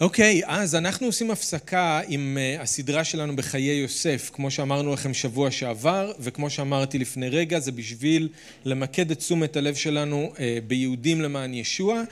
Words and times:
אוקיי, 0.00 0.40
אז 0.46 0.74
אנחנו 0.74 1.06
עושים 1.06 1.30
הפסקה 1.30 2.00
עם 2.08 2.38
הסדרה 2.60 3.04
שלנו 3.04 3.36
בחיי 3.36 3.80
יוסף, 3.80 4.30
כמו 4.32 4.50
שאמרנו 4.50 4.92
לכם 4.92 5.14
שבוע 5.14 5.50
שעבר, 5.50 6.12
וכמו 6.20 6.50
שאמרתי 6.50 6.98
לפני 6.98 7.28
רגע, 7.28 7.60
זה 7.60 7.72
בשביל 7.72 8.28
למקד 8.64 9.10
את 9.10 9.18
תשומת 9.18 9.56
הלב 9.56 9.74
שלנו 9.74 10.32
ביהודים 10.66 11.20
למען 11.20 11.54
ישוע, 11.54 12.02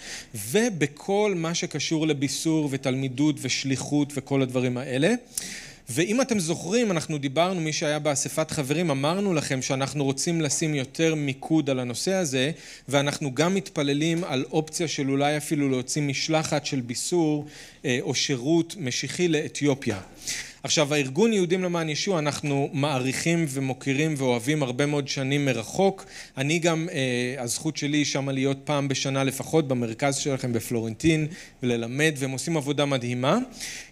ובכל 0.50 1.32
מה 1.36 1.54
שקשור 1.54 2.06
לביסור 2.06 2.68
ותלמידות 2.72 3.36
ושליחות 3.42 4.12
וכל 4.16 4.42
הדברים 4.42 4.76
האלה. 4.76 5.14
ואם 5.90 6.20
אתם 6.20 6.38
זוכרים, 6.38 6.90
אנחנו 6.90 7.18
דיברנו, 7.18 7.60
מי 7.60 7.72
שהיה 7.72 7.98
באספת 7.98 8.50
חברים, 8.50 8.90
אמרנו 8.90 9.34
לכם 9.34 9.62
שאנחנו 9.62 10.04
רוצים 10.04 10.40
לשים 10.40 10.74
יותר 10.74 11.14
מיקוד 11.14 11.70
על 11.70 11.80
הנושא 11.80 12.12
הזה, 12.12 12.50
ואנחנו 12.88 13.34
גם 13.34 13.54
מתפללים 13.54 14.24
על 14.24 14.44
אופציה 14.52 14.88
של 14.88 15.10
אולי 15.10 15.36
אפילו 15.36 15.68
להוציא 15.68 16.02
משלחת 16.02 16.66
של 16.66 16.80
ביסור 16.80 17.46
או 18.00 18.14
שירות 18.14 18.76
משיחי 18.78 19.28
לאתיופיה. 19.28 20.00
עכשיו, 20.62 20.94
הארגון 20.94 21.32
יהודים 21.32 21.64
למען 21.64 21.88
ישוע, 21.88 22.18
אנחנו 22.18 22.70
מעריכים 22.72 23.46
ומוקירים 23.48 24.14
ואוהבים 24.16 24.62
הרבה 24.62 24.86
מאוד 24.86 25.08
שנים 25.08 25.44
מרחוק. 25.44 26.06
אני 26.36 26.58
גם, 26.58 26.88
הזכות 27.38 27.76
שלי 27.76 28.04
שמה 28.04 28.32
להיות 28.32 28.58
פעם 28.64 28.88
בשנה 28.88 29.24
לפחות 29.24 29.68
במרכז 29.68 30.16
שלכם 30.16 30.52
בפלורנטין 30.52 31.26
וללמד, 31.62 32.14
והם 32.18 32.30
עושים 32.30 32.56
עבודה 32.56 32.84
מדהימה. 32.84 33.38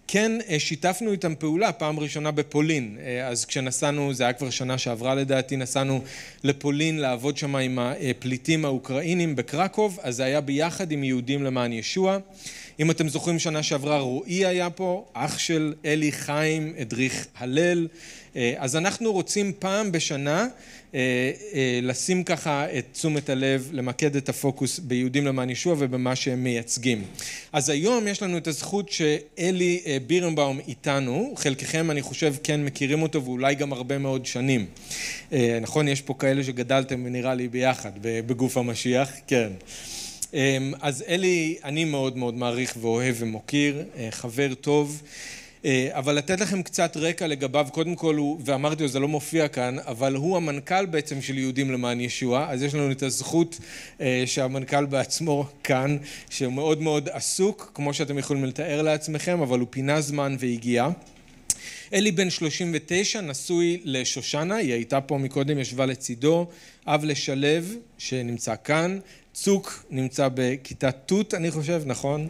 כן, 0.09 0.33
שיתפנו 0.59 1.13
איתם 1.13 1.35
פעולה 1.39 1.73
פעם 1.73 2.01
ראשונה 2.01 2.31
בפולין, 2.31 2.99
אז 3.25 3.45
כשנסענו, 3.45 4.15
זה 4.15 4.25
היה 4.25 4.33
כבר 4.33 4.51
שנה 4.51 4.79
שעברה 4.79 5.15
לדעתי, 5.15 5.57
נסענו 5.57 6.03
לפולין 6.45 6.99
לעבוד 6.99 7.37
שם 7.37 7.57
עם 7.57 7.79
הפליטים 7.79 8.65
האוקראינים 8.65 9.37
בקרקוב, 9.37 9.99
אז 10.03 10.17
זה 10.17 10.25
היה 10.25 10.41
ביחד 10.41 10.93
עם 10.93 11.05
יהודים 11.05 11.43
למען 11.43 11.73
ישוע. 11.73 12.19
אם 12.81 12.91
אתם 12.91 13.09
זוכרים 13.09 13.39
שנה 13.39 13.63
שעברה 13.63 13.99
רועי 13.99 14.47
היה 14.47 14.71
פה, 14.71 15.05
אח 15.13 15.39
של 15.39 15.75
אלי 15.85 16.13
חיים 16.13 16.73
הדריך 16.79 17.27
הלל, 17.39 17.89
אז 18.57 18.77
אנחנו 18.77 19.13
רוצים 19.13 19.53
פעם 19.59 19.93
בשנה 19.93 20.47
לשים 21.83 22.25
ככה 22.25 22.67
את 22.79 22.85
תשומת 22.93 23.29
הלב, 23.29 23.69
למקד 23.73 24.17
את 24.17 24.29
הפוקוס 24.29 24.79
ביהודים 24.79 25.27
למען 25.27 25.51
ישוע 25.51 25.75
ובמה 25.79 26.17
שהם 26.17 26.45
מייצגים. 26.45 27.05
אז 27.53 27.69
היום 27.69 28.09
יש 28.09 28.23
לנו 28.23 28.39
את 28.39 28.47
הזכות 28.47 28.93
שאלי 28.93 29.81
בירנבאום 30.07 30.61
איתנו, 30.69 31.35
חלקכם 31.37 31.91
אני 31.91 32.03
חושב 32.03 32.35
כן 32.43 32.65
מכירים 32.65 33.03
אותו 33.03 33.25
ואולי 33.25 33.55
גם 33.55 33.73
הרבה 33.73 33.99
מאוד 33.99 34.27
שנים. 34.27 34.67
נכון, 35.61 35.89
יש 35.89 36.01
פה 36.01 36.15
כאלה 36.19 36.45
שגדלתם 36.45 37.07
נראה 37.07 37.35
לי 37.35 37.49
ביחד 37.49 37.93
בגוף 38.03 38.57
המשיח, 38.57 39.11
כן. 39.27 39.49
אז 40.81 41.05
אלי 41.09 41.57
אני 41.65 41.85
מאוד 41.85 42.17
מאוד 42.17 42.35
מעריך 42.35 42.75
ואוהב 42.81 43.17
ומוקיר, 43.19 43.85
חבר 44.11 44.55
טוב, 44.55 45.03
אבל 45.91 46.15
לתת 46.15 46.41
לכם 46.41 46.63
קצת 46.63 46.97
רקע 46.97 47.27
לגביו, 47.27 47.67
קודם 47.73 47.95
כל 47.95 48.17
הוא, 48.17 48.41
ואמרתי 48.45 48.83
לו 48.83 48.89
זה 48.89 48.99
לא 48.99 49.09
מופיע 49.09 49.49
כאן, 49.49 49.77
אבל 49.79 50.15
הוא 50.15 50.37
המנכ"ל 50.37 50.87
בעצם 50.87 51.23
של 51.23 51.39
יהודים 51.39 51.71
למען 51.71 52.01
ישוע, 52.01 52.47
אז 52.49 52.63
יש 52.63 52.75
לנו 52.75 52.91
את 52.91 53.03
הזכות 53.03 53.61
שהמנכ"ל 54.27 54.87
בעצמו 54.87 55.47
כאן, 55.65 55.97
שהוא 56.31 56.53
מאוד 56.53 56.83
מאוד 56.83 57.09
עסוק, 57.13 57.71
כמו 57.75 57.95
שאתם 57.95 58.19
יכולים 58.19 58.45
לתאר 58.45 58.83
לעצמכם, 58.83 59.41
אבל 59.41 59.59
הוא 59.59 59.69
פינה 59.71 60.01
זמן 60.01 60.37
והגיע. 60.39 60.89
אלי 61.93 62.13
בן 62.13 62.31
39, 62.31 63.21
נשוי 63.21 63.81
לשושנה, 63.85 64.57
היא 64.57 64.73
הייתה 64.73 65.01
פה 65.01 65.19
מקודם, 65.19 65.59
ישבה 65.59 65.87
לצידו, 65.87 66.47
אב 66.87 67.05
לשלו 67.05 67.49
שנמצא 67.99 68.55
כאן, 68.65 68.99
צוק 69.39 69.85
נמצא 69.91 70.29
בכיתה 70.35 70.93
ט' 70.93 71.35
אני 71.35 71.51
חושב, 71.51 71.83
נכון? 71.87 72.29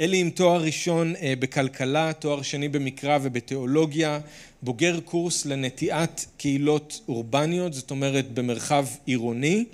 אלי 0.00 0.16
עם 0.16 0.30
תואר 0.30 0.62
ראשון 0.62 1.14
בכלכלה, 1.38 2.12
תואר 2.12 2.42
שני 2.42 2.68
במקרא 2.68 3.18
ובתיאולוגיה, 3.22 4.20
בוגר 4.62 5.00
קורס 5.00 5.46
לנטיעת 5.46 6.26
קהילות 6.36 7.00
אורבניות, 7.08 7.74
זאת 7.74 7.90
אומרת 7.90 8.30
במרחב 8.34 8.86
עירוני, 9.06 9.64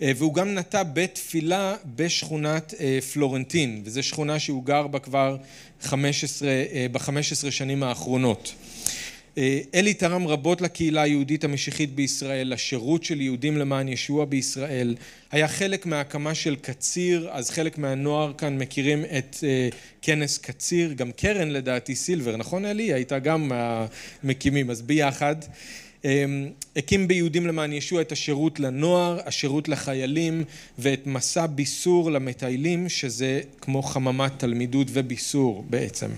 והוא 0.00 0.34
גם 0.34 0.54
נטע 0.54 0.82
בית 0.82 1.14
תפילה 1.14 1.76
בשכונת 1.96 2.74
פלורנטין, 3.12 3.82
וזו 3.84 4.02
שכונה 4.02 4.38
שהוא 4.38 4.64
גר 4.64 4.86
בה 4.86 4.98
כבר 4.98 5.36
בחמש 6.92 7.32
עשרה 7.32 7.50
שנים 7.50 7.82
האחרונות. 7.82 8.54
אלי 9.74 9.94
תרם 9.94 10.26
רבות 10.26 10.60
לקהילה 10.60 11.02
היהודית 11.02 11.44
המשיחית 11.44 11.94
בישראל, 11.94 12.52
לשירות 12.52 13.04
של 13.04 13.20
יהודים 13.20 13.56
למען 13.56 13.88
ישוע 13.88 14.24
בישראל, 14.24 14.96
היה 15.32 15.48
חלק 15.48 15.86
מההקמה 15.86 16.34
של 16.34 16.56
קציר, 16.56 17.28
אז 17.32 17.50
חלק 17.50 17.78
מהנוער 17.78 18.32
כאן 18.32 18.58
מכירים 18.58 19.04
את 19.18 19.36
כנס 20.02 20.38
קציר, 20.38 20.92
גם 20.92 21.12
קרן 21.12 21.48
לדעתי 21.50 21.94
סילבר, 21.94 22.36
נכון 22.36 22.64
אלי? 22.64 22.92
הייתה 22.92 23.18
גם 23.18 23.48
מהמקימים, 23.48 24.70
אז 24.70 24.82
ביחד. 24.82 25.36
הקים 26.76 27.08
ביהודים 27.08 27.46
למען 27.46 27.72
ישוע 27.72 28.00
את 28.00 28.12
השירות 28.12 28.60
לנוער, 28.60 29.20
השירות 29.26 29.68
לחיילים 29.68 30.44
ואת 30.78 31.06
מסע 31.06 31.46
ביסור 31.46 32.10
למטיילים, 32.10 32.88
שזה 32.88 33.40
כמו 33.60 33.82
חממת 33.82 34.32
תלמידות 34.38 34.86
וביסור 34.90 35.64
בעצם. 35.70 36.08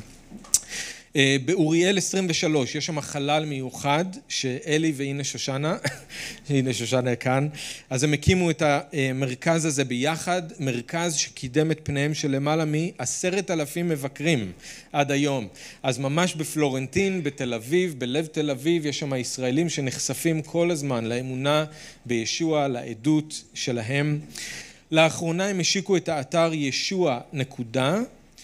באוריאל 1.45 1.99
23 1.99 2.75
יש 2.75 2.87
שם 2.87 3.01
חלל 3.01 3.45
מיוחד 3.45 4.05
שאלי 4.29 4.93
והנה 4.97 5.25
שושנה, 5.25 5.77
הנה 6.51 6.73
שושנה 6.73 7.17
כאן, 7.17 7.49
אז 7.91 8.05
הם 8.05 8.13
הקימו 8.13 8.51
את 8.51 8.63
המרכז 8.67 9.65
הזה 9.65 9.85
ביחד, 9.85 10.43
מרכז 10.61 11.15
שקידם 11.15 11.71
את 11.71 11.81
פניהם 11.83 12.15
של 12.15 12.31
למעלה 12.31 12.65
מעשרת 12.65 13.51
אלפים 13.51 13.89
מבקרים 13.89 14.53
עד 14.93 15.11
היום. 15.11 15.49
אז 15.83 15.99
ממש 15.99 16.35
בפלורנטין, 16.35 17.23
בתל 17.23 17.55
אביב, 17.55 17.95
בלב 17.99 18.27
תל 18.27 18.51
אביב, 18.51 18.87
יש 18.87 18.99
שם 18.99 19.15
ישראלים 19.15 19.69
שנחשפים 19.69 20.43
כל 20.43 20.71
הזמן 20.71 21.05
לאמונה 21.05 21.65
בישוע, 22.07 22.69
לעדות 22.69 23.43
שלהם. 23.55 24.21
לאחרונה 24.91 25.47
הם 25.47 25.61
השיקו 25.61 25.97
את 25.97 26.09
האתר 26.09 26.51
ישוע 26.55 27.21
נקודה 27.33 28.01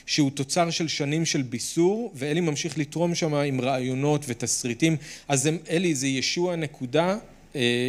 שהוא 0.06 0.30
תוצר 0.30 0.70
של 0.70 0.88
שנים 0.88 1.24
של 1.24 1.42
ביסור, 1.42 2.12
ואלי 2.14 2.40
ממשיך 2.40 2.78
לתרום 2.78 3.14
שם 3.14 3.34
עם 3.34 3.60
רעיונות 3.60 4.24
ותסריטים. 4.28 4.96
אז 5.28 5.48
אלי, 5.70 5.94
זה 5.94 6.06
ישוע 6.06 6.56
נקודה, 6.56 7.16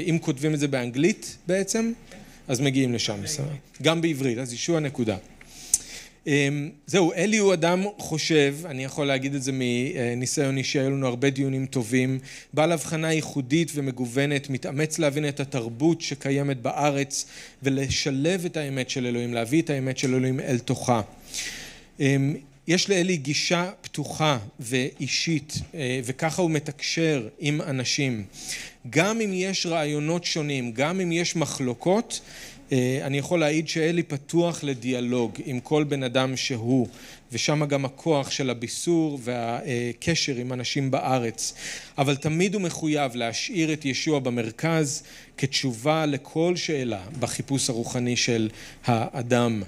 אם 0.05 0.17
כותבים 0.21 0.53
את 0.53 0.59
זה 0.59 0.67
באנגלית 0.67 1.37
בעצם, 1.47 1.91
אז 2.47 2.59
מגיעים 2.59 2.93
לשם. 2.93 3.21
גם 3.81 4.01
בעברית, 4.01 4.37
אז 4.37 4.53
ישוע 4.53 4.79
נקודה. 4.79 5.17
זהו, 6.87 7.13
אלי 7.13 7.37
הוא 7.37 7.53
אדם 7.53 7.83
חושב, 7.97 8.55
אני 8.65 8.83
יכול 8.83 9.07
להגיד 9.07 9.35
את 9.35 9.43
זה 9.43 9.51
מניסיון 9.53 10.57
אישי, 10.57 10.79
היו 10.79 10.89
לנו 10.89 11.07
הרבה 11.07 11.29
דיונים 11.29 11.65
טובים, 11.65 12.19
בעל 12.53 12.71
הבחנה 12.71 13.13
ייחודית 13.13 13.71
ומגוונת, 13.75 14.49
מתאמץ 14.49 14.99
להבין 14.99 15.27
את 15.27 15.39
התרבות 15.39 16.01
שקיימת 16.01 16.61
בארץ 16.61 17.25
ולשלב 17.63 18.45
את 18.45 18.57
האמת 18.57 18.89
של 18.89 19.05
אלוהים, 19.05 19.33
להביא 19.33 19.61
את 19.61 19.69
האמת 19.69 19.97
של 19.97 20.15
אלוהים 20.15 20.39
אל 20.39 20.59
תוכה. 20.59 21.01
יש 22.67 22.89
לאלי 22.89 23.17
גישה 23.17 23.72
פתוחה 23.81 24.38
ואישית 24.59 25.53
וככה 26.03 26.41
הוא 26.41 26.51
מתקשר 26.51 27.28
עם 27.39 27.61
אנשים. 27.61 28.23
גם 28.89 29.22
אם 29.22 29.29
יש 29.33 29.66
רעיונות 29.66 30.23
שונים, 30.23 30.72
גם 30.72 31.01
אם 31.01 31.11
יש 31.11 31.35
מחלוקות, 31.35 32.22
אני 33.01 33.17
יכול 33.17 33.39
להעיד 33.39 33.67
שאלי 33.67 34.03
פתוח 34.03 34.63
לדיאלוג 34.63 35.31
עם 35.45 35.59
כל 35.59 35.84
בן 35.84 36.03
אדם 36.03 36.38
שהוא, 36.38 36.88
ושם 37.31 37.66
גם 37.66 37.85
הכוח 37.85 38.31
של 38.31 38.50
הביסור 38.50 39.19
והקשר 39.23 40.35
עם 40.35 40.53
אנשים 40.53 40.91
בארץ. 40.91 41.53
אבל 41.97 42.16
תמיד 42.16 42.53
הוא 42.53 42.61
מחויב 42.61 43.16
להשאיר 43.16 43.73
את 43.73 43.85
ישוע 43.85 44.19
במרכז 44.19 45.03
כתשובה 45.38 46.05
לכל 46.05 46.55
שאלה 46.55 47.03
בחיפוש 47.19 47.69
הרוחני 47.69 48.17
של 48.17 48.50
האדם. 48.85 49.63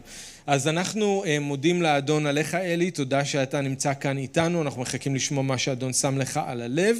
אז 0.47 0.67
אנחנו 0.67 1.23
מודים 1.41 1.81
לאדון 1.81 2.25
עליך 2.25 2.55
אלי, 2.55 2.91
תודה 2.91 3.25
שאתה 3.25 3.61
נמצא 3.61 3.93
כאן 3.93 4.17
איתנו, 4.17 4.61
אנחנו 4.61 4.81
מחכים 4.81 5.15
לשמוע 5.15 5.43
מה 5.43 5.57
שאדון 5.57 5.93
שם 5.93 6.17
לך 6.17 6.39
על 6.45 6.61
הלב. 6.61 6.97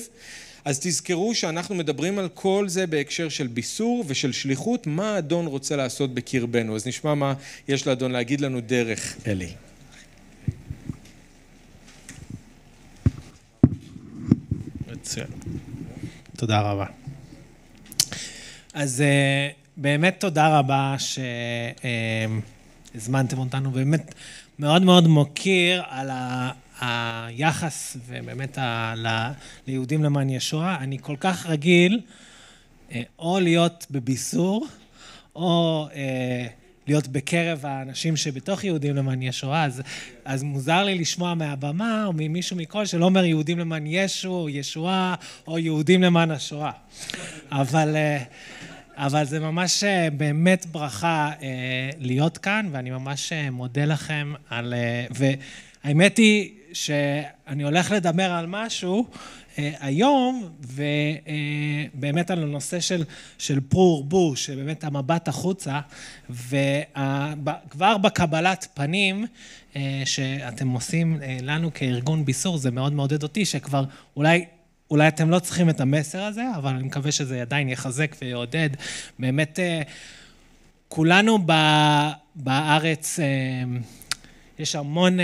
אז 0.66 0.80
תזכרו 0.80 1.36
שאנחנו 1.36 1.76
מדברים 1.76 2.20
על 2.20 2.30
כל 2.34 2.66
זה 2.68 2.88
בהקשר 2.88 3.30
של 3.30 3.48
ביסור 3.48 4.04
ושל 4.08 4.32
שליחות, 4.32 4.88
מה 4.88 5.16
האדון 5.16 5.48
רוצה 5.48 5.76
לעשות 5.76 6.14
בקרבנו. 6.14 6.76
אז 6.76 6.88
נשמע 6.88 7.14
מה 7.14 7.34
יש 7.68 7.88
לאדון 7.88 8.12
להגיד 8.12 8.42
לנו 8.42 8.62
דרך 8.62 9.18
אלי. 9.28 9.50
תודה 16.38 16.62
רבה. 16.62 16.86
אז 18.74 19.04
באמת 19.78 20.16
תודה 20.20 20.60
רבה 20.60 20.96
ש... 21.00 21.20
הזמנתם 22.98 23.38
אותנו, 23.38 23.72
באמת 23.72 24.16
מאוד 24.60 24.82
מאוד 24.82 25.08
מוקיר 25.08 25.84
על 25.90 26.10
היחס 26.82 27.98
ובאמת 28.08 28.58
ליהודים 29.68 30.04
למען 30.04 30.30
ישוע. 30.30 30.78
אני 30.80 30.98
כל 31.02 31.16
כך 31.20 31.46
רגיל 31.46 32.02
או 33.20 33.40
להיות 33.40 33.88
בביסור, 33.92 34.68
או 35.36 35.88
להיות 36.88 37.08
בקרב 37.08 37.66
האנשים 37.66 38.18
שבתוך 38.18 38.64
יהודים 38.64 38.96
למען 38.96 39.22
ישועה, 39.22 39.66
אז, 39.66 39.82
אז 40.26 40.44
מוזר 40.44 40.84
לי 40.84 40.98
לשמוע 40.98 41.34
מהבמה 41.34 42.06
או 42.06 42.14
ממישהו 42.16 42.58
מכל 42.58 42.86
שלא 42.86 43.06
אומר 43.06 43.26
יהודים 43.26 43.60
למען 43.60 43.88
ישו, 43.88 44.30
או 44.30 44.50
ישועה, 44.50 45.16
או 45.48 45.60
יהודים 45.60 46.04
למען 46.04 46.32
השואה. 46.32 46.72
אבל, 47.52 47.96
אה, 47.96 48.24
אבל 48.98 49.26
זה 49.26 49.40
ממש 49.40 49.84
אה, 49.84 50.10
באמת 50.10 50.66
ברכה 50.66 51.32
אה, 51.42 51.90
להיות 51.98 52.38
כאן, 52.38 52.70
ואני 52.72 52.90
ממש 52.90 53.34
מודה 53.52 53.86
לכם 53.86 54.34
על... 54.50 54.74
והאמת 55.12 56.18
היא 56.18 56.52
שאני 56.74 57.64
הולך 57.64 57.92
לדבר 57.92 58.32
על 58.32 58.46
משהו 58.48 59.08
אה, 59.60 59.72
היום, 59.80 60.50
ובאמת 61.94 62.32
על 62.32 62.44
הנושא 62.44 62.80
של, 62.80 63.04
של 63.38 63.60
פרו 63.60 63.82
ורבו, 63.82 64.36
שבאמת 64.36 64.84
המבט 64.84 65.28
החוצה, 65.28 65.80
וכבר 66.30 67.98
בקבלת 67.98 68.68
פנים 68.74 69.26
אה, 69.76 70.02
שאתם 70.06 70.68
עושים 70.68 71.20
אה, 71.22 71.38
לנו 71.42 71.74
כארגון 71.74 72.26
ביסור, 72.26 72.58
זה 72.58 72.72
מאוד 72.72 72.94
מעודד 72.94 73.24
אותי, 73.24 73.46
שכבר 73.46 73.84
אולי... 74.16 74.46
אולי 74.92 75.08
אתם 75.08 75.30
לא 75.30 75.40
צריכים 75.40 75.70
את 75.70 75.82
המסר 75.82 76.24
הזה, 76.24 76.44
אבל 76.56 76.74
אני 76.74 76.84
מקווה 76.84 77.12
שזה 77.12 77.42
עדיין 77.42 77.70
יחזק 77.70 78.16
ויעודד. 78.22 78.70
באמת, 79.20 79.60
כולנו 80.88 81.38
בארץ, 82.36 83.20
יש 84.60 84.76
המון 84.76 85.18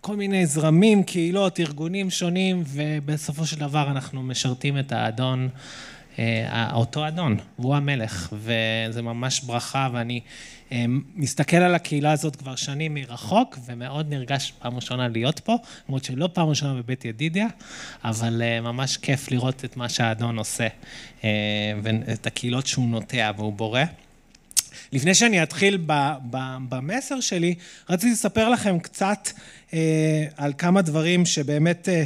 כל 0.00 0.16
מיני 0.16 0.46
זרמים, 0.46 1.02
קהילות, 1.02 1.60
ארגונים 1.60 2.10
שונים, 2.10 2.62
ובסופו 2.66 3.46
של 3.46 3.58
דבר 3.58 3.90
אנחנו 3.90 4.22
משרתים 4.22 4.78
את 4.78 4.92
האדון, 4.92 5.48
אה, 5.48 5.60
אותו 6.72 7.08
אדון, 7.08 7.36
והוא 7.58 7.76
המלך, 7.76 8.32
וזה 8.32 9.02
ממש 9.02 9.40
ברכה, 9.40 9.88
ואני 9.92 10.20
אה, 10.72 10.84
מסתכל 11.14 11.56
על 11.56 11.74
הקהילה 11.74 12.12
הזאת 12.12 12.36
כבר 12.36 12.56
שנים 12.56 12.94
מרחוק, 12.94 13.58
ומאוד 13.66 14.10
נרגש 14.10 14.52
פעם 14.58 14.76
ראשונה 14.76 15.08
להיות 15.08 15.40
פה, 15.40 15.56
למרות 15.88 16.04
שלא 16.04 16.28
פעם 16.32 16.48
ראשונה 16.48 16.74
בבית 16.74 17.04
ידידיה, 17.04 17.46
אבל 18.04 18.42
אה, 18.42 18.60
ממש 18.60 18.96
כיף 18.96 19.30
לראות 19.30 19.64
את 19.64 19.76
מה 19.76 19.88
שהאדון 19.88 20.38
עושה, 20.38 20.66
ואת 21.82 22.26
הקהילות 22.26 22.66
שהוא 22.66 22.88
נוטע 22.88 23.30
והוא 23.36 23.52
בורא. 23.52 23.82
לפני 24.92 25.14
שאני 25.14 25.42
אתחיל 25.42 25.78
במסר 26.68 27.20
שלי, 27.20 27.54
רציתי 27.90 28.12
לספר 28.12 28.48
לכם 28.48 28.78
קצת 28.78 29.28
אה, 29.74 30.24
על 30.36 30.52
כמה 30.58 30.82
דברים 30.82 31.26
שבאמת 31.26 31.88
אה, 31.88 31.94
אה, 31.94 32.04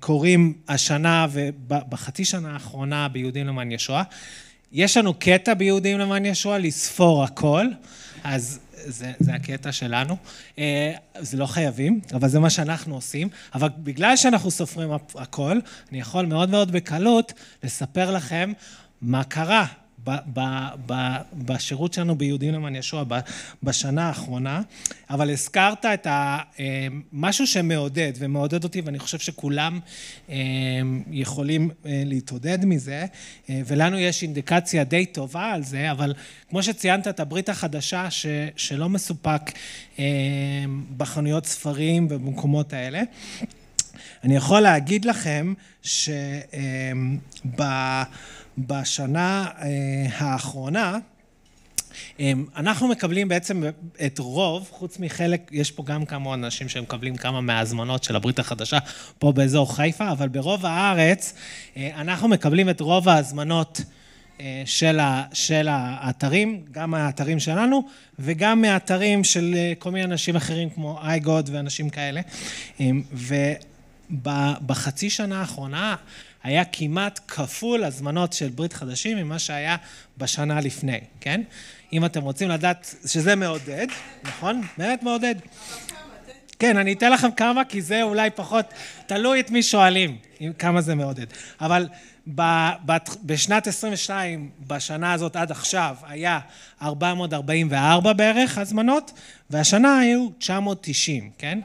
קורים 0.00 0.52
השנה 0.68 1.26
ובחצי 1.32 2.24
שנה 2.24 2.52
האחרונה 2.52 3.08
ביהודים 3.08 3.46
למען 3.46 3.72
ישועה. 3.72 4.02
יש 4.72 4.96
לנו 4.96 5.14
קטע 5.14 5.54
ביהודים 5.54 5.98
למען 5.98 6.24
ישועה 6.24 6.58
לספור 6.58 7.24
הכל, 7.24 7.66
אז 8.24 8.60
זה, 8.86 9.12
זה 9.18 9.34
הקטע 9.34 9.72
שלנו. 9.72 10.16
אה, 10.58 10.92
זה 11.18 11.36
לא 11.36 11.46
חייבים, 11.46 12.00
אבל 12.14 12.28
זה 12.28 12.40
מה 12.40 12.50
שאנחנו 12.50 12.94
עושים. 12.94 13.28
אבל 13.54 13.68
בגלל 13.78 14.16
שאנחנו 14.16 14.50
סופרים 14.50 14.90
הכל, 15.14 15.58
אני 15.90 16.00
יכול 16.00 16.26
מאוד 16.26 16.50
מאוד 16.50 16.72
בקלות 16.72 17.32
לספר 17.62 18.10
לכם 18.10 18.52
מה 19.02 19.24
קרה 19.24 19.66
בשירות 21.32 21.92
שלנו 21.92 22.16
ביהודים 22.16 22.54
למען 22.54 22.76
ישוע 22.76 23.04
בשנה 23.62 24.08
האחרונה, 24.08 24.62
אבל 25.10 25.30
הזכרת 25.30 25.84
את 25.84 26.06
ה, 26.06 26.38
אה, 26.60 26.86
משהו 27.12 27.46
שמעודד, 27.46 28.12
ומעודד 28.18 28.64
אותי, 28.64 28.80
ואני 28.80 28.98
חושב 28.98 29.18
שכולם 29.18 29.80
אה, 30.30 30.36
יכולים 31.10 31.70
אה, 31.86 32.02
להתעודד 32.06 32.64
מזה, 32.64 33.06
ולנו 33.48 33.98
יש 33.98 34.22
אינדיקציה 34.22 34.84
די 34.84 35.06
טובה 35.06 35.52
על 35.52 35.62
זה, 35.62 35.90
אבל 35.90 36.14
כמו 36.50 36.62
שציינת 36.62 37.08
את 37.08 37.20
הברית 37.20 37.48
החדשה, 37.48 38.10
ש, 38.10 38.26
שלא 38.56 38.88
מסופק 38.88 39.40
בחנויות 40.96 41.46
ספרים 41.46 42.06
ובמקומות 42.10 42.72
האלה, 42.72 43.02
אני 44.24 44.36
יכול 44.36 44.60
להגיד 44.60 45.04
לכם 45.04 45.54
שב... 45.82 46.12
בשנה 48.66 49.46
אה, 49.58 49.66
האחרונה, 50.16 50.98
אה, 52.20 52.32
אנחנו 52.56 52.88
מקבלים 52.88 53.28
בעצם 53.28 53.62
את 54.06 54.18
רוב, 54.18 54.68
חוץ 54.72 54.98
מחלק, 54.98 55.50
יש 55.52 55.70
פה 55.70 55.82
גם 55.86 56.04
כמה 56.04 56.34
אנשים 56.34 56.68
שמקבלים 56.68 57.16
כמה 57.16 57.40
מההזמנות 57.40 58.04
של 58.04 58.16
הברית 58.16 58.38
החדשה 58.38 58.78
פה 59.18 59.32
באזור 59.32 59.76
חיפה, 59.76 60.10
אבל 60.10 60.28
ברוב 60.28 60.66
הארץ 60.66 61.34
אה, 61.76 61.90
אנחנו 61.94 62.28
מקבלים 62.28 62.70
את 62.70 62.80
רוב 62.80 63.08
ההזמנות 63.08 63.80
של, 64.64 65.00
ה, 65.00 65.24
של 65.32 65.68
האתרים, 65.70 66.64
גם 66.72 66.90
מהאתרים 66.90 67.40
שלנו 67.40 67.82
וגם 68.18 68.60
מהאתרים 68.62 69.24
של 69.24 69.54
כל 69.78 69.90
מיני 69.90 70.04
אנשים 70.04 70.36
אחרים 70.36 70.70
כמו 70.70 71.00
אייגוד 71.02 71.50
ואנשים 71.52 71.90
כאלה. 71.90 72.20
ובחצי 74.10 75.10
שנה 75.10 75.40
האחרונה 75.40 75.96
היה 76.48 76.64
כמעט 76.64 77.20
כפול 77.28 77.84
הזמנות 77.84 78.32
של 78.32 78.48
ברית 78.48 78.72
חדשים 78.72 79.18
ממה 79.18 79.38
שהיה 79.38 79.76
בשנה 80.18 80.60
לפני, 80.60 81.00
כן? 81.20 81.40
אם 81.92 82.04
אתם 82.04 82.22
רוצים 82.22 82.48
לדעת 82.48 82.94
שזה 83.06 83.34
מעודד, 83.34 83.86
נכון? 84.24 84.62
באמת 84.78 85.02
מעודד. 85.02 85.34
כן, 86.58 86.76
אני 86.76 86.92
אתן 86.92 87.12
לכם 87.12 87.30
כמה, 87.30 87.64
כי 87.64 87.82
זה 87.82 88.02
אולי 88.02 88.30
פחות, 88.30 88.66
תלוי 89.06 89.40
את 89.40 89.50
מי 89.50 89.62
שואלים, 89.62 90.16
כמה 90.58 90.80
זה 90.80 90.94
מעודד. 90.94 91.26
אבל 91.60 91.88
בשנת 93.22 93.66
22, 93.66 94.50
בשנה 94.66 95.12
הזאת 95.12 95.36
עד 95.36 95.50
עכשיו, 95.50 95.96
היה 96.06 96.40
444 96.82 98.12
בערך 98.12 98.58
הזמנות, 98.58 99.12
והשנה 99.50 99.98
היו 99.98 100.28
990, 100.38 101.30
כן? 101.38 101.58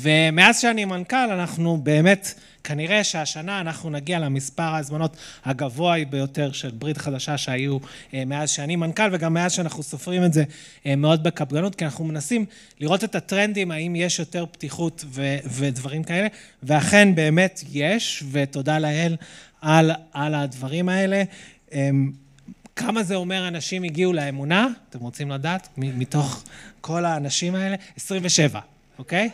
ומאז 0.00 0.60
שאני 0.60 0.84
מנכ"ל, 0.84 1.30
אנחנו 1.30 1.76
באמת... 1.76 2.34
כנראה 2.68 3.04
שהשנה 3.04 3.60
אנחנו 3.60 3.90
נגיע 3.90 4.18
למספר 4.18 4.62
ההזמנות 4.62 5.16
הגבוה 5.44 5.96
ביותר 6.10 6.52
של 6.52 6.70
ברית 6.70 6.98
חדשה 6.98 7.38
שהיו 7.38 7.78
אה, 8.14 8.24
מאז 8.24 8.50
שאני 8.50 8.76
מנכ"ל, 8.76 9.08
וגם 9.12 9.34
מאז 9.34 9.52
שאנחנו 9.52 9.82
סופרים 9.82 10.24
את 10.24 10.32
זה 10.32 10.44
אה, 10.86 10.96
מאוד 10.96 11.22
בקפדנות, 11.22 11.74
כי 11.74 11.84
אנחנו 11.84 12.04
מנסים 12.04 12.44
לראות 12.80 13.04
את 13.04 13.14
הטרנדים, 13.14 13.70
האם 13.70 13.96
יש 13.96 14.18
יותר 14.18 14.46
פתיחות 14.52 15.04
ו- 15.06 15.36
ודברים 15.46 16.04
כאלה, 16.04 16.28
ואכן 16.62 17.14
באמת 17.14 17.60
יש, 17.72 18.24
ותודה 18.32 18.78
לאל 18.78 19.16
על, 19.60 19.90
על 20.12 20.34
הדברים 20.34 20.88
האלה. 20.88 21.22
אמ, 21.72 22.12
כמה 22.76 23.02
זה 23.02 23.14
אומר 23.14 23.48
אנשים 23.48 23.82
הגיעו 23.82 24.12
לאמונה? 24.12 24.68
אתם 24.90 24.98
רוצים 24.98 25.30
לדעת? 25.30 25.68
מתוך 25.76 26.44
כל 26.80 27.04
האנשים 27.04 27.54
האלה? 27.54 27.76
27, 27.96 28.60
אוקיי? 28.98 29.30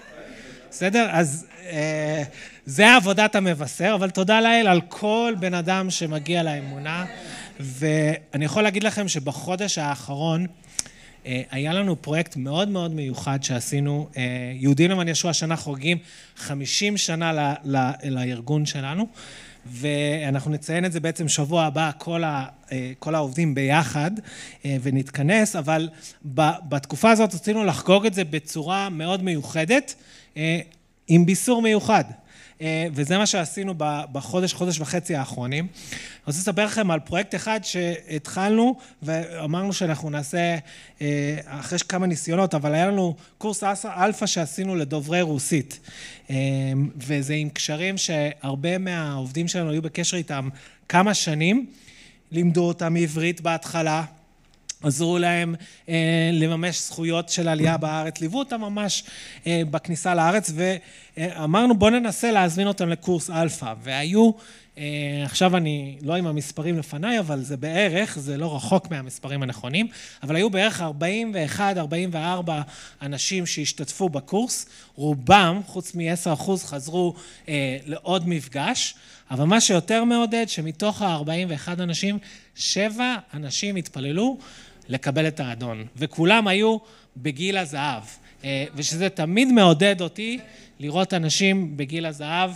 בסדר? 0.74 1.08
אז 1.10 1.46
אה, 1.70 2.22
זה 2.66 2.94
עבודת 2.96 3.34
המבשר, 3.34 3.92
אבל 3.94 4.10
תודה 4.10 4.40
לאל 4.40 4.66
על 4.66 4.80
כל 4.88 5.34
בן 5.40 5.54
אדם 5.54 5.90
שמגיע 5.90 6.42
לאמונה. 6.42 7.04
ואני 7.60 8.44
יכול 8.44 8.62
להגיד 8.62 8.84
לכם 8.84 9.08
שבחודש 9.08 9.78
האחרון 9.78 10.46
אה, 11.26 11.42
היה 11.50 11.72
לנו 11.72 12.02
פרויקט 12.02 12.36
מאוד 12.36 12.68
מאוד 12.68 12.94
מיוחד 12.94 13.42
שעשינו. 13.42 14.08
אה, 14.16 14.22
יהודים 14.54 14.90
למען 14.90 15.08
ישוע 15.08 15.30
השנה 15.30 15.56
חוגגים 15.56 15.98
50 16.36 16.96
שנה 16.96 17.32
ל, 17.32 17.54
ל, 17.64 17.90
לארגון 18.10 18.66
שלנו. 18.66 19.06
ואנחנו 19.66 20.50
נציין 20.50 20.84
את 20.84 20.92
זה 20.92 21.00
בעצם 21.00 21.28
שבוע 21.28 21.64
הבא, 21.64 21.90
כל, 21.98 22.24
ה, 22.24 22.46
כל 22.98 23.14
העובדים 23.14 23.54
ביחד, 23.54 24.10
ונתכנס, 24.64 25.56
אבל 25.56 25.88
בתקופה 26.68 27.10
הזאת 27.10 27.34
רצינו 27.34 27.64
לחגוג 27.64 28.06
את 28.06 28.14
זה 28.14 28.24
בצורה 28.24 28.88
מאוד 28.88 29.22
מיוחדת, 29.22 29.94
עם 31.08 31.26
ביסור 31.26 31.62
מיוחד. 31.62 32.04
אה, 32.60 32.86
וזה 32.92 33.18
מה 33.18 33.26
שעשינו 33.26 33.74
בחודש, 34.12 34.52
חודש 34.52 34.80
וחצי 34.80 35.14
האחרונים. 35.14 35.64
אני 35.64 36.22
רוצה 36.26 36.38
לספר 36.38 36.64
לכם 36.64 36.90
על 36.90 37.00
פרויקט 37.00 37.34
אחד 37.34 37.60
שהתחלנו 37.62 38.76
ואמרנו 39.02 39.72
שאנחנו 39.72 40.10
נעשה 40.10 40.56
אה, 41.02 41.36
אחרי 41.46 41.78
כמה 41.88 42.06
ניסיונות, 42.06 42.54
אבל 42.54 42.74
היה 42.74 42.86
לנו 42.86 43.14
קורס 43.38 43.64
אלפא 43.84 44.26
שעשינו 44.26 44.74
לדוברי 44.74 45.22
רוסית. 45.22 45.80
אה, 46.30 46.36
וזה 46.96 47.34
עם 47.34 47.48
קשרים 47.48 47.98
שהרבה 47.98 48.78
מהעובדים 48.78 49.48
שלנו 49.48 49.70
היו 49.70 49.82
בקשר 49.82 50.16
איתם 50.16 50.48
כמה 50.88 51.14
שנים. 51.14 51.66
לימדו 52.32 52.68
אותם 52.68 52.96
עברית 52.96 53.40
בהתחלה, 53.40 54.04
עזרו 54.84 55.18
להם 55.18 55.54
אה, 55.88 56.30
לממש 56.32 56.82
זכויות 56.82 57.28
של 57.28 57.48
עלייה 57.48 57.76
בארץ, 57.76 58.20
ליוו 58.20 58.38
אותם 58.38 58.60
ממש 58.60 59.04
אה, 59.46 59.62
בכניסה 59.70 60.14
לארץ 60.14 60.52
ואמרנו 61.16 61.78
בואו 61.78 61.90
ננסה 61.90 62.30
להזמין 62.30 62.66
אותם 62.66 62.88
לקורס 62.88 63.30
אלפא 63.30 63.74
והיו, 63.82 64.30
אה, 64.78 65.22
עכשיו 65.24 65.56
אני 65.56 65.96
לא 66.02 66.14
עם 66.14 66.26
המספרים 66.26 66.78
לפניי 66.78 67.18
אבל 67.18 67.42
זה 67.42 67.56
בערך, 67.56 68.18
זה 68.18 68.36
לא 68.36 68.56
רחוק 68.56 68.90
מהמספרים 68.90 69.42
הנכונים, 69.42 69.88
אבל 70.22 70.36
היו 70.36 70.50
בערך 70.50 70.82
41-44 71.58 72.50
אנשים 73.02 73.46
שהשתתפו 73.46 74.08
בקורס, 74.08 74.66
רובם 74.94 75.60
חוץ 75.66 75.94
מ-10% 75.94 76.50
חזרו 76.64 77.14
אה, 77.48 77.76
לעוד 77.86 78.28
מפגש, 78.28 78.94
אבל 79.30 79.44
מה 79.44 79.60
שיותר 79.60 80.04
מעודד 80.04 80.48
שמתוך 80.48 81.02
ה-41 81.02 81.68
אנשים, 81.68 82.18
שבע 82.54 83.16
אנשים 83.34 83.76
התפללו 83.76 84.38
לקבל 84.88 85.28
את 85.28 85.40
האדון. 85.40 85.86
וכולם 85.96 86.48
היו 86.48 86.76
בגיל 87.16 87.56
הזהב. 87.56 88.02
ושזה 88.74 89.08
תמיד 89.08 89.52
מעודד 89.52 90.00
אותי 90.00 90.38
לראות 90.80 91.14
אנשים 91.14 91.76
בגיל 91.76 92.06
הזהב 92.06 92.50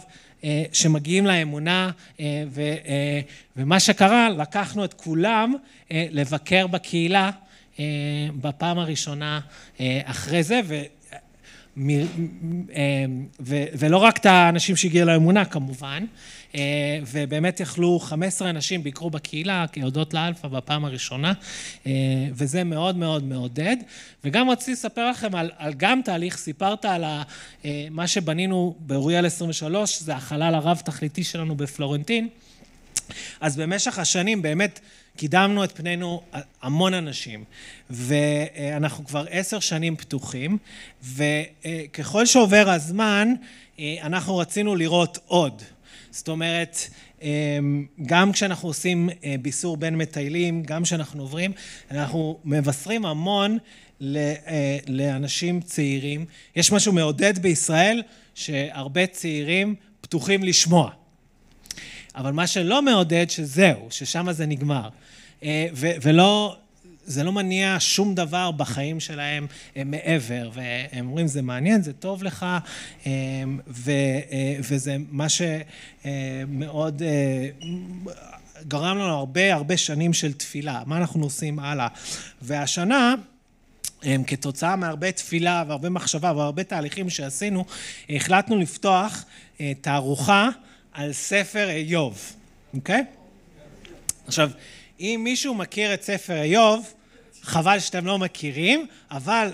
שמגיעים 0.72 1.26
לאמונה, 1.26 1.90
ומה 3.56 3.80
שקרה, 3.80 4.28
לקחנו 4.30 4.84
את 4.84 4.94
כולם 4.94 5.54
לבקר 5.90 6.66
בקהילה 6.66 7.30
בפעם 8.40 8.78
הראשונה 8.78 9.40
אחרי 10.04 10.42
זה, 10.42 10.60
ולא 13.78 13.96
רק 13.96 14.18
את 14.18 14.26
האנשים 14.26 14.76
שהגיעו 14.76 15.06
לאמונה 15.06 15.44
כמובן, 15.44 16.04
ובאמת 17.06 17.60
יכלו 17.60 17.98
15 17.98 18.50
אנשים 18.50 18.82
ביקרו 18.82 19.10
בקהילה 19.10 19.64
כהודות 19.72 20.14
לאלפא 20.14 20.48
בפעם 20.48 20.84
הראשונה, 20.84 21.32
וזה 22.32 22.64
מאוד 22.64 22.96
מאוד 22.96 23.24
מעודד. 23.24 23.76
וגם 24.24 24.50
רציתי 24.50 24.72
לספר 24.72 25.10
לכם 25.10 25.34
על, 25.34 25.50
על 25.56 25.74
גם 25.76 26.00
תהליך, 26.04 26.36
סיפרת 26.36 26.84
על 26.84 27.04
מה 27.90 28.06
שבנינו 28.06 28.74
באוריאל 28.78 29.26
23, 29.26 30.00
זה 30.00 30.14
החלל 30.14 30.54
הרב-תכליתי 30.54 31.24
שלנו 31.24 31.56
בפלורנטין. 31.56 32.28
אז 33.40 33.56
במשך 33.56 33.98
השנים 33.98 34.42
באמת 34.42 34.80
קידמנו 35.16 35.64
את 35.64 35.72
פנינו 35.72 36.22
המון 36.62 36.94
אנשים, 36.94 37.44
ואנחנו 37.90 39.04
כבר 39.04 39.26
עשר 39.30 39.60
שנים 39.60 39.96
פתוחים, 39.96 40.58
וככל 41.04 42.26
שעובר 42.26 42.70
הזמן, 42.70 43.34
אנחנו 44.02 44.36
רצינו 44.36 44.76
לראות 44.76 45.18
עוד. 45.26 45.62
זאת 46.10 46.28
אומרת, 46.28 46.78
גם 48.06 48.32
כשאנחנו 48.32 48.68
עושים 48.68 49.08
ביסור 49.42 49.76
בין 49.76 49.96
מטיילים, 49.96 50.62
גם 50.62 50.82
כשאנחנו 50.82 51.22
עוברים, 51.22 51.52
אנחנו 51.90 52.38
מבשרים 52.44 53.06
המון 53.06 53.58
לאנשים 54.86 55.60
צעירים. 55.60 56.24
יש 56.56 56.72
משהו 56.72 56.92
מעודד 56.92 57.38
בישראל, 57.38 58.02
שהרבה 58.34 59.06
צעירים 59.06 59.74
פתוחים 60.00 60.44
לשמוע. 60.44 60.90
אבל 62.14 62.32
מה 62.32 62.46
שלא 62.46 62.82
מעודד, 62.82 63.30
שזהו, 63.30 63.86
ששם 63.90 64.32
זה 64.32 64.46
נגמר. 64.46 64.88
ולא, 66.02 66.56
זה 67.08 67.24
לא 67.24 67.32
מניע 67.32 67.76
שום 67.78 68.14
דבר 68.14 68.50
בחיים 68.50 69.00
שלהם 69.00 69.46
מעבר, 69.84 70.50
והם 70.52 71.06
אומרים, 71.06 71.26
זה 71.26 71.42
מעניין, 71.42 71.82
זה 71.82 71.92
טוב 71.92 72.22
לך, 72.22 72.46
וזה 74.60 74.96
מה 75.10 75.26
שמאוד 75.28 77.02
גרם 78.68 78.98
לנו 78.98 79.14
הרבה 79.14 79.54
הרבה 79.54 79.76
שנים 79.76 80.12
של 80.12 80.32
תפילה, 80.32 80.82
מה 80.86 80.96
אנחנו 80.96 81.24
עושים 81.24 81.58
הלאה. 81.58 81.88
והשנה, 82.42 83.14
כתוצאה 84.26 84.76
מהרבה 84.76 85.12
תפילה 85.12 85.64
והרבה 85.68 85.88
מחשבה 85.88 86.32
והרבה 86.36 86.62
תהליכים 86.64 87.10
שעשינו, 87.10 87.64
החלטנו 88.10 88.58
לפתוח 88.58 89.24
תערוכה 89.80 90.48
על 90.92 91.12
ספר 91.12 91.70
איוב, 91.70 92.32
אוקיי? 92.74 93.04
עכשיו, 94.26 94.50
אם 95.00 95.20
מישהו 95.24 95.54
מכיר 95.54 95.94
את 95.94 96.02
ספר 96.02 96.42
איוב, 96.42 96.92
חבל 97.48 97.78
שאתם 97.78 98.06
לא 98.06 98.18
מכירים, 98.18 98.86
אבל 99.10 99.50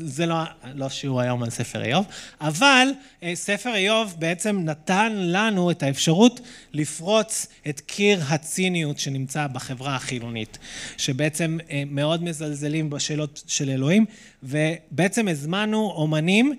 זה 0.00 0.26
לא, 0.26 0.36
לא 0.74 0.88
שיעור 0.88 1.20
היום 1.20 1.42
על 1.42 1.50
ספר 1.50 1.84
איוב, 1.84 2.06
אבל 2.40 2.88
ספר 3.34 3.74
איוב 3.74 4.14
בעצם 4.18 4.60
נתן 4.64 5.12
לנו 5.16 5.70
את 5.70 5.82
האפשרות 5.82 6.40
לפרוץ 6.72 7.46
את 7.68 7.80
קיר 7.80 8.22
הציניות 8.28 8.98
שנמצא 8.98 9.46
בחברה 9.46 9.96
החילונית, 9.96 10.58
שבעצם 10.96 11.58
מאוד 11.86 12.22
מזלזלים 12.22 12.90
בשאלות 12.90 13.42
של 13.46 13.70
אלוהים, 13.70 14.04
ובעצם 14.42 15.28
הזמנו 15.28 15.92
אומנים 15.96 16.58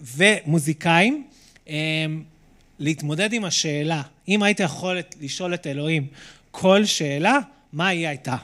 ומוזיקאים 0.00 1.26
להתמודד 2.78 3.32
עם 3.32 3.44
השאלה, 3.44 4.02
אם 4.28 4.42
היית 4.42 4.60
יכול 4.60 4.98
לשאול 5.20 5.54
את 5.54 5.66
אלוהים 5.66 6.06
כל 6.50 6.84
שאלה, 6.84 7.38
מה 7.72 7.88
היא 7.88 8.08
הייתה? 8.08 8.36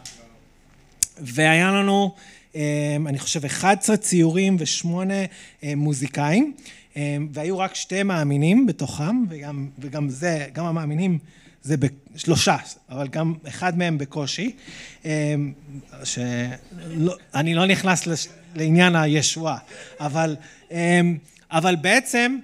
והיה 1.18 1.70
לנו, 1.72 2.14
אני 3.06 3.18
חושב, 3.18 3.44
11 3.44 3.96
ציורים 3.96 4.56
ושמונה 4.58 5.14
מוזיקאים, 5.62 6.54
והיו 7.32 7.58
רק 7.58 7.74
שתי 7.74 8.02
מאמינים 8.02 8.66
בתוכם, 8.66 9.24
וגם, 9.28 9.68
וגם 9.78 10.08
זה, 10.08 10.46
גם 10.52 10.64
המאמינים 10.64 11.18
זה 11.62 11.76
בשלושה, 11.76 12.56
אבל 12.90 13.08
גם 13.08 13.34
אחד 13.48 13.78
מהם 13.78 13.98
בקושי, 13.98 14.52
שאני 16.04 17.54
לא 17.54 17.66
נכנס 17.66 18.28
לעניין 18.54 18.96
הישועה, 18.96 19.58
אבל, 20.00 20.36
אבל 21.50 21.76
בעצם 21.76 22.36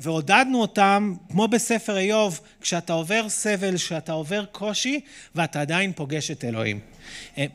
ועודדנו 0.00 0.60
אותם, 0.60 1.14
כמו 1.30 1.48
בספר 1.48 1.96
איוב, 1.96 2.40
כשאתה 2.60 2.92
עובר 2.92 3.28
סבל, 3.28 3.76
כשאתה 3.76 4.12
עובר 4.12 4.44
קושי, 4.52 5.00
ואתה 5.34 5.60
עדיין 5.60 5.92
פוגש 5.92 6.30
את 6.30 6.44
אלוהים. 6.44 6.80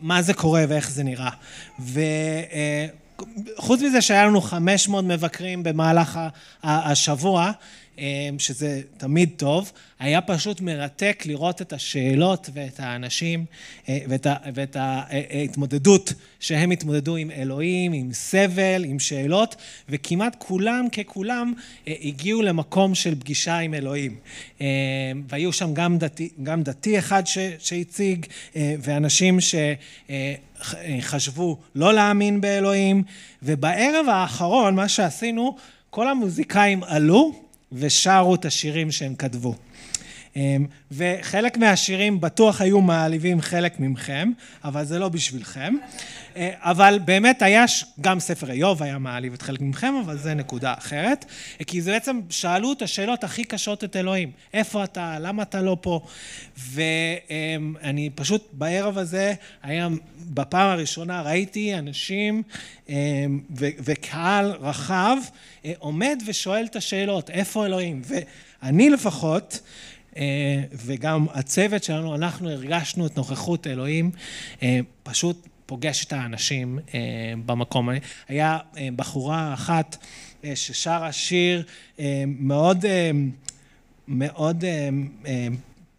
מה 0.01 0.21
זה 0.21 0.33
קורה 0.33 0.63
ואיך 0.69 0.89
זה 0.89 1.03
נראה. 1.03 1.29
וחוץ 3.57 3.81
מזה 3.81 4.01
שהיה 4.01 4.25
לנו 4.25 4.41
500 4.41 5.05
מבקרים 5.05 5.63
במהלך 5.63 6.19
השבוע, 6.63 7.51
שזה 8.37 8.81
תמיד 8.97 9.29
טוב, 9.37 9.71
היה 9.99 10.21
פשוט 10.21 10.61
מרתק 10.61 11.23
לראות 11.25 11.61
את 11.61 11.73
השאלות 11.73 12.49
ואת 12.53 12.79
האנשים 12.79 13.45
ואת, 13.87 14.27
ואת 14.53 14.75
ההתמודדות 14.79 16.13
שהם 16.39 16.71
התמודדו 16.71 17.15
עם 17.15 17.31
אלוהים, 17.31 17.93
עם 17.93 18.13
סבל, 18.13 18.85
עם 18.87 18.99
שאלות, 18.99 19.55
וכמעט 19.89 20.35
כולם 20.39 20.87
ככולם 20.89 21.53
הגיעו 21.87 22.41
למקום 22.41 22.95
של 22.95 23.15
פגישה 23.15 23.57
עם 23.57 23.73
אלוהים. 23.73 24.17
והיו 25.29 25.53
שם 25.53 25.73
גם 25.73 25.97
דתי, 25.97 26.29
גם 26.43 26.63
דתי 26.63 26.99
אחד 26.99 27.23
שהציג, 27.59 28.25
ואנשים 28.55 29.37
שחשבו 30.99 31.57
לא 31.75 31.93
להאמין 31.93 32.41
באלוהים, 32.41 33.03
ובערב 33.43 34.05
האחרון, 34.09 34.75
מה 34.75 34.89
שעשינו, 34.89 35.55
כל 35.89 36.07
המוזיקאים 36.07 36.83
עלו, 36.83 37.48
ושרו 37.71 38.35
את 38.35 38.45
השירים 38.45 38.91
שהם 38.91 39.15
כתבו. 39.15 39.55
וחלק 40.91 41.57
מהשירים 41.57 42.21
בטוח 42.21 42.61
היו 42.61 42.81
מעליבים 42.81 43.41
חלק 43.41 43.79
ממכם, 43.79 44.31
אבל 44.63 44.85
זה 44.85 44.99
לא 44.99 45.09
בשבילכם. 45.09 45.75
אבל 46.57 46.99
באמת 47.05 47.41
היה, 47.41 47.65
גם 48.01 48.19
ספר 48.19 48.51
איוב 48.51 48.83
היה 48.83 48.97
מעליב 48.97 49.33
את 49.33 49.41
חלק 49.41 49.61
ממכם, 49.61 49.93
אבל 50.05 50.17
זה 50.17 50.33
נקודה 50.33 50.73
אחרת. 50.77 51.25
כי 51.67 51.81
זה 51.81 51.91
בעצם, 51.91 52.19
שאלו 52.29 52.71
את 52.71 52.81
השאלות 52.81 53.23
הכי 53.23 53.43
קשות 53.43 53.83
את 53.83 53.95
אלוהים. 53.95 54.31
איפה 54.53 54.83
אתה? 54.83 55.17
למה 55.19 55.43
אתה 55.43 55.61
לא 55.61 55.77
פה? 55.81 56.01
ואני 56.57 58.09
פשוט 58.15 58.47
בערב 58.53 58.97
הזה, 58.97 59.33
היה, 59.63 59.87
בפעם 60.19 60.69
הראשונה 60.69 61.21
ראיתי 61.21 61.75
אנשים 61.75 62.43
וקהל 63.57 64.51
רחב 64.61 65.17
עומד 65.77 66.23
ושואל 66.25 66.65
את 66.65 66.75
השאלות, 66.75 67.29
איפה 67.29 67.65
אלוהים? 67.65 68.01
ואני 68.63 68.89
לפחות, 68.89 69.59
וגם 70.71 71.25
הצוות 71.33 71.83
שלנו, 71.83 72.15
אנחנו 72.15 72.49
הרגשנו 72.49 73.05
את 73.05 73.17
נוכחות 73.17 73.67
אלוהים, 73.67 74.11
פשוט 75.03 75.47
פוגש 75.65 76.05
את 76.05 76.13
האנשים 76.13 76.79
במקום. 77.45 77.89
היה 78.27 78.57
בחורה 78.95 79.53
אחת 79.53 79.97
ששרה 80.55 81.11
שיר 81.11 81.63
מאוד, 82.27 82.85
מאוד 84.07 84.63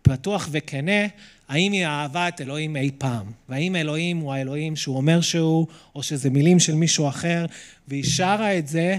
פתוח 0.03 0.49
וכנה, 0.53 1.07
האם 1.49 1.73
היא 1.73 1.87
אהבה 1.87 2.29
את 2.29 2.41
אלוהים 2.41 2.77
אי 2.77 2.91
פעם, 2.99 3.27
והאם 3.49 3.77
אלוהים 3.77 4.19
הוא 4.19 4.35
האלוהים 4.35 4.77
שהוא 4.77 4.97
אומר 4.97 5.21
שהוא, 5.21 5.67
או 6.00 6.04
שזה 6.04 6.30
מילים 6.30 6.59
של 6.61 6.75
מישהו 6.75 7.09
אחר, 7.09 7.47
והיא 7.88 8.04
שרה 8.04 8.59
את 8.59 8.69
זה 8.69 8.99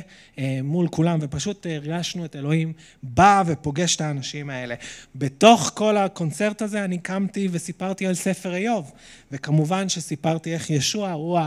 מול 0.63 0.87
כולם, 0.87 1.19
ופשוט 1.21 1.65
הרגשנו 1.69 2.25
את 2.25 2.35
אלוהים 2.35 2.73
בא 3.03 3.43
ופוגש 3.45 3.95
את 3.95 4.01
האנשים 4.01 4.49
האלה. 4.49 4.75
בתוך 5.15 5.71
כל 5.73 5.97
הקונצרט 5.97 6.61
הזה 6.61 6.85
אני 6.85 6.97
קמתי 6.97 7.47
וסיפרתי 7.51 8.07
על 8.07 8.13
ספר 8.13 8.55
איוב, 8.55 8.91
וכמובן 9.31 9.89
שסיפרתי 9.89 10.53
איך 10.53 10.69
ישוע 10.69 11.11
הוא 11.11 11.39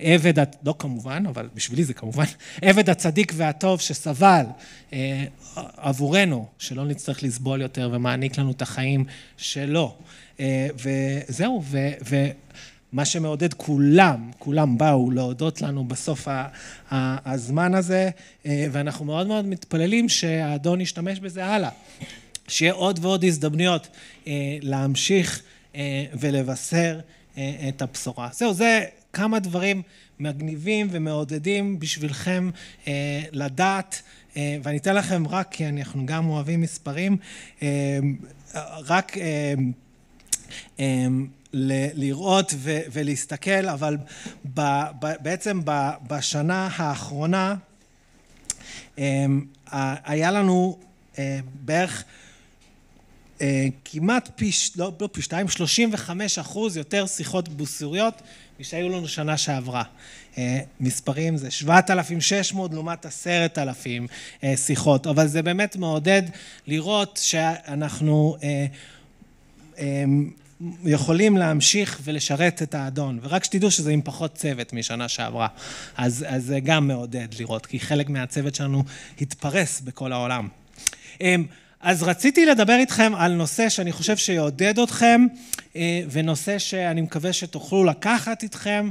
העבד, 0.00 0.44
לא 0.64 0.74
כמובן, 0.78 1.24
אבל 1.28 1.48
בשבילי 1.54 1.84
זה 1.84 1.94
כמובן, 1.94 2.24
עבד 2.62 2.90
הצדיק 2.90 3.32
והטוב 3.36 3.80
שסבל 3.80 4.44
עבורנו, 5.76 6.46
שלא 6.58 6.84
נצטרך 6.84 7.22
לסבול 7.22 7.60
יותר 7.60 7.90
ומעניק 7.92 8.38
לנו 8.38 8.50
את 8.50 8.62
החיים 8.62 9.04
שלו. 9.36 9.96
וזהו, 10.82 11.62
ומה 12.96 13.04
שמעודד 13.04 13.54
כולם, 13.54 14.30
כולם 14.38 14.78
באו 14.78 15.10
להודות 15.10 15.62
לנו 15.62 15.84
בסוף 15.84 16.28
הזמן 16.90 17.74
הזה, 17.74 18.10
ואנחנו 18.44 19.04
מאוד 19.04 19.26
מאוד 19.26 19.46
מתפללים 19.46 20.08
שהאדון 20.08 20.80
ישתמש 20.80 21.20
בזה 21.20 21.46
הלאה. 21.46 21.70
שיהיה 22.48 22.72
עוד 22.72 22.98
ועוד 23.02 23.24
הזדמנויות 23.24 23.88
להמשיך 24.62 25.42
ולבשר 26.20 27.00
את 27.68 27.82
הבשורה. 27.82 28.28
זהו, 28.32 28.54
זה 28.54 28.84
כמה 29.12 29.38
דברים 29.38 29.82
מגניבים 30.20 30.88
ומעודדים 30.90 31.78
בשבילכם 31.78 32.50
לדעת, 33.32 34.02
ואני 34.36 34.76
אתן 34.76 34.96
לכם 34.96 35.26
רק, 35.28 35.48
כי 35.50 35.68
אנחנו 35.68 36.06
גם 36.06 36.28
אוהבים 36.28 36.60
מספרים, 36.60 37.16
רק 38.86 39.12
לראות 41.94 42.54
ולהסתכל, 42.92 43.68
אבל 43.68 43.96
בעצם 45.20 45.60
בשנה 46.06 46.68
האחרונה 46.76 47.54
היה 50.04 50.30
לנו 50.30 50.78
בערך 51.64 52.04
כמעט 53.84 54.30
פי, 54.36 54.50
לא, 54.76 54.92
לא 55.00 55.08
פי 55.12 55.22
שתיים, 55.22 55.48
35 55.48 56.38
אחוז 56.38 56.76
יותר 56.76 57.06
שיחות 57.06 57.48
בוסריות 57.48 58.22
משהיו 58.60 58.88
לנו 58.88 59.08
שנה 59.08 59.36
שעברה. 59.36 59.82
מספרים 60.80 61.36
זה 61.36 61.50
7,600 61.50 62.74
לעומת 62.74 63.06
10,000 63.06 64.06
שיחות, 64.56 65.06
אבל 65.06 65.26
זה 65.26 65.42
באמת 65.42 65.76
מעודד 65.76 66.22
לראות 66.66 67.20
שאנחנו 67.22 68.36
יכולים 70.84 71.36
להמשיך 71.36 72.00
ולשרת 72.04 72.62
את 72.62 72.74
האדון, 72.74 73.18
ורק 73.22 73.44
שתדעו 73.44 73.70
שזה 73.70 73.90
עם 73.90 74.02
פחות 74.02 74.34
צוות 74.34 74.72
משנה 74.72 75.08
שעברה, 75.08 75.48
אז, 75.96 76.26
זה 76.38 76.60
גם 76.60 76.88
מעודד 76.88 77.28
לראות, 77.38 77.66
כי 77.66 77.80
חלק 77.80 78.08
מהצוות 78.08 78.54
שלנו 78.54 78.82
התפרס 79.20 79.80
בכל 79.80 80.12
העולם. 80.12 80.48
אז 81.80 82.02
רציתי 82.02 82.46
לדבר 82.46 82.76
איתכם 82.76 83.12
על 83.16 83.32
נושא 83.32 83.68
שאני 83.68 83.92
חושב 83.92 84.16
שיעודד 84.16 84.78
אתכם, 84.78 85.26
ונושא 86.10 86.58
שאני 86.58 87.00
מקווה 87.00 87.32
שתוכלו 87.32 87.84
לקחת 87.84 88.42
איתכם 88.42 88.90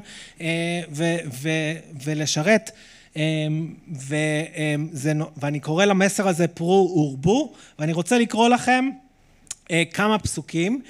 ו- 0.91 1.17
ו- 1.41 1.75
ולשרת, 2.03 2.72
וזה, 3.91 5.13
ואני 5.38 5.60
קורא 5.60 5.86
למסר 5.86 6.27
הזה 6.27 6.48
פרו 6.48 6.93
ורבו, 6.98 7.53
ואני 7.79 7.93
רוצה 7.93 8.19
לקרוא 8.19 8.50
לכם 8.50 8.89
כמה 9.93 10.19
פסוקים, 10.19 10.81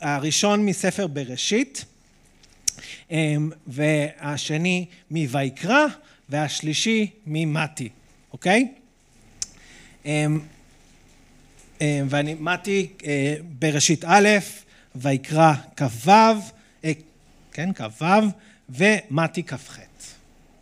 הראשון 0.00 0.66
מספר 0.66 1.06
בראשית, 1.06 1.84
והשני 3.66 4.86
מויקרא, 5.10 5.86
והשלישי 6.28 7.10
ממתי, 7.26 7.88
אוקיי? 8.32 8.68
ואני, 11.80 12.34
מתי 12.40 12.92
בראשית 13.58 14.04
א', 14.04 14.28
ויקרא 14.94 15.52
כ"ו, 15.76 16.10
כן, 17.52 17.72
כ"ו, 17.72 18.04
ומתי 18.70 19.42
כ"ח, 19.42 19.78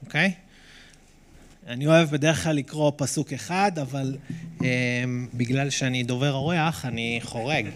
אוקיי? 0.05 0.33
אני 1.71 1.87
אוהב 1.87 2.11
בדרך 2.11 2.43
כלל 2.45 2.57
לקרוא 2.57 2.93
פסוק 2.97 3.33
אחד, 3.33 3.73
אבל 3.79 4.17
בגלל 5.35 5.71
שאני 5.71 6.03
דובר 6.03 6.33
אורח, 6.33 6.85
אני 6.85 7.21
חורג 7.23 7.67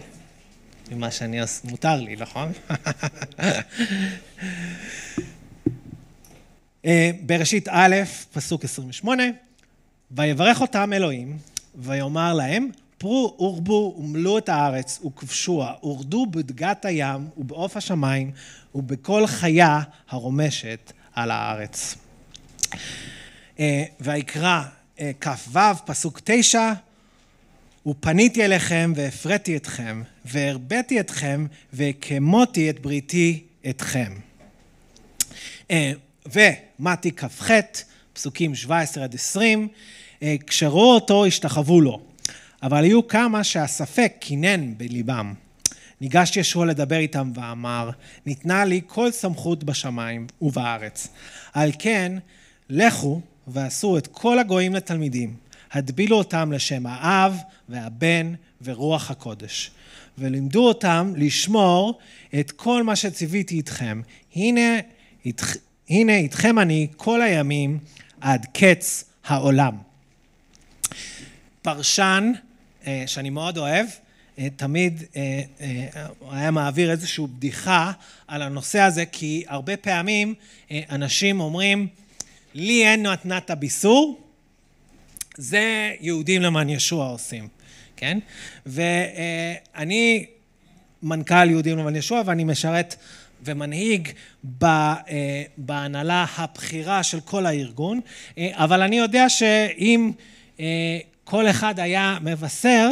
ממה 0.91 1.11
שאני 1.11 1.41
עושה, 1.41 1.67
מותר 1.69 1.95
לי, 1.95 2.15
נכון? 2.15 2.51
בראשית 7.25 7.67
א', 7.71 7.95
פסוק 8.33 8.63
28, 8.63 9.23
ויברך 10.11 10.61
אותם 10.61 10.93
אלוהים, 10.93 11.37
ויאמר 11.75 12.33
להם, 12.33 12.69
פרו 12.97 13.35
ורבו 13.39 13.95
ומלאו 13.99 14.37
את 14.37 14.49
הארץ 14.49 14.99
וכבשוה, 15.05 15.73
ורדו 15.83 16.25
בדגת 16.25 16.85
הים 16.85 17.27
ובעוף 17.37 17.77
השמיים 17.77 18.31
ובכל 18.75 19.27
חיה 19.27 19.81
הרומשת 20.09 20.91
על 21.13 21.31
הארץ. 21.31 21.95
ויקרא 23.99 24.61
כ"ו, 25.21 25.59
פסוק 25.85 26.21
תשע, 26.23 26.73
ופניתי 27.87 28.45
אליכם 28.45 28.93
והפרעתי 28.95 29.57
אתכם, 29.57 30.01
והרביתי 30.25 30.99
אתכם, 30.99 31.45
והקמותי 31.73 32.69
את 32.69 32.79
בריתי 32.79 33.43
אתכם. 33.69 34.13
ומתי 36.25 37.11
כ"ח, 37.11 37.49
פסוקים 38.13 38.55
17 38.55 39.03
עד 39.03 39.15
20, 39.15 39.67
כשראו 40.47 40.93
אותו 40.93 41.25
השתחוו 41.25 41.81
לו, 41.81 42.01
אבל 42.63 42.83
היו 42.83 43.07
כמה 43.07 43.43
שהספק 43.43 44.13
קינן 44.19 44.77
בליבם. 44.77 45.33
ניגש 46.01 46.37
ישוע 46.37 46.65
לדבר 46.65 46.97
איתם 46.97 47.31
ואמר, 47.35 47.89
ניתנה 48.25 48.65
לי 48.65 48.81
כל 48.87 49.11
סמכות 49.11 49.63
בשמיים 49.63 50.27
ובארץ. 50.41 51.07
על 51.53 51.71
כן, 51.79 52.17
לכו 52.69 53.21
ועשו 53.47 53.97
את 53.97 54.07
כל 54.07 54.39
הגויים 54.39 54.75
לתלמידים, 54.75 55.35
הדבילו 55.71 56.17
אותם 56.17 56.51
לשם 56.51 56.85
האב 56.85 57.37
והבן 57.69 58.33
ורוח 58.61 59.11
הקודש, 59.11 59.71
ולימדו 60.17 60.67
אותם 60.67 61.13
לשמור 61.17 61.99
את 62.39 62.51
כל 62.51 62.83
מה 62.83 62.95
שציוויתי 62.95 63.55
איתכם. 63.55 64.01
הנה, 64.35 64.79
הנה 65.89 66.15
איתכם 66.15 66.59
אני 66.59 66.87
כל 66.97 67.21
הימים 67.21 67.79
עד 68.21 68.45
קץ 68.53 69.03
העולם. 69.25 69.77
פרשן 71.61 72.31
שאני 73.05 73.29
מאוד 73.29 73.57
אוהב, 73.57 73.85
תמיד 74.55 75.03
היה 76.31 76.51
מעביר 76.51 76.91
איזושהי 76.91 77.27
בדיחה 77.27 77.91
על 78.27 78.41
הנושא 78.41 78.79
הזה, 78.79 79.05
כי 79.05 79.43
הרבה 79.47 79.77
פעמים 79.77 80.33
אנשים 80.71 81.39
אומרים, 81.39 81.87
לי 82.55 82.85
אין 82.85 83.07
מתנת 83.07 83.49
הביסור, 83.49 84.21
זה 85.37 85.91
יהודים 86.01 86.41
למען 86.41 86.69
ישוע 86.69 87.07
עושים, 87.07 87.47
כן? 87.95 88.19
ואני 88.65 90.25
מנכ"ל 91.03 91.49
יהודים 91.49 91.77
למען 91.77 91.95
ישוע 91.95 92.21
ואני 92.25 92.43
משרת 92.43 92.95
ומנהיג 93.43 94.09
בהנהלה 95.57 96.25
הבכירה 96.37 97.03
של 97.03 97.19
כל 97.19 97.45
הארגון, 97.45 97.99
אבל 98.39 98.81
אני 98.81 98.97
יודע 98.97 99.29
שאם 99.29 100.11
כל 101.23 101.49
אחד 101.49 101.79
היה 101.79 102.17
מבשר, 102.21 102.91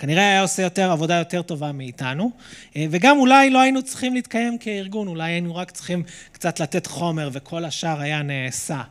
כנראה 0.00 0.22
היה 0.22 0.42
עושה 0.42 0.62
יותר 0.62 0.90
עבודה 0.90 1.14
יותר 1.14 1.42
טובה 1.42 1.72
מאיתנו, 1.72 2.30
וגם 2.76 3.18
אולי 3.18 3.50
לא 3.50 3.60
היינו 3.60 3.82
צריכים 3.82 4.14
להתקיים 4.14 4.58
כארגון, 4.58 5.08
אולי 5.08 5.32
היינו 5.32 5.56
רק 5.56 5.70
צריכים 5.70 6.02
קצת 6.32 6.60
לתת 6.60 6.86
חומר 6.86 7.30
וכל 7.32 7.64
השאר 7.64 8.00
היה 8.00 8.22
נעשה. 8.22 8.82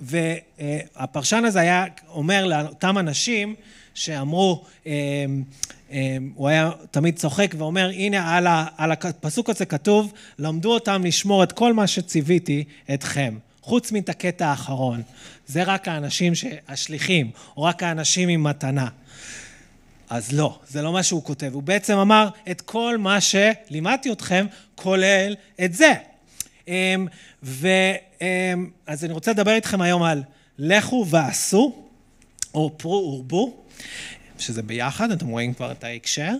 והפרשן 0.00 1.44
הזה 1.44 1.60
היה 1.60 1.84
אומר 2.08 2.46
לאותם 2.46 2.98
אנשים 2.98 3.54
שאמרו, 3.94 4.64
הוא 6.34 6.48
היה 6.48 6.70
תמיד 6.90 7.16
צוחק 7.16 7.54
ואומר, 7.58 7.90
הנה 7.94 8.36
על 8.76 8.92
הפסוק 8.92 9.50
הזה 9.50 9.64
כתוב, 9.64 10.12
למדו 10.38 10.74
אותם 10.74 11.02
לשמור 11.04 11.42
את 11.42 11.52
כל 11.52 11.72
מה 11.72 11.86
שציוויתי 11.86 12.64
אתכם. 12.94 13.34
חוץ 13.62 13.92
מן 13.92 14.00
הקטע 14.08 14.46
האחרון, 14.46 15.02
זה 15.46 15.62
רק 15.62 15.88
האנשים 15.88 16.32
השליחים, 16.68 17.30
או 17.56 17.62
רק 17.62 17.82
האנשים 17.82 18.28
עם 18.28 18.42
מתנה. 18.42 18.88
אז 20.14 20.32
לא, 20.32 20.58
זה 20.68 20.82
לא 20.82 20.92
מה 20.92 21.02
שהוא 21.02 21.24
כותב. 21.24 21.50
הוא 21.54 21.62
בעצם 21.62 21.98
אמר 21.98 22.28
את 22.50 22.60
כל 22.60 22.96
מה 22.98 23.18
שלימדתי 23.20 24.12
אתכם, 24.12 24.46
כולל 24.74 25.34
את 25.64 25.74
זה. 25.74 25.92
אז 28.86 29.04
אני 29.04 29.12
רוצה 29.12 29.30
לדבר 29.30 29.54
איתכם 29.54 29.80
היום 29.80 30.02
על 30.02 30.22
לכו 30.58 31.06
ועשו, 31.10 31.84
או 32.54 32.78
פרו 32.78 33.12
ורבו, 33.12 33.64
שזה 34.38 34.62
ביחד, 34.62 35.10
אתם 35.10 35.28
רואים 35.28 35.54
כבר 35.54 35.72
את 35.72 35.84
ההקשר. 35.84 36.32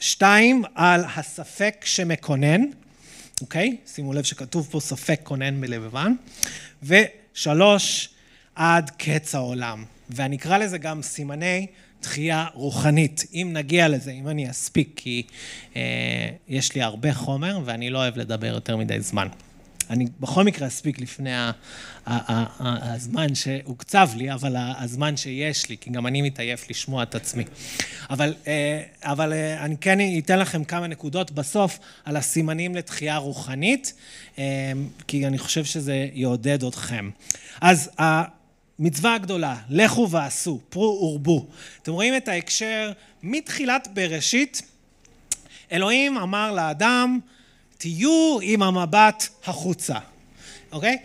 שתיים, 0.00 0.62
על 0.74 1.04
הספק 1.16 1.84
שמקונן, 1.84 2.60
אוקיי? 3.40 3.76
שימו 3.94 4.12
לב 4.12 4.22
שכתוב 4.22 4.68
פה 4.70 4.80
ספק 4.80 5.20
קונן 5.22 5.60
בלבבן. 5.60 6.14
ושלוש, 6.82 8.08
עד 8.54 8.90
קץ 8.90 9.34
העולם. 9.34 9.84
ואני 10.10 10.36
אקרא 10.36 10.58
לזה 10.58 10.78
גם 10.78 11.02
סימני 11.02 11.66
תחייה 12.04 12.46
רוחנית, 12.54 13.24
אם 13.34 13.50
נגיע 13.52 13.88
לזה, 13.88 14.10
אם 14.10 14.28
אני 14.28 14.50
אספיק, 14.50 14.92
כי 14.96 15.22
אה, 15.76 16.28
יש 16.48 16.74
לי 16.74 16.82
הרבה 16.82 17.14
חומר 17.14 17.58
ואני 17.64 17.90
לא 17.90 17.98
אוהב 17.98 18.18
לדבר 18.18 18.46
יותר 18.46 18.76
מדי 18.76 19.00
זמן. 19.00 19.28
אני 19.90 20.06
בכל 20.20 20.44
מקרה 20.44 20.68
אספיק 20.68 21.00
לפני 21.00 21.30
הזמן 22.06 23.34
שהוקצב 23.34 24.08
לי, 24.16 24.32
אבל 24.32 24.56
הזמן 24.58 25.16
שיש 25.16 25.68
לי, 25.68 25.76
כי 25.80 25.90
גם 25.90 26.06
אני 26.06 26.22
מתעייף 26.22 26.70
לשמוע 26.70 27.02
את 27.02 27.14
עצמי. 27.14 27.44
אבל, 28.10 28.34
אבל 29.02 29.32
אני 29.58 29.76
כן 29.76 29.98
אתן 30.18 30.38
לכם 30.38 30.64
כמה 30.64 30.86
נקודות 30.86 31.30
בסוף 31.30 31.78
על 32.04 32.16
הסימנים 32.16 32.74
לתחייה 32.74 33.16
רוחנית, 33.16 33.94
כי 35.06 35.26
אני 35.26 35.38
חושב 35.38 35.64
שזה 35.64 36.08
יעודד 36.12 36.64
אתכם. 36.64 37.10
אז 37.60 37.90
המצווה 38.78 39.14
הגדולה, 39.14 39.56
לכו 39.70 40.10
ועשו, 40.10 40.60
פרו 40.68 40.98
ורבו. 41.02 41.46
אתם 41.82 41.92
רואים 41.92 42.16
את 42.16 42.28
ההקשר 42.28 42.92
מתחילת 43.22 43.88
בראשית, 43.94 44.62
אלוהים 45.72 46.16
אמר 46.16 46.52
לאדם, 46.52 47.18
תהיו 47.78 48.38
עם 48.42 48.62
המבט 48.62 49.28
החוצה, 49.44 49.98
אוקיי? 50.72 50.98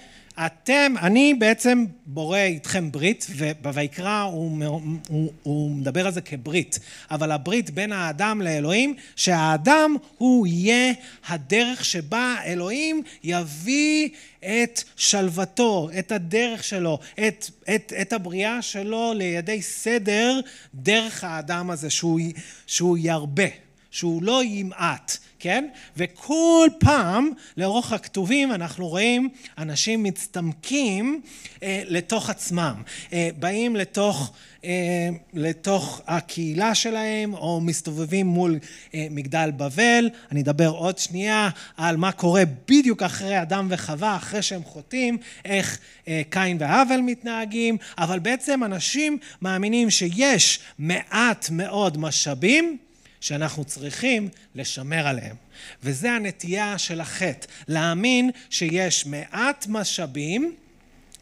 אתם, 0.46 0.94
אני 1.02 1.34
בעצם 1.34 1.86
בורא 2.06 2.38
איתכם 2.38 2.92
ברית, 2.92 3.28
ובויקרא 3.36 4.22
הוא, 4.22 4.66
הוא, 5.08 5.32
הוא 5.44 5.72
מדבר 5.72 6.06
על 6.06 6.14
זה 6.14 6.22
כברית, 6.22 6.80
אבל 7.12 7.32
הברית 7.32 7.70
בין 7.70 7.92
האדם 7.92 8.42
לאלוהים, 8.42 8.96
שהאדם 9.16 9.96
הוא 10.18 10.48
יהיה 10.48 10.94
הדרך 11.28 11.86
שבה 11.86 12.36
אלוהים 12.46 13.04
יביא 13.24 14.10
את 14.40 14.84
שלוותו, 14.96 15.90
את 16.00 16.12
הדרך 16.12 16.64
שלו, 16.64 17.00
את, 17.28 17.50
את, 17.76 17.94
את 18.02 18.14
הבריאה 18.14 18.62
שלו 18.62 19.14
לידי 19.16 19.62
סדר 19.62 20.40
דרך 20.76 21.24
האדם 21.24 21.70
הזה, 21.70 21.90
שהוא, 21.90 22.20
שהוא 22.68 22.98
ירבה, 22.98 23.48
שהוא 23.92 24.24
לא 24.24 24.44
ימעט. 24.44 25.18
כן? 25.40 25.68
וכל 25.98 26.68
פעם 26.80 27.30
לאורך 27.58 27.94
הכתובים 27.94 28.52
אנחנו 28.52 28.88
רואים 28.88 29.30
אנשים 29.58 30.04
מצטמקים 30.04 31.22
אה, 31.64 31.84
לתוך 31.86 32.30
עצמם, 32.30 32.82
אה, 33.14 33.30
באים 33.40 33.76
לתוך, 33.76 34.34
אה, 34.64 35.10
לתוך 35.34 36.02
הקהילה 36.08 36.76
שלהם 36.76 37.34
או 37.34 37.62
מסתובבים 37.62 38.28
מול 38.28 38.60
אה, 38.94 39.08
מגדל 39.12 39.50
בבל. 39.58 40.10
אני 40.32 40.42
אדבר 40.42 40.70
עוד 40.70 40.98
שנייה 40.98 41.50
על 41.78 41.98
מה 41.98 42.12
קורה 42.12 42.44
בדיוק 42.68 43.04
אחרי 43.04 43.42
אדם 43.42 43.68
וחווה, 43.70 44.16
אחרי 44.16 44.42
שהם 44.42 44.64
חוטאים, 44.64 45.18
איך 45.46 45.80
אה, 46.08 46.22
קין 46.30 46.58
והבל 46.60 47.00
מתנהגים, 47.02 47.78
אבל 47.98 48.20
בעצם 48.20 48.64
אנשים 48.64 49.18
מאמינים 49.42 49.90
שיש 49.90 50.60
מעט 50.80 51.50
מאוד 51.52 51.98
משאבים 51.98 52.78
שאנחנו 53.22 53.66
צריכים 53.66 54.30
לשמר 54.56 55.08
עליהם. 55.08 55.36
וזה 55.84 56.12
הנטייה 56.12 56.78
של 56.78 57.02
החטא, 57.02 57.48
להאמין 57.68 58.32
שיש 58.50 59.06
מעט 59.06 59.66
משאבים 59.70 60.56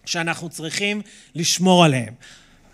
שאנחנו 0.06 0.50
צריכים 0.50 1.02
לשמור 1.36 1.86
עליהם. 1.86 2.14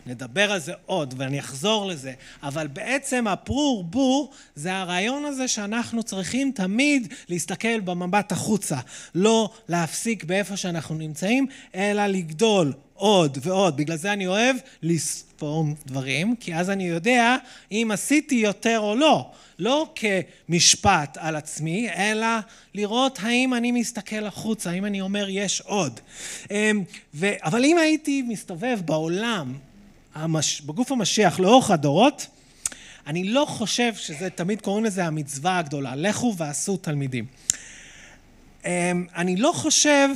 נדבר 0.05 0.51
על 0.51 0.59
זה 0.59 0.73
עוד 0.85 1.13
ואני 1.17 1.39
אחזור 1.39 1.85
לזה, 1.87 2.13
אבל 2.43 2.67
בעצם 2.67 3.27
הפרור 3.27 3.83
בור 3.83 4.33
זה 4.55 4.73
הרעיון 4.73 5.25
הזה 5.25 5.47
שאנחנו 5.47 6.03
צריכים 6.03 6.51
תמיד 6.55 7.13
להסתכל 7.29 7.79
במבט 7.79 8.31
החוצה, 8.31 8.77
לא 9.15 9.49
להפסיק 9.69 10.23
באיפה 10.23 10.57
שאנחנו 10.57 10.95
נמצאים, 10.95 11.47
אלא 11.75 12.07
לגדול 12.07 12.73
עוד 13.03 13.37
ועוד. 13.41 13.77
בגלל 13.77 13.97
זה 13.97 14.13
אני 14.13 14.27
אוהב 14.27 14.55
לספור 14.81 15.65
דברים, 15.85 16.35
כי 16.35 16.55
אז 16.55 16.69
אני 16.69 16.83
יודע 16.83 17.37
אם 17.71 17.89
עשיתי 17.93 18.35
יותר 18.35 18.79
או 18.79 18.95
לא. 18.95 19.31
לא 19.59 19.93
כמשפט 19.95 21.17
על 21.19 21.35
עצמי, 21.35 21.89
אלא 21.89 22.27
לראות 22.73 23.19
האם 23.21 23.53
אני 23.53 23.71
מסתכל 23.71 24.25
החוצה, 24.25 24.69
האם 24.71 24.85
אני 24.85 25.01
אומר 25.01 25.29
יש 25.29 25.61
עוד. 25.61 25.99
אמ, 26.51 26.83
ו... 27.13 27.31
אבל 27.43 27.65
אם 27.65 27.77
הייתי 27.77 28.21
מסתובב 28.21 28.79
בעולם, 28.85 29.53
המש... 30.15 30.61
בגוף 30.61 30.91
המשיח 30.91 31.39
לאורך 31.39 31.71
הדורות, 31.71 32.27
אני 33.07 33.23
לא 33.23 33.45
חושב 33.49 33.95
שזה, 33.95 34.29
תמיד 34.29 34.61
קוראים 34.61 34.85
לזה 34.85 35.05
המצווה 35.05 35.57
הגדולה, 35.57 35.95
לכו 35.95 36.33
ועשו 36.37 36.77
תלמידים. 36.77 37.25
אמ, 38.65 39.05
אני 39.15 39.35
לא 39.35 39.51
חושב 39.55 40.07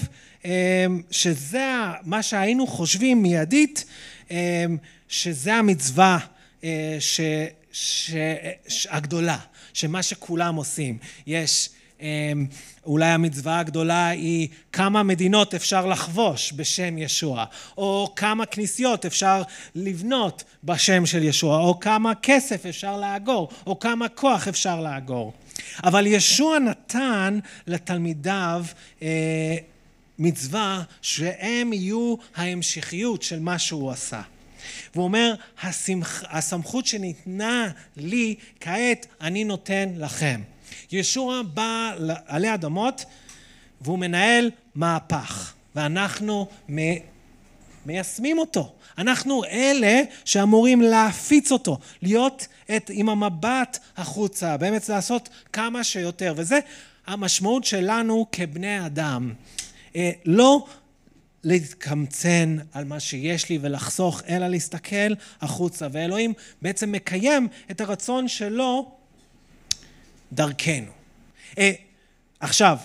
שזה 1.12 1.68
מה 2.04 2.24
שהיינו 2.24 2.68
חושבים 2.68 3.22
מיידית, 3.22 3.86
שזה 5.08 5.54
המצווה 5.54 6.20
אה, 6.64 6.98
ש... 7.00 7.22
ש... 7.72 8.12
ש... 8.68 8.88
הגדולה, 8.90 9.38
שמה 9.74 10.04
שכולם 10.04 10.56
עושים. 10.56 10.98
יש 11.28 11.70
אמ, 12.02 12.46
אולי 12.86 13.06
המצווה 13.06 13.60
הגדולה 13.60 14.08
היא 14.08 14.48
כמה 14.72 15.04
מדינות 15.04 15.54
אפשר 15.54 15.86
לחבוש 15.86 16.54
בשם 16.56 16.98
ישוע, 16.98 17.46
או 17.78 18.14
כמה 18.16 18.46
כנסיות 18.46 19.06
אפשר 19.06 19.42
לבנות 19.76 20.44
בשם 20.64 21.06
של 21.06 21.24
ישוע, 21.24 21.58
או 21.58 21.80
כמה 21.80 22.16
כסף 22.22 22.66
אפשר 22.66 22.98
לאגור, 22.98 23.50
או 23.68 23.80
כמה 23.80 24.10
כוח 24.10 24.48
אפשר 24.48 24.82
לאגור. 24.82 25.34
אבל 25.84 26.08
ישוע 26.08 26.60
נתן 26.60 27.40
לתלמידיו 27.68 28.66
אה, 29.02 29.58
מצווה 30.20 30.84
שהם 31.02 31.74
יהיו 31.74 32.16
ההמשכיות 32.36 33.24
של 33.24 33.40
מה 33.40 33.60
שהוא 33.60 33.92
עשה. 33.92 34.22
והוא 34.94 35.04
אומר, 35.04 35.34
השמח, 35.64 36.24
הסמכות 36.30 36.86
שניתנה 36.86 37.70
לי, 37.98 38.36
כעת 38.60 39.06
אני 39.22 39.44
נותן 39.44 39.90
לכם. 39.98 40.42
ישוע 40.92 41.42
בא 41.54 41.94
עלי 42.26 42.54
אדמות 42.54 43.06
והוא 43.82 44.00
מנהל 44.00 44.52
מהפך, 44.76 45.54
ואנחנו 45.76 46.48
מיישמים 47.86 48.40
אותו. 48.40 48.74
אנחנו 48.98 49.44
אלה 49.44 50.02
שאמורים 50.26 50.82
להפיץ 50.82 51.52
אותו, 51.52 51.80
להיות 52.02 52.48
את, 52.76 52.92
עם 52.94 53.10
המבט 53.10 53.80
החוצה, 53.98 54.58
באמת 54.58 54.90
לעשות 54.90 55.30
כמה 55.54 55.84
שיותר, 55.84 56.34
וזה 56.38 56.60
המשמעות 57.08 57.64
שלנו 57.64 58.26
כבני 58.32 58.86
אדם. 58.86 59.34
אה, 59.98 60.12
לא 60.26 60.66
להתקמצן 61.44 62.58
על 62.74 62.86
מה 62.86 63.00
שיש 63.00 63.50
לי 63.50 63.60
ולחסוך, 63.62 64.22
אלא 64.30 64.48
להסתכל 64.48 65.14
החוצה. 65.42 65.88
ואלוהים 65.92 66.34
בעצם 66.62 66.92
מקיים 66.92 67.48
את 67.72 67.82
הרצון 67.82 68.28
שלו 68.28 68.92
דרכנו. 70.32 70.92
אה, 71.58 71.72
עכשיו, 72.40 72.78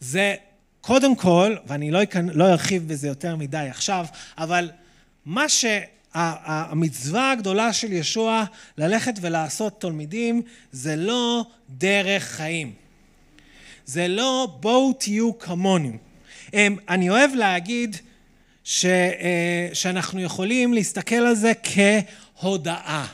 זה 0.00 0.34
קודם 0.80 1.16
כל, 1.16 1.56
ואני 1.66 1.90
לא, 1.90 2.02
יכנ... 2.02 2.28
לא 2.28 2.48
ארחיב 2.48 2.88
בזה 2.88 3.08
יותר 3.08 3.36
מדי 3.36 3.66
עכשיו, 3.70 4.06
אבל 4.38 4.70
מה 5.26 5.44
שהמצווה 5.48 7.32
הגדולה 7.32 7.72
של 7.72 7.92
ישוע 7.92 8.44
ללכת 8.78 9.14
ולעשות 9.20 9.80
תלמידים 9.80 10.42
זה 10.72 10.96
לא 10.96 11.44
דרך 11.70 12.22
חיים. 12.22 12.74
זה 13.86 14.08
לא 14.08 14.56
בואו 14.60 14.92
תהיו 14.92 15.38
כמוני. 15.38 15.92
אמ, 16.54 16.76
אני 16.88 17.10
אוהב 17.10 17.34
להגיד 17.34 17.96
ש, 18.64 18.84
אה, 18.84 19.68
שאנחנו 19.72 20.20
יכולים 20.20 20.74
להסתכל 20.74 21.14
על 21.14 21.34
זה 21.34 21.52
כהודאה. 21.62 23.06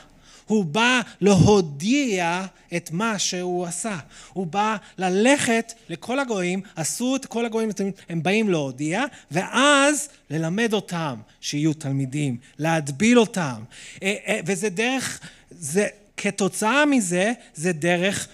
הוא 0.47 0.65
בא 0.65 1.01
להודיע 1.21 2.45
את 2.75 2.91
מה 2.91 3.19
שהוא 3.19 3.65
עשה. 3.65 3.97
הוא 4.33 4.47
בא 4.47 4.77
ללכת 4.97 5.73
לכל 5.89 6.19
הגויים, 6.19 6.61
עשו 6.75 7.15
את 7.15 7.25
כל 7.25 7.45
הגויים, 7.45 7.69
הם 8.09 8.23
באים 8.23 8.49
להודיע, 8.49 9.03
ואז 9.31 10.09
ללמד 10.29 10.73
אותם 10.73 11.15
שיהיו 11.41 11.73
תלמידים, 11.73 12.37
להדביל 12.59 13.19
אותם. 13.19 13.63
אה, 14.03 14.15
אה, 14.27 14.39
וזה 14.45 14.69
דרך, 14.69 15.19
זה, 15.51 15.87
כתוצאה 16.17 16.85
מזה, 16.85 17.33
זה 17.55 17.73
דרך 17.73 18.27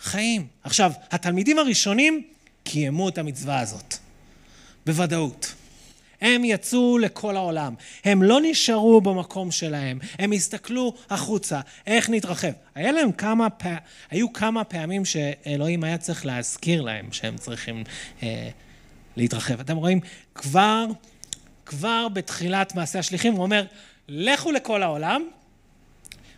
חיים. 0.00 0.46
עכשיו, 0.64 0.92
התלמידים 1.10 1.58
הראשונים 1.58 2.22
קיימו 2.64 3.08
את 3.08 3.18
המצווה 3.18 3.60
הזאת, 3.60 3.98
בוודאות. 4.88 5.54
הם 6.20 6.44
יצאו 6.44 6.98
לכל 6.98 7.36
העולם. 7.36 7.74
הם 8.04 8.22
לא 8.22 8.38
נשארו 8.42 9.00
במקום 9.00 9.50
שלהם, 9.50 9.98
הם 10.18 10.32
הסתכלו 10.32 10.94
החוצה, 11.10 11.60
איך 11.86 12.10
נתרחב. 12.10 12.52
היה 12.74 12.92
להם 12.92 13.12
כמה, 13.12 13.50
פע... 13.50 13.74
היו 14.10 14.32
כמה 14.32 14.64
פעמים 14.64 15.04
שאלוהים 15.04 15.84
היה 15.84 15.98
צריך 15.98 16.26
להזכיר 16.26 16.82
להם 16.82 17.12
שהם 17.12 17.36
צריכים 17.36 17.84
אה, 18.22 18.48
להתרחב. 19.16 19.60
אתם 19.60 19.76
רואים, 19.76 20.00
כבר, 20.34 20.86
כבר 21.66 22.08
בתחילת 22.08 22.74
מעשה 22.74 22.98
השליחים 22.98 23.32
הוא 23.32 23.42
אומר, 23.42 23.64
לכו 24.08 24.52
לכל 24.52 24.82
העולם. 24.82 25.28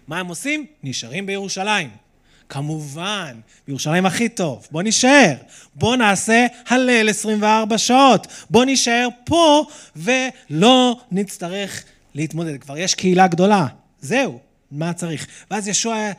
מה 0.08 0.18
הם 0.18 0.26
עושים? 0.26 0.66
נשארים 0.82 1.26
בירושלים. 1.26 1.90
כמובן, 2.50 3.40
בירושלים 3.66 4.06
הכי 4.06 4.28
טוב, 4.28 4.66
בוא 4.70 4.82
נישאר, 4.82 5.34
בוא 5.74 5.96
נעשה 5.96 6.46
הלל 6.68 7.08
24 7.08 7.78
שעות, 7.78 8.26
בוא 8.50 8.64
נישאר 8.64 9.08
פה 9.24 9.64
ולא 9.96 11.00
נצטרך 11.10 11.84
להתמודד. 12.14 12.60
כבר 12.60 12.78
יש 12.78 12.94
קהילה 12.94 13.26
גדולה, 13.26 13.66
זהו, 14.00 14.38
מה 14.70 14.92
צריך? 14.92 15.26
ואז 15.50 15.68
ישוע 15.68 16.10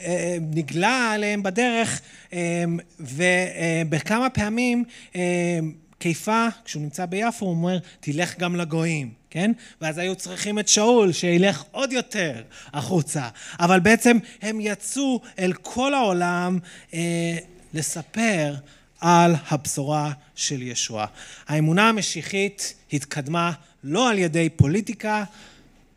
אה, 0.00 0.36
נגלה 0.40 1.12
עליהם 1.12 1.42
בדרך, 1.42 2.00
אה, 2.32 2.64
ובכמה 3.00 4.30
פעמים 4.30 4.84
אה, 5.16 5.58
קיפה, 5.98 6.46
כשהוא 6.64 6.82
נמצא 6.82 7.06
ביפו, 7.06 7.46
הוא 7.46 7.54
אומר, 7.54 7.78
תלך 8.00 8.38
גם 8.38 8.56
לגויים. 8.56 9.19
כן? 9.30 9.52
ואז 9.80 9.98
היו 9.98 10.16
צריכים 10.16 10.58
את 10.58 10.68
שאול 10.68 11.12
שילך 11.12 11.64
עוד 11.70 11.92
יותר 11.92 12.42
החוצה. 12.72 13.28
אבל 13.60 13.80
בעצם 13.80 14.18
הם 14.42 14.58
יצאו 14.60 15.20
אל 15.38 15.52
כל 15.52 15.94
העולם 15.94 16.58
אה, 16.94 17.36
לספר 17.74 18.54
על 19.00 19.34
הבשורה 19.48 20.12
של 20.34 20.62
ישוע. 20.62 21.06
האמונה 21.48 21.88
המשיחית 21.88 22.74
התקדמה 22.92 23.52
לא 23.84 24.10
על 24.10 24.18
ידי 24.18 24.48
פוליטיקה, 24.48 25.24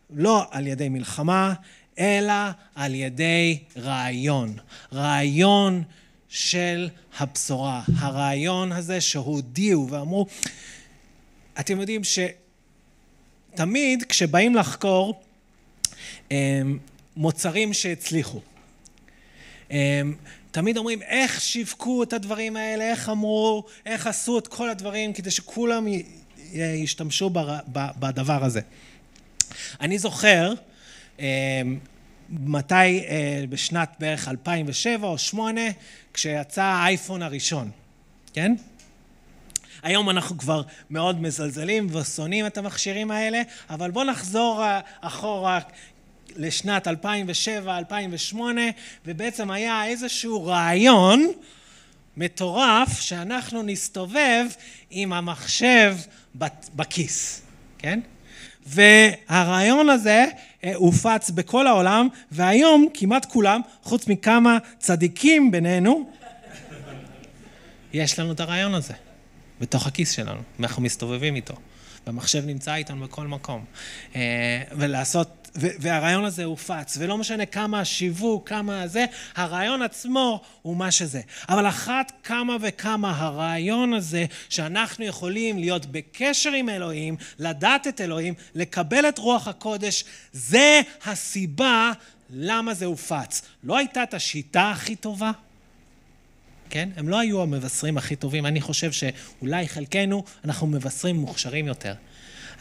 לא 0.09 0.45
על 0.51 0.67
ידי 0.67 0.89
מלחמה, 0.89 1.53
אלא 1.99 2.33
על 2.75 2.95
ידי 2.95 3.59
רעיון. 3.77 4.55
רעיון 4.93 5.83
של 6.29 6.89
הבשורה. 7.19 7.81
הרעיון 7.97 8.71
הזה 8.71 9.01
שהודיעו 9.01 9.87
ואמרו, 9.89 10.27
אתם 11.59 11.79
יודעים 11.79 12.03
שתמיד 13.53 14.03
כשבאים 14.03 14.55
לחקור 14.55 15.21
אמ, 16.31 16.77
מוצרים 17.15 17.73
שהצליחו, 17.73 18.41
אמ, 19.71 20.15
תמיד 20.51 20.77
אומרים 20.77 21.01
איך 21.01 21.41
שיווקו 21.41 22.03
את 22.03 22.13
הדברים 22.13 22.57
האלה, 22.57 22.83
איך 22.91 23.09
אמרו, 23.09 23.63
איך 23.85 24.07
עשו 24.07 24.39
את 24.39 24.47
כל 24.47 24.69
הדברים 24.69 25.13
כדי 25.13 25.31
שכולם 25.31 25.85
ישתמשו 26.53 27.29
בדבר 27.99 28.43
הזה. 28.43 28.61
אני 29.81 29.99
זוכר 29.99 30.53
אמ, 31.19 31.25
מתי, 32.29 32.75
אה, 32.75 33.43
בשנת 33.49 33.95
בערך 33.99 34.27
2007 34.27 35.07
או 35.07 35.13
2008, 35.13 35.61
כשיצא 36.13 36.63
האייפון 36.63 37.21
הראשון, 37.21 37.71
כן? 38.33 38.55
היום 39.83 40.09
אנחנו 40.09 40.37
כבר 40.37 40.61
מאוד 40.89 41.21
מזלזלים 41.21 41.95
ושונאים 41.95 42.45
את 42.45 42.57
המכשירים 42.57 43.11
האלה, 43.11 43.41
אבל 43.69 43.91
בואו 43.91 44.05
נחזור 44.05 44.63
אחורה 45.01 45.59
לשנת 46.35 46.87
2007-2008, 46.87 48.35
ובעצם 49.05 49.51
היה 49.51 49.85
איזשהו 49.85 50.45
רעיון 50.45 51.31
מטורף 52.17 53.01
שאנחנו 53.01 53.63
נסתובב 53.63 54.45
עם 54.89 55.13
המחשב 55.13 55.97
בכיס, 56.75 57.41
כן? 57.77 57.99
והרעיון 58.65 59.89
הזה 59.89 60.25
אה, 60.63 60.75
הופץ 60.75 61.29
בכל 61.29 61.67
העולם, 61.67 62.07
והיום 62.31 62.87
כמעט 62.93 63.25
כולם, 63.25 63.61
חוץ 63.83 64.07
מכמה 64.07 64.57
צדיקים 64.79 65.51
בינינו, 65.51 66.09
יש 67.93 68.19
לנו 68.19 68.31
את 68.31 68.39
הרעיון 68.39 68.73
הזה 68.73 68.93
בתוך 69.63 69.87
הכיס 69.87 70.11
שלנו, 70.11 70.41
ואנחנו 70.59 70.81
מסתובבים 70.81 71.35
איתו. 71.35 71.53
והמחשב 72.07 72.45
נמצא 72.45 72.75
איתנו 72.75 73.07
בכל 73.07 73.27
מקום. 73.27 73.65
אה, 74.15 74.61
ולעשות, 74.71 75.47
והרעיון 75.55 76.25
הזה 76.25 76.43
הופץ, 76.43 76.97
ולא 76.99 77.17
משנה 77.17 77.45
כמה 77.45 77.79
השיווק, 77.79 78.49
כמה 78.49 78.87
זה, 78.87 79.05
הרעיון 79.35 79.81
עצמו 79.81 80.41
הוא 80.61 80.77
מה 80.77 80.91
שזה. 80.91 81.21
אבל 81.49 81.67
אחת 81.67 82.11
כמה 82.23 82.57
וכמה 82.61 83.17
הרעיון 83.17 83.93
הזה, 83.93 84.25
שאנחנו 84.49 85.05
יכולים 85.05 85.59
להיות 85.59 85.85
בקשר 85.85 86.51
עם 86.51 86.69
אלוהים, 86.69 87.15
לדעת 87.39 87.87
את 87.87 88.01
אלוהים, 88.01 88.33
לקבל 88.55 89.09
את 89.09 89.17
רוח 89.17 89.47
הקודש, 89.47 90.03
זה 90.33 90.81
הסיבה 91.05 91.91
למה 92.29 92.73
זה 92.73 92.85
הופץ. 92.85 93.41
לא 93.63 93.77
הייתה 93.77 94.03
את 94.03 94.13
השיטה 94.13 94.71
הכי 94.71 94.95
טובה? 94.95 95.31
כן? 96.73 96.89
הם 96.97 97.09
לא 97.09 97.19
היו 97.19 97.41
המבשרים 97.41 97.97
הכי 97.97 98.15
טובים. 98.15 98.45
אני 98.45 98.61
חושב 98.61 98.91
שאולי 98.91 99.67
חלקנו, 99.67 100.23
אנחנו 100.45 100.67
מבשרים 100.67 101.15
מוכשרים 101.15 101.67
יותר. 101.67 101.93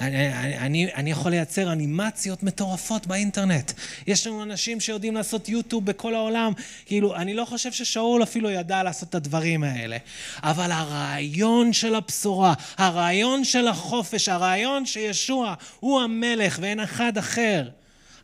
אני, 0.00 0.58
אני, 0.58 0.94
אני 0.94 1.10
יכול 1.10 1.30
לייצר 1.30 1.72
אנימציות 1.72 2.42
מטורפות 2.42 3.06
באינטרנט. 3.06 3.72
יש 4.06 4.26
לנו 4.26 4.42
אנשים 4.42 4.80
שיודעים 4.80 5.14
לעשות 5.14 5.48
יוטיוב 5.48 5.84
בכל 5.84 6.14
העולם. 6.14 6.52
כאילו, 6.86 7.16
אני 7.16 7.34
לא 7.34 7.44
חושב 7.44 7.72
ששאול 7.72 8.22
אפילו 8.22 8.50
ידע 8.50 8.82
לעשות 8.82 9.08
את 9.08 9.14
הדברים 9.14 9.64
האלה. 9.64 9.96
אבל 10.42 10.72
הרעיון 10.72 11.72
של 11.72 11.94
הבשורה, 11.94 12.54
הרעיון 12.76 13.44
של 13.44 13.68
החופש, 13.68 14.28
הרעיון 14.28 14.86
שישוע 14.86 15.54
הוא 15.80 16.00
המלך 16.00 16.58
ואין 16.62 16.80
אחד 16.80 17.18
אחר. 17.18 17.68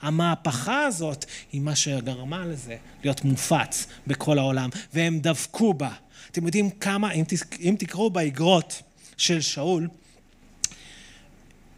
המהפכה 0.00 0.84
הזאת 0.84 1.24
היא 1.52 1.60
מה 1.60 1.76
שגרמה 1.76 2.46
לזה 2.46 2.76
להיות 3.02 3.24
מופץ 3.24 3.86
בכל 4.06 4.38
העולם, 4.38 4.70
והם 4.94 5.18
דבקו 5.20 5.74
בה. 5.74 5.90
אתם 6.30 6.46
יודעים 6.46 6.70
כמה, 6.70 7.12
אם, 7.12 7.24
אם 7.60 7.76
תקראו 7.78 8.10
באגרות 8.10 8.82
של 9.16 9.40
שאול, 9.40 9.88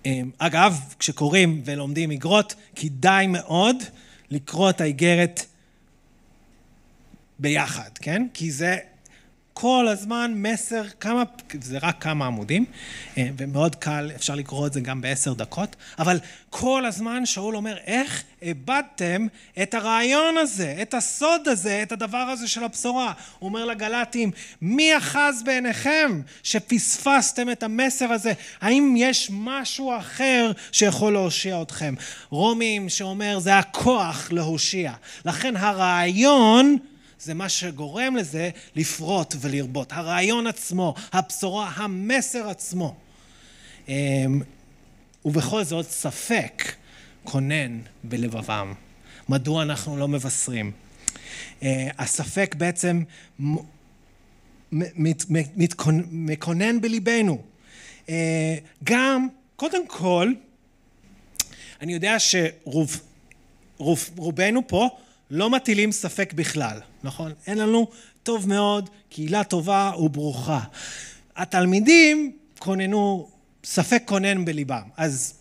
אמ, 0.06 0.30
אגב, 0.38 0.80
כשקוראים 0.98 1.62
ולומדים 1.64 2.11
אגרות, 2.11 2.54
כדאי 2.76 3.26
מאוד 3.26 3.76
לקרוא 4.30 4.70
את 4.70 4.80
האיגרת 4.80 5.46
ביחד, 7.38 7.90
כן? 7.94 8.26
כי 8.35 8.50
זה 8.50 8.76
כל 9.61 9.88
הזמן 9.88 10.33
מסר, 10.37 10.83
כמה, 11.01 11.23
זה 11.61 11.79
רק 11.83 12.03
כמה 12.03 12.27
עמודים, 12.27 12.64
אה, 13.18 13.29
ומאוד 13.37 13.75
קל, 13.75 14.11
אפשר 14.16 14.35
לקרוא 14.35 14.66
את 14.66 14.73
זה 14.73 14.81
גם 14.81 15.01
בעשר 15.01 15.33
דקות, 15.33 15.77
אבל 15.99 16.18
כל 16.51 16.87
הזמן 16.87 17.27
שאול 17.27 17.57
אומר, 17.57 17.77
איך 17.87 18.23
איבדתם 18.42 19.27
את 19.62 19.75
הרעיון 19.75 20.37
הזה, 20.38 20.79
את 20.83 20.94
הסוד 20.94 21.49
הזה, 21.49 21.83
את 21.83 21.92
הדבר 21.92 22.16
הזה 22.16 22.49
של 22.49 22.64
הבשורה? 22.64 23.12
הוא 23.38 23.49
אומר 23.49 23.64
לגלטים, 23.64 24.31
מי 24.62 24.96
אחז 24.96 25.42
בעיניכם 25.44 26.20
שפספסתם 26.42 27.51
את 27.51 27.62
המסר 27.62 28.12
הזה? 28.12 28.33
האם 28.61 28.94
יש 28.96 29.29
משהו 29.33 29.96
אחר 29.96 30.53
שיכול 30.73 31.12
להושיע 31.12 31.62
אתכם? 31.62 31.94
רומים 32.31 32.88
שאומר, 32.88 33.38
זה 33.38 33.59
הכוח 33.59 34.33
להושיע. 34.33 34.92
לכן 35.25 35.57
הרעיון 35.57 36.77
זה 37.20 37.35
מה 37.35 37.48
שגורם 37.48 38.16
לזה 38.16 38.50
לפרוט 38.76 39.35
ולרבות. 39.40 39.92
הרעיון 39.92 40.46
עצמו, 40.46 40.94
הבשורה, 41.12 41.72
המסר 41.74 42.48
עצמו. 42.48 42.96
אמ, 43.88 44.42
ובכל 45.24 45.64
זאת 45.64 45.87
ספק 45.87 46.62
כונן 47.24 47.80
בלבבם. 48.04 48.74
מדוע 49.28 49.62
אנחנו 49.62 49.96
לא 49.96 50.09
מבשרים? 50.09 50.72
אה, 51.62 51.88
הספק 51.98 52.54
בעצם 52.59 53.02
מקונן 56.11 56.80
בליבנו. 56.80 57.42
אה, 58.09 58.56
גם, 58.85 59.28
קודם 59.56 59.87
כל, 59.87 60.33
אני 61.80 61.92
יודע 61.92 62.16
שרובנו 63.78 64.68
פה 64.68 64.88
לא 65.31 65.51
מטילים 65.51 65.93
ספק 65.93 66.33
בכלל, 66.33 66.81
נכון? 67.05 67.33
אין 67.47 67.59
לנו 67.59 67.88
טוב 68.23 68.49
מאוד, 68.49 68.90
קהילה 69.09 69.45
טובה 69.45 69.93
וברוכה. 69.99 70.61
התלמידים 71.37 72.37
כוננו, 72.59 73.29
ספק 73.64 74.03
כונן 74.07 74.45
בליבם, 74.45 74.83
אז 74.97 75.35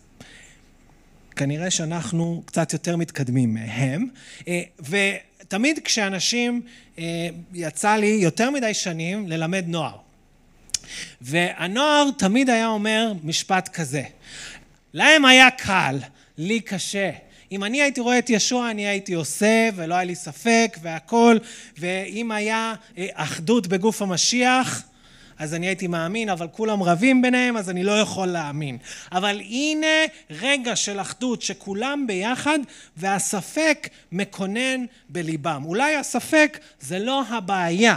כנראה 1.36 1.70
שאנחנו 1.70 2.42
קצת 2.46 2.72
יותר 2.72 2.96
מתקדמים 2.96 3.54
מהם. 3.54 4.08
אה, 4.48 4.62
ותמיד 4.80 5.78
כשאנשים, 5.84 6.62
אה, 6.98 7.28
יצא 7.54 7.96
לי 7.96 8.06
יותר 8.06 8.50
מדי 8.50 8.74
שנים 8.74 9.28
ללמד 9.28 9.64
נוער. 9.66 9.96
והנוער 11.20 12.10
תמיד 12.18 12.50
היה 12.50 12.66
אומר 12.66 13.12
משפט 13.22 13.68
כזה, 13.68 14.02
להם 14.94 15.24
היה 15.24 15.50
קל, 15.50 15.98
לי 16.38 16.60
קשה. 16.60 17.10
אם 17.52 17.64
אני 17.64 17.82
הייתי 17.82 18.00
רואה 18.00 18.18
את 18.18 18.30
ישוע, 18.30 18.70
אני 18.70 18.86
הייתי 18.86 19.14
עושה, 19.14 19.68
ולא 19.76 19.94
היה 19.94 20.04
לי 20.04 20.14
ספק, 20.14 20.78
והכול, 20.82 21.38
ואם 21.78 22.32
היה 22.32 22.74
אה, 22.98 23.06
אחדות 23.14 23.66
בגוף 23.66 24.02
המשיח, 24.02 24.82
אז 25.38 25.54
אני 25.54 25.66
הייתי 25.66 25.86
מאמין, 25.86 26.28
אבל 26.28 26.48
כולם 26.48 26.82
רבים 26.82 27.22
ביניהם, 27.22 27.56
אז 27.56 27.70
אני 27.70 27.82
לא 27.82 27.92
יכול 28.00 28.28
להאמין. 28.28 28.78
אבל 29.12 29.40
הנה 29.40 29.86
רגע 30.30 30.76
של 30.76 31.00
אחדות, 31.00 31.42
שכולם 31.42 32.04
ביחד, 32.06 32.58
והספק 32.96 33.88
מקונן 34.12 34.84
בליבם. 35.08 35.62
אולי 35.64 35.96
הספק 35.96 36.58
זה 36.80 36.98
לא 36.98 37.22
הבעיה. 37.28 37.96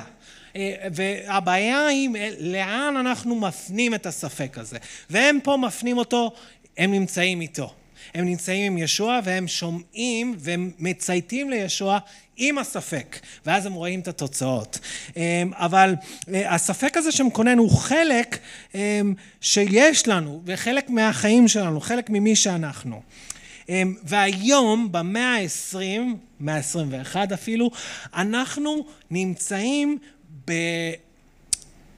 אה, 0.56 0.74
והבעיה 0.94 1.86
היא 1.86 2.10
לאן 2.40 2.98
אנחנו 2.98 3.36
מפנים 3.36 3.94
את 3.94 4.06
הספק 4.06 4.58
הזה. 4.58 4.78
והם 5.10 5.40
פה 5.44 5.58
מפנים 5.58 5.98
אותו, 5.98 6.34
הם 6.78 6.92
נמצאים 6.92 7.42
איתו. 7.42 7.74
הם 8.14 8.26
נמצאים 8.26 8.72
עם 8.72 8.78
ישוע 8.78 9.20
והם 9.24 9.48
שומעים 9.48 10.36
והם 10.38 10.72
מצייתים 10.80 11.50
לישוע 11.50 12.00
עם 12.38 12.58
הספק, 12.58 13.20
ואז 13.46 13.66
הם 13.66 13.74
רואים 13.74 14.00
את 14.00 14.08
התוצאות. 14.08 14.80
אמ, 15.18 15.22
אבל 15.54 15.96
אה, 16.34 16.54
הספק 16.54 16.98
הזה 16.98 17.12
שמקונן 17.12 17.58
הוא 17.58 17.72
חלק 17.72 18.40
אמ, 18.76 19.14
שיש 19.42 20.08
לנו, 20.08 20.42
וחלק 20.46 20.90
מהחיים 20.90 21.48
שלנו, 21.48 21.82
חלק 21.82 22.10
ממי 22.10 22.36
שאנחנו. 22.36 23.02
אמ, 23.70 23.96
והיום, 24.04 24.92
במאה 24.92 25.36
ה-20, 25.36 25.78
מאה 26.40 26.56
ה-21 26.56 27.34
אפילו, 27.34 27.72
אנחנו 28.14 28.86
נמצאים 29.12 29.98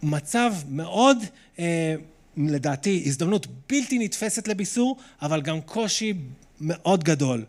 במצב 0.04 0.54
מאוד 0.70 1.18
אה, 1.60 1.96
לדעתי 2.38 3.04
הזדמנות 3.06 3.48
בלתי 3.69 4.00
נתפסת 4.00 4.48
לביסור, 4.48 4.98
אבל 5.21 5.41
גם 5.41 5.62
קושי 5.62 6.13
מאוד 6.62 7.04
גדול. 7.04 7.43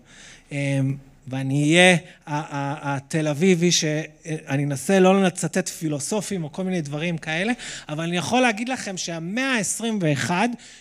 אמ, 0.52 0.96
ואני 1.28 1.62
אהיה 1.74 1.96
התל 2.26 3.28
אביבי 3.28 3.72
שאני 3.72 4.64
אנסה 4.64 4.98
לא 4.98 5.22
לצטט 5.22 5.68
פילוסופים 5.68 6.44
או 6.44 6.52
כל 6.52 6.64
מיני 6.64 6.80
דברים 6.80 7.18
כאלה, 7.18 7.52
אבל 7.88 8.04
אני 8.04 8.16
יכול 8.16 8.40
להגיד 8.40 8.68
לכם 8.68 8.96
שהמאה 8.96 9.58
ה-21 9.58 10.30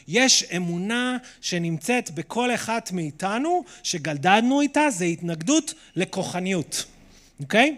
יש 0.07 0.43
אמונה 0.55 1.17
שנמצאת 1.41 2.11
בכל 2.11 2.53
אחת 2.55 2.91
מאיתנו, 2.91 3.63
שגלדדנו 3.83 4.61
איתה, 4.61 4.89
זה 4.89 5.05
התנגדות 5.05 5.73
לכוחניות, 5.95 6.85
אוקיי? 7.39 7.75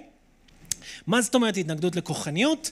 מה 1.08 1.22
זאת 1.22 1.36
אומרת 1.36 1.58
התנגדות 1.58 1.96
לכוחניות? 1.96 2.72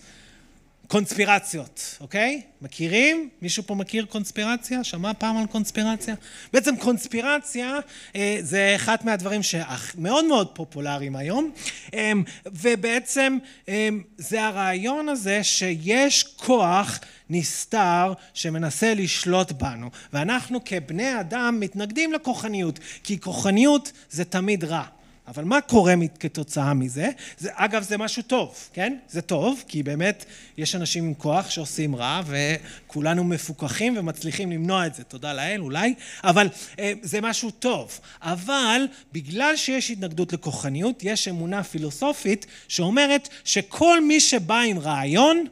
קונספירציות, 0.88 1.98
אוקיי? 2.02 2.42
מכירים? 2.62 3.30
מישהו 3.42 3.64
פה 3.64 3.76
מכיר 3.76 4.06
קונספירציה? 4.06 4.84
שמע 4.84 5.12
פעם 5.14 5.38
על 5.38 5.46
קונספירציה? 5.46 6.16
בעצם 6.54 6.76
קונספירציה 6.76 7.78
אה, 8.16 8.38
זה 8.42 8.74
אחד 8.76 8.96
מהדברים 9.04 9.42
שמאוד 9.44 10.26
מאוד 10.26 10.48
פופולריים 10.48 11.16
היום, 11.16 11.52
אה, 11.94 12.12
ובעצם 12.46 13.38
אה, 13.70 13.90
זה 14.18 14.46
הרעיון 14.46 15.10
הזה 15.10 15.44
שיש 15.44 16.24
כוח 16.24 17.00
נסתר 17.30 18.14
שמנסה 18.34 18.94
לשלוט 18.94 19.52
בנו, 19.52 19.90
ואנחנו 20.14 20.60
כבני 20.66 21.20
אדם 21.20 21.58
מתנגדים 21.60 22.14
לכוחניות, 22.14 22.80
כי 23.04 23.20
כוחניות 23.20 23.92
זה 24.10 24.26
תמיד 24.26 24.64
רע. 24.64 24.95
אבל 25.28 25.44
מה 25.44 25.62
קורה 25.62 25.94
כתוצאה 26.20 26.74
מזה? 26.74 27.10
זה, 27.38 27.50
אגב, 27.54 27.84
זה 27.84 27.98
משהו 27.98 28.24
טוב, 28.24 28.56
כן? 28.74 28.98
זה 29.10 29.22
טוב, 29.22 29.64
כי 29.68 29.84
באמת 29.84 30.26
יש 30.58 30.76
אנשים 30.76 31.06
עם 31.06 31.14
כוח 31.14 31.50
שעושים 31.50 31.96
רע, 31.96 32.22
וכולנו 32.26 33.24
מפוקחים 33.24 33.98
ומצליחים 33.98 34.52
למנוע 34.52 34.88
את 34.88 34.96
זה, 34.96 35.04
תודה 35.04 35.34
לאל, 35.34 35.62
אולי, 35.62 35.94
אבל 36.24 36.48
אה, 36.80 36.94
זה 37.02 37.22
משהו 37.22 37.52
טוב. 37.52 38.00
אבל 38.22 38.82
בגלל 39.14 39.56
שיש 39.56 39.92
התנגדות 39.92 40.34
לכוחניות, 40.34 41.04
יש 41.04 41.28
אמונה 41.28 41.64
פילוסופית 41.64 42.46
שאומרת 42.68 43.30
שכל 43.44 44.04
מי 44.04 44.20
שבא 44.20 44.60
עם 44.60 44.80
רעיון, 44.80 45.46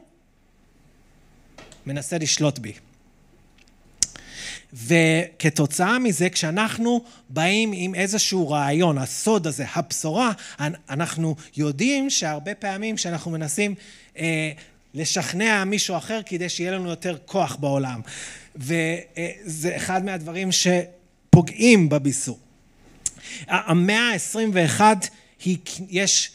מנסה 1.86 2.18
לשלוט 2.18 2.58
בי. 2.58 2.72
וכתוצאה 4.74 5.98
מזה, 5.98 6.30
כשאנחנו 6.30 7.04
באים 7.28 7.70
עם 7.74 7.94
איזשהו 7.94 8.50
רעיון, 8.50 8.98
הסוד 8.98 9.46
הזה, 9.46 9.64
הבשורה, 9.74 10.32
אנחנו 10.90 11.36
יודעים 11.56 12.10
שהרבה 12.10 12.54
פעמים 12.54 12.96
כשאנחנו 12.96 13.30
מנסים 13.30 13.74
אה, 14.18 14.52
לשכנע 14.94 15.64
מישהו 15.64 15.96
אחר 15.96 16.20
כדי 16.26 16.48
שיהיה 16.48 16.72
לנו 16.72 16.88
יותר 16.90 17.16
כוח 17.26 17.56
בעולם. 17.56 18.00
וזה 18.56 19.76
אחד 19.76 20.04
מהדברים 20.04 20.48
שפוגעים 20.52 21.88
בביסור. 21.88 22.38
המאה 23.46 24.12
ה-21 24.12 24.80
היא, 25.44 25.58
יש 25.88 26.30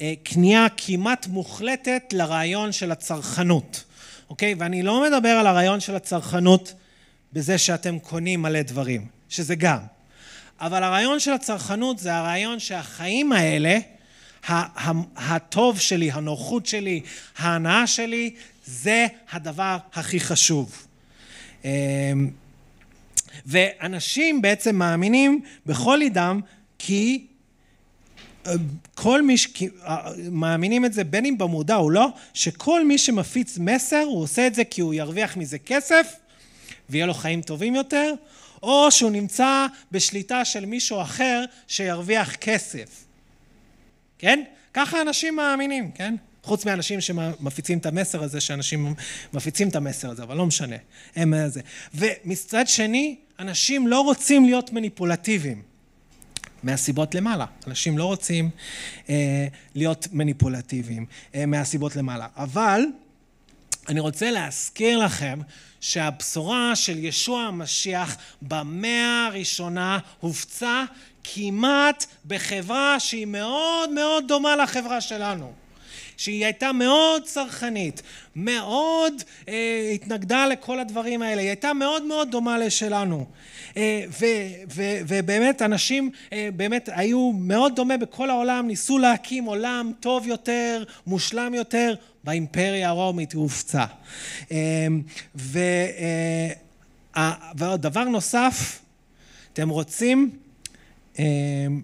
אה, 0.00 0.14
כניעה 0.24 0.66
כמעט 0.76 1.26
מוחלטת 1.26 2.02
לרעיון 2.12 2.72
של 2.72 2.92
הצרכנות, 2.92 3.84
אוקיי? 4.30 4.54
ואני 4.58 4.82
לא 4.82 5.04
מדבר 5.08 5.28
על 5.28 5.46
הרעיון 5.46 5.80
של 5.80 5.96
הצרכנות 5.96 6.74
בזה 7.32 7.58
שאתם 7.58 7.98
קונים 7.98 8.42
מלא 8.42 8.62
דברים, 8.62 9.06
שזה 9.28 9.54
גם. 9.54 9.78
אבל 10.60 10.82
הרעיון 10.82 11.20
של 11.20 11.32
הצרכנות 11.32 11.98
זה 11.98 12.14
הרעיון 12.14 12.58
שהחיים 12.58 13.32
האלה, 13.32 13.78
הטוב 15.16 15.80
שלי, 15.80 16.10
הנוחות 16.10 16.66
שלי, 16.66 17.00
ההנאה 17.36 17.86
שלי, 17.86 18.34
זה 18.66 19.06
הדבר 19.32 19.76
הכי 19.92 20.20
חשוב. 20.20 20.86
אמ, 21.64 21.70
ואנשים 23.46 24.42
בעצם 24.42 24.76
מאמינים 24.76 25.40
בכל 25.66 26.00
עידם 26.00 26.40
כי 26.78 27.26
אה, 28.46 28.52
כל 28.94 29.22
מי 29.22 29.38
ש... 29.38 29.48
אה, 29.84 30.10
מאמינים 30.30 30.84
את 30.84 30.92
זה 30.92 31.04
בין 31.04 31.24
אם 31.24 31.38
במודע 31.38 31.76
או 31.76 31.90
לא, 31.90 32.08
שכל 32.34 32.86
מי 32.86 32.98
שמפיץ 32.98 33.58
מסר 33.58 34.02
הוא 34.06 34.22
עושה 34.22 34.46
את 34.46 34.54
זה 34.54 34.64
כי 34.64 34.80
הוא 34.80 34.94
ירוויח 34.94 35.36
מזה 35.36 35.58
כסף 35.58 36.16
ויהיה 36.90 37.06
לו 37.06 37.14
חיים 37.14 37.42
טובים 37.42 37.74
יותר, 37.74 38.12
או 38.62 38.90
שהוא 38.90 39.10
נמצא 39.10 39.66
בשליטה 39.92 40.44
של 40.44 40.66
מישהו 40.66 41.02
אחר 41.02 41.44
שירוויח 41.66 42.34
כסף. 42.34 43.04
כן? 44.18 44.42
ככה 44.74 45.02
אנשים 45.02 45.36
מאמינים, 45.36 45.90
כן? 45.90 46.14
חוץ 46.42 46.64
מאנשים 46.64 47.00
שמפיצים 47.00 47.78
את 47.78 47.86
המסר 47.86 48.22
הזה, 48.22 48.40
שאנשים 48.40 48.94
מפיצים 49.32 49.68
את 49.68 49.76
המסר 49.76 50.10
הזה, 50.10 50.22
אבל 50.22 50.36
לא 50.36 50.46
משנה. 50.46 50.76
הם 51.16 51.34
זה. 51.48 51.60
ומצד 51.94 52.68
שני, 52.68 53.16
אנשים 53.38 53.86
לא 53.86 54.00
רוצים 54.00 54.44
להיות 54.44 54.72
מניפולטיביים. 54.72 55.62
מהסיבות 56.62 57.14
למעלה. 57.14 57.46
אנשים 57.66 57.98
לא 57.98 58.04
רוצים 58.04 58.50
אה, 59.08 59.46
להיות 59.74 60.08
מניפולטיביים 60.12 61.06
אה, 61.34 61.46
מהסיבות 61.46 61.96
למעלה. 61.96 62.26
אבל 62.36 62.80
אני 63.88 64.00
רוצה 64.00 64.30
להזכיר 64.30 64.98
לכם 64.98 65.38
שהבשורה 65.80 66.76
של 66.76 67.04
ישוע 67.04 67.40
המשיח 67.40 68.16
במאה 68.42 69.26
הראשונה 69.26 69.98
הופצה 70.20 70.84
כמעט 71.24 72.06
בחברה 72.26 73.00
שהיא 73.00 73.26
מאוד 73.26 73.90
מאוד 73.90 74.24
דומה 74.28 74.56
לחברה 74.56 75.00
שלנו. 75.00 75.52
שהיא 76.16 76.44
הייתה 76.44 76.72
מאוד 76.72 77.22
צרכנית, 77.22 78.02
מאוד 78.36 79.22
אה, 79.48 79.90
התנגדה 79.94 80.46
לכל 80.46 80.80
הדברים 80.80 81.22
האלה, 81.22 81.40
היא 81.40 81.48
הייתה 81.48 81.72
מאוד 81.72 82.02
מאוד 82.02 82.30
דומה 82.30 82.58
לשלנו. 82.58 83.26
אה, 83.76 84.04
ו, 84.20 84.26
ו, 84.74 84.82
ובאמת 85.08 85.62
אנשים 85.62 86.10
אה, 86.32 86.48
באמת 86.56 86.88
היו 86.92 87.32
מאוד 87.32 87.76
דומה 87.76 87.96
בכל 87.96 88.30
העולם, 88.30 88.66
ניסו 88.66 88.98
להקים 88.98 89.44
עולם 89.44 89.92
טוב 90.00 90.26
יותר, 90.26 90.84
מושלם 91.06 91.54
יותר, 91.54 91.94
באימפריה 92.26 92.88
הרומית 92.88 93.32
היא 93.32 93.38
הופצה. 93.38 93.84
אה, 94.50 94.86
ו, 95.36 95.58
אה, 97.16 97.32
ודבר 97.56 98.04
נוסף, 98.04 98.82
אתם 99.52 99.68
רוצים, 99.68 100.30
אה, 101.18 101.24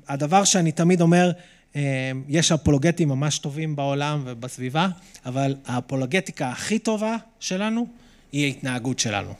הדבר 0.08 0.44
שאני 0.44 0.72
תמיד 0.72 1.00
אומר, 1.00 1.32
אמ, 1.74 1.80
יש 2.28 2.52
אפולוגטים 2.52 3.08
ממש 3.08 3.38
טובים 3.38 3.76
בעולם 3.76 4.22
ובסביבה, 4.26 4.88
אבל 5.26 5.56
האפולוגטיקה 5.66 6.48
הכי 6.48 6.78
טובה 6.78 7.16
שלנו 7.40 7.86
היא 8.32 8.44
ההתנהגות 8.44 8.98
שלנו, 8.98 9.34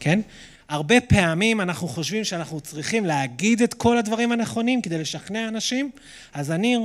כן? 0.00 0.20
הרבה 0.68 1.00
פעמים 1.00 1.60
אנחנו 1.60 1.88
חושבים 1.88 2.24
שאנחנו 2.24 2.60
צריכים 2.60 3.06
להגיד 3.06 3.62
את 3.62 3.74
כל 3.74 3.98
הדברים 3.98 4.32
הנכונים 4.32 4.82
כדי 4.82 4.98
לשכנע 4.98 5.48
אנשים, 5.48 5.90
אז 6.34 6.50
אני, 6.50 6.76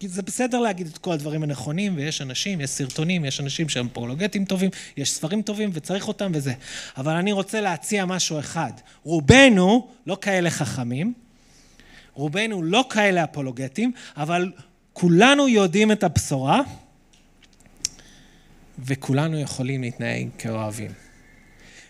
זה 0.00 0.22
בסדר 0.22 0.58
להגיד 0.58 0.86
את 0.86 0.98
כל 0.98 1.12
הדברים 1.12 1.42
הנכונים, 1.42 1.96
ויש 1.96 2.22
אנשים, 2.22 2.60
יש 2.60 2.70
סרטונים, 2.70 3.24
יש 3.24 3.40
אנשים 3.40 3.68
שהם 3.68 3.86
אפולוגטים 3.92 4.44
טובים, 4.44 4.70
יש 4.96 5.12
ספרים 5.12 5.42
טובים 5.42 5.70
וצריך 5.72 6.08
אותם 6.08 6.32
וזה. 6.34 6.52
אבל 6.96 7.12
אני 7.14 7.32
רוצה 7.32 7.60
להציע 7.60 8.04
משהו 8.04 8.38
אחד. 8.38 8.72
רובנו 9.02 9.88
לא 10.06 10.18
כאלה 10.20 10.50
חכמים, 10.50 11.12
רובנו 12.14 12.62
לא 12.62 12.84
כאלה 12.90 13.24
אפולוגטים, 13.24 13.92
אבל 14.16 14.52
כולנו 14.92 15.48
יודעים 15.48 15.92
את 15.92 16.04
הבשורה, 16.04 16.60
וכולנו 18.78 19.40
יכולים 19.40 19.82
להתנהג 19.82 20.28
כאוהבים. 20.38 20.90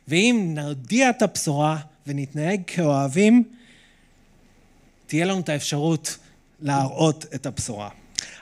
ואם 0.09 0.53
נודיע 0.55 1.11
את 1.11 1.23
הבשורה 1.23 1.79
ונתנהג 2.07 2.61
כאוהבים, 2.66 3.45
תהיה 5.07 5.27
לנו 5.27 5.40
את 5.40 5.49
האפשרות 5.49 6.16
להראות 6.61 7.25
את 7.35 7.47
הבשורה. 7.47 7.88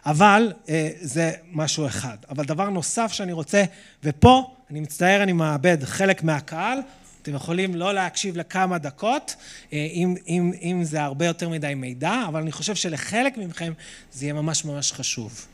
אבל 0.06 0.52
אה, 0.68 0.90
זה 1.00 1.32
משהו 1.52 1.86
אחד. 1.86 2.16
אבל 2.28 2.44
דבר 2.44 2.70
נוסף 2.70 3.12
שאני 3.12 3.32
רוצה, 3.32 3.64
ופה, 4.04 4.54
אני 4.70 4.80
מצטער, 4.80 5.22
אני 5.22 5.32
מאבד 5.32 5.84
חלק 5.84 6.22
מהקהל, 6.22 6.78
אתם 7.22 7.34
יכולים 7.34 7.74
לא 7.74 7.94
להקשיב 7.94 8.36
לכמה 8.36 8.78
דקות, 8.78 9.36
אה, 9.72 9.86
אם, 9.92 10.14
אם, 10.28 10.52
אם 10.62 10.84
זה 10.84 11.02
הרבה 11.02 11.26
יותר 11.26 11.48
מדי 11.48 11.74
מידע, 11.74 12.24
אבל 12.28 12.40
אני 12.40 12.52
חושב 12.52 12.74
שלחלק 12.74 13.36
מכם 13.36 13.72
זה 14.12 14.24
יהיה 14.24 14.34
ממש 14.34 14.64
ממש 14.64 14.92
חשוב. 14.92 15.46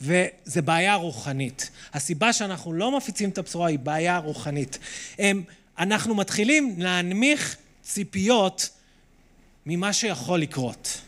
וזה 0.00 0.62
בעיה 0.62 0.94
רוחנית. 0.94 1.70
הסיבה 1.94 2.32
שאנחנו 2.32 2.72
לא 2.72 2.96
מפיצים 2.96 3.30
את 3.30 3.38
הבשורה 3.38 3.68
היא 3.68 3.78
בעיה 3.78 4.18
רוחנית. 4.18 4.78
אנחנו 5.78 6.14
מתחילים 6.14 6.74
להנמיך 6.78 7.56
ציפיות 7.82 8.70
ממה 9.66 9.92
שיכול 9.92 10.40
לקרות. 10.40 11.00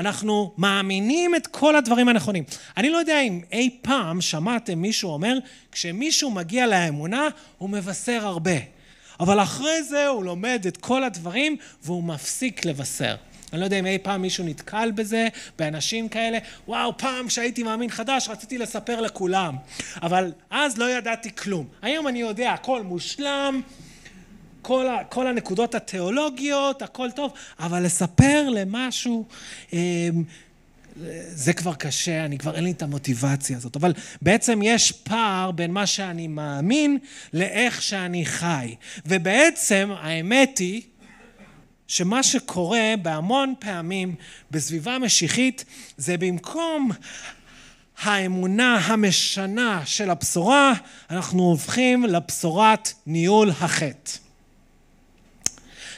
אנחנו 0.00 0.52
מאמינים 0.58 1.34
את 1.34 1.46
כל 1.46 1.76
הדברים 1.76 2.08
הנכונים. 2.08 2.44
אני 2.76 2.90
לא 2.90 2.98
יודע 2.98 3.20
אם 3.20 3.40
אי 3.52 3.70
פעם 3.82 4.20
שמעתם 4.20 4.78
מישהו 4.78 5.10
אומר, 5.10 5.38
כשמישהו 5.72 6.30
מגיע 6.30 6.66
לאמונה, 6.66 7.28
הוא 7.58 7.70
מבשר 7.70 8.26
הרבה. 8.26 8.56
אבל 9.20 9.42
אחרי 9.42 9.82
זה 9.82 10.06
הוא 10.06 10.24
לומד 10.24 10.64
את 10.68 10.76
כל 10.76 11.04
הדברים 11.04 11.56
והוא 11.82 12.04
מפסיק 12.04 12.64
לבשר. 12.64 13.14
אני 13.52 13.60
לא 13.60 13.64
יודע 13.64 13.78
אם 13.78 13.86
אי 13.86 13.98
פעם 13.98 14.22
מישהו 14.22 14.44
נתקל 14.44 14.90
בזה, 14.90 15.28
באנשים 15.58 16.08
כאלה, 16.08 16.38
וואו, 16.68 16.98
פעם 16.98 17.28
כשהייתי 17.28 17.62
מאמין 17.62 17.90
חדש 17.90 18.28
רציתי 18.28 18.58
לספר 18.58 19.00
לכולם, 19.00 19.56
אבל 20.02 20.32
אז 20.50 20.78
לא 20.78 20.90
ידעתי 20.90 21.36
כלום. 21.36 21.66
היום 21.82 22.08
אני 22.08 22.20
יודע, 22.20 22.52
הכל 22.52 22.82
מושלם, 22.82 23.60
כל, 24.62 24.88
ה, 24.88 25.04
כל 25.04 25.26
הנקודות 25.26 25.74
התיאולוגיות, 25.74 26.82
הכל 26.82 27.10
טוב, 27.10 27.32
אבל 27.60 27.82
לספר 27.82 28.48
למשהו, 28.48 29.24
אמ, 29.72 29.78
זה 31.28 31.52
כבר 31.52 31.74
קשה, 31.74 32.24
אני 32.24 32.38
כבר 32.38 32.54
אין 32.54 32.64
לי 32.64 32.70
את 32.70 32.82
המוטיבציה 32.82 33.56
הזאת. 33.56 33.76
אבל 33.76 33.92
בעצם 34.22 34.60
יש 34.62 34.92
פער 34.92 35.50
בין 35.50 35.70
מה 35.70 35.86
שאני 35.86 36.28
מאמין 36.28 36.98
לאיך 37.32 37.82
שאני 37.82 38.26
חי. 38.26 38.74
ובעצם 39.06 39.90
האמת 40.00 40.58
היא 40.58 40.82
שמה 41.88 42.22
שקורה 42.22 42.94
בהמון 43.02 43.54
פעמים 43.58 44.14
בסביבה 44.50 44.98
משיחית 44.98 45.64
זה 45.96 46.16
במקום 46.16 46.90
האמונה 48.02 48.78
המשנה 48.78 49.82
של 49.84 50.10
הבשורה, 50.10 50.72
אנחנו 51.10 51.42
הופכים 51.42 52.04
לבשורת 52.04 52.92
ניהול 53.06 53.50
החטא. 53.50 54.29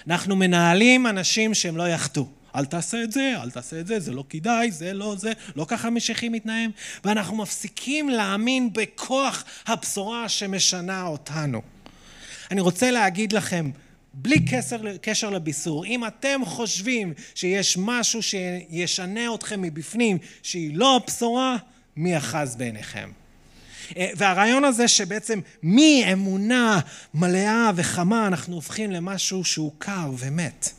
אנחנו 0.06 0.36
מנהלים 0.36 1.06
אנשים 1.06 1.54
שהם 1.54 1.76
לא 1.76 1.88
יחטאו. 1.88 2.26
אל 2.56 2.64
תעשה 2.64 3.02
את 3.02 3.12
זה, 3.12 3.34
אל 3.42 3.50
תעשה 3.50 3.80
את 3.80 3.86
זה, 3.86 4.00
זה 4.00 4.12
לא 4.12 4.24
כדאי, 4.28 4.70
זה 4.70 4.92
לא 4.92 5.14
זה, 5.18 5.32
לא 5.56 5.64
ככה 5.68 5.90
משיחי 5.90 6.28
מתנהל. 6.28 6.70
ואנחנו 7.04 7.36
מפסיקים 7.36 8.08
להאמין 8.08 8.72
בכוח 8.72 9.44
הבשורה 9.66 10.28
שמשנה 10.28 11.06
אותנו. 11.06 11.62
אני 12.50 12.60
רוצה 12.60 12.90
להגיד 12.90 13.32
לכם, 13.32 13.70
בלי 14.14 14.44
קשר, 14.44 14.96
קשר 15.02 15.30
לביסור, 15.30 15.84
אם 15.84 16.06
אתם 16.06 16.40
חושבים 16.44 17.12
שיש 17.34 17.76
משהו 17.80 18.20
שישנה 18.22 19.34
אתכם 19.34 19.62
מבפנים, 19.62 20.18
שהיא 20.42 20.76
לא 20.76 20.96
הבשורה, 20.96 21.56
מי 21.96 22.16
אחז 22.16 22.56
בעיניכם. 22.56 23.21
אה, 23.96 24.10
והרעיון 24.16 24.64
הזה 24.64 24.88
שבעצם 24.88 25.40
מאמונה 25.62 26.80
מלאה 27.14 27.70
וחמה 27.76 28.26
אנחנו 28.26 28.54
הופכים 28.54 28.90
למשהו 28.90 29.44
שהוא 29.44 29.72
קר 29.78 30.10
ומת. 30.18 30.70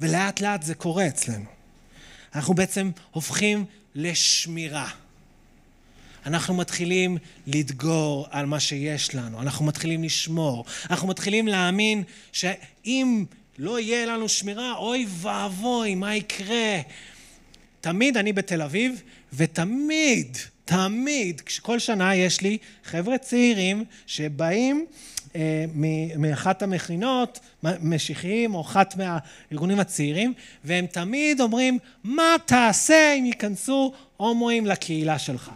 ולאט 0.00 0.40
לאט 0.40 0.62
זה 0.62 0.74
קורה 0.74 1.06
אצלנו. 1.06 1.44
אנחנו 2.34 2.54
בעצם 2.54 2.90
הופכים 3.10 3.64
לשמירה. 3.94 4.88
אנחנו 6.26 6.54
מתחילים 6.54 7.18
לדגור 7.46 8.26
על 8.30 8.46
מה 8.46 8.60
שיש 8.60 9.14
לנו, 9.14 9.40
אנחנו 9.40 9.64
מתחילים 9.64 10.04
לשמור, 10.04 10.64
אנחנו 10.90 11.08
מתחילים 11.08 11.48
להאמין 11.48 12.02
שאם 12.32 13.24
לא 13.58 13.80
יהיה 13.80 14.06
לנו 14.06 14.28
שמירה, 14.28 14.76
אוי 14.76 15.06
ואבוי, 15.08 15.94
מה 15.94 16.16
יקרה? 16.16 16.80
תמיד 17.80 18.16
אני 18.16 18.32
בתל 18.32 18.62
אביב, 18.62 19.02
ותמיד, 19.32 20.36
תמיד, 20.64 21.42
כל 21.62 21.78
שנה 21.78 22.16
יש 22.16 22.40
לי 22.40 22.58
חבר'ה 22.84 23.18
צעירים 23.18 23.84
שבאים 24.06 24.86
אה, 25.36 25.64
מאחת 26.18 26.62
המכינות, 26.62 27.40
משיחיים, 27.62 28.54
או 28.54 28.60
אחת 28.60 28.94
מהארגונים 28.96 29.80
הצעירים, 29.80 30.32
והם 30.64 30.86
תמיד 30.86 31.40
אומרים, 31.40 31.78
מה 32.04 32.36
תעשה 32.46 33.14
אם 33.18 33.26
ייכנסו 33.26 33.92
הומואים 34.16 34.66
לקהילה 34.66 35.18
שלך? 35.18 35.50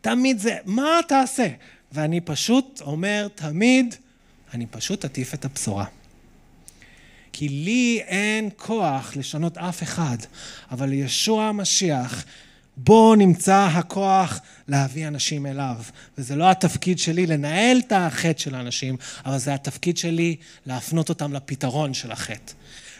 תמיד 0.00 0.38
זה, 0.38 0.56
מה 0.64 1.00
תעשה? 1.08 1.48
ואני 1.92 2.20
פשוט 2.20 2.80
אומר 2.80 3.28
תמיד, 3.34 3.94
אני 4.54 4.66
פשוט 4.66 5.04
אטיף 5.04 5.34
את 5.34 5.44
הבשורה. 5.44 5.84
כי 7.32 7.48
לי 7.48 8.00
אין 8.06 8.48
כוח 8.56 9.16
לשנות 9.16 9.58
אף 9.58 9.82
אחד, 9.82 10.16
אבל 10.70 10.88
לישוע 10.88 11.44
המשיח 11.44 12.24
בו 12.76 13.14
נמצא 13.14 13.68
הכוח 13.72 14.40
להביא 14.68 15.08
אנשים 15.08 15.46
אליו. 15.46 15.76
וזה 16.18 16.36
לא 16.36 16.50
התפקיד 16.50 16.98
שלי 16.98 17.26
לנהל 17.26 17.78
את 17.78 17.92
החטא 17.92 18.40
של 18.40 18.54
האנשים, 18.54 18.96
אבל 19.26 19.38
זה 19.38 19.54
התפקיד 19.54 19.98
שלי 19.98 20.36
להפנות 20.66 21.08
אותם 21.08 21.32
לפתרון 21.32 21.94
של 21.94 22.12
החטא. 22.12 22.52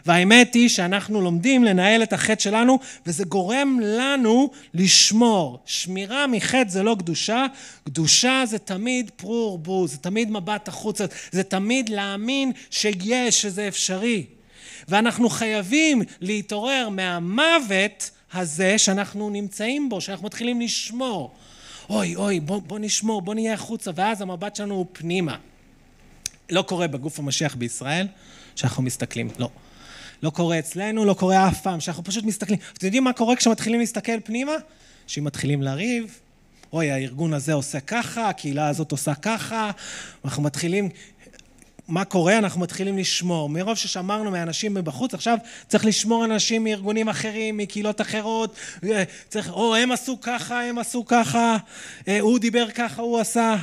והאמת 0.07 0.55
היא 0.55 0.68
שאנחנו 0.68 1.20
לומדים 1.20 1.64
לנהל 1.64 2.03
את 2.03 2.12
החטא 2.12 2.43
שלנו, 2.43 2.79
וזה 3.07 3.24
גורם 3.24 3.79
לנו 3.83 4.51
לשמור. 4.74 5.62
שמירה 5.66 6.27
מחטא 6.27 6.68
זה 6.68 6.83
לא 6.83 6.97
קדושה, 6.99 7.47
קדושה 7.85 8.43
זה 8.47 8.59
תמיד 8.59 9.11
פרו 9.16 9.49
ורבו, 9.51 9.87
זה 9.87 9.99
תמיד 9.99 10.31
מבט 10.31 10.68
החוצה, 10.68 11.05
זה 11.33 11.43
תמיד 11.43 11.89
להאמין 11.89 12.53
שיש, 12.70 13.43
שזה 13.43 13.68
אפשרי. 13.68 14.27
ואנחנו 14.89 15.29
חייבים 15.29 16.03
להתעורר 16.20 16.89
מהמוות 16.89 18.11
הזה 18.33 18.79
שאנחנו 18.79 19.31
נמצאים 19.31 19.89
בו, 19.89 20.01
שאנחנו 20.01 20.27
מתחילים 20.27 20.61
לשמור. 20.61 21.35
אוי, 21.91 22.16
אוי, 22.16 22.41
בוא, 22.41 22.62
בוא 22.62 22.79
נשמור, 22.79 23.22
בוא 23.22 23.35
נהיה 23.35 23.55
החוצה, 23.55 23.91
ואז 23.95 24.20
המבט 24.20 24.57
שלנו 24.57 24.74
הוא 24.74 24.87
פנימה. 24.93 25.37
לא 26.51 26.62
קורה 26.62 26.87
בגוף 26.87 27.18
המשיח 27.18 27.55
בישראל, 27.55 28.07
שאנחנו 28.57 28.83
מסתכלים, 28.83 29.29
לא. 29.39 29.51
לא 30.22 30.31
קורה 30.31 30.59
אצלנו, 30.59 31.05
לא 31.05 31.14
קורה 31.14 31.49
אף 31.49 31.62
פעם, 31.62 31.81
שאנחנו 31.81 32.05
פשוט 32.05 32.24
מסתכלים. 32.24 32.59
אתם 32.72 32.87
יודעים 32.87 33.05
מה 33.05 33.12
קורה 33.12 33.37
כשמתחילים 33.37 33.81
להסתכל 33.81 34.20
פנימה? 34.24 34.53
שאם 35.07 35.24
מתחילים 35.24 35.62
לריב, 35.62 36.18
אוי, 36.72 36.91
הארגון 36.91 37.35
הזה 37.35 37.53
עושה 37.53 37.81
ככה, 37.81 38.29
הקהילה 38.29 38.68
הזאת 38.68 38.93
עושה 38.93 39.14
ככה, 39.14 39.70
אנחנו 40.24 40.43
מתחילים, 40.43 40.89
מה 41.89 42.05
קורה? 42.05 42.39
אנחנו 42.39 42.61
מתחילים 42.61 42.99
לשמור. 42.99 43.49
מרוב 43.49 43.74
ששמרנו 43.76 44.30
מאנשים 44.30 44.74
מבחוץ, 44.74 45.14
עכשיו 45.14 45.39
צריך 45.68 45.84
לשמור 45.84 46.24
אנשים 46.24 46.64
מארגונים 46.64 47.09
אחרים, 47.09 47.57
מקהילות 47.57 48.01
אחרות. 48.01 48.57
צריך, 49.28 49.51
או, 49.51 49.76
הם 49.76 49.93
עשו 49.93 50.20
ככה, 50.20 50.62
הם 50.62 50.78
עשו 50.78 51.05
ככה, 51.07 51.57
אה, 52.09 52.20
הוא 52.20 52.39
דיבר 52.39 52.70
ככה, 52.70 53.03
הוא 53.03 53.20
עשה. 53.20 53.57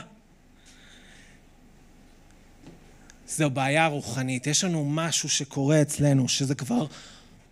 זו 3.27 3.49
בעיה 3.49 3.87
רוחנית. 3.87 4.47
יש 4.47 4.63
לנו 4.63 4.85
משהו 4.85 5.29
שקורה 5.29 5.81
אצלנו, 5.81 6.29
שזה 6.29 6.55
כבר 6.55 6.85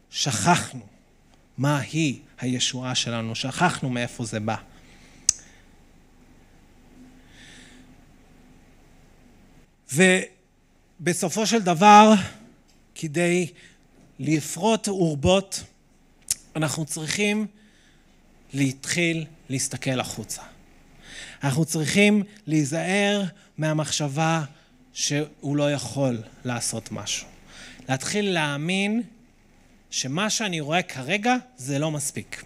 שכחנו 0.10 0.82
מה 1.58 1.80
היא 1.80 2.20
הישועה 2.40 2.96
שלנו, 2.96 3.36
שכחנו 3.36 3.90
מאיפה 3.90 4.26
זה 4.26 4.40
בא. 4.40 4.56
ו... 9.94 10.04
בסופו 11.04 11.48
של 11.48 11.62
דבר, 11.62 12.14
כדי 12.96 13.48
לפרוט 14.20 14.88
אורבות, 14.88 15.64
אנחנו 16.56 16.86
צריכים 16.86 17.48
להתחיל 18.54 19.26
להסתכל 19.50 20.00
החוצה. 20.00 20.42
אנחנו 21.44 21.66
צריכים 21.66 22.24
להיזהר 22.48 23.24
מהמחשבה 23.58 24.44
שהוא 24.94 25.58
לא 25.58 25.72
יכול 25.72 26.18
לעשות 26.46 26.92
משהו. 26.92 27.28
להתחיל 27.90 28.34
להאמין 28.34 29.02
שמה 29.92 30.30
שאני 30.30 30.60
רואה 30.60 30.82
כרגע 30.82 31.36
זה 31.58 31.80
לא 31.80 31.92
מספיק. 31.92 32.44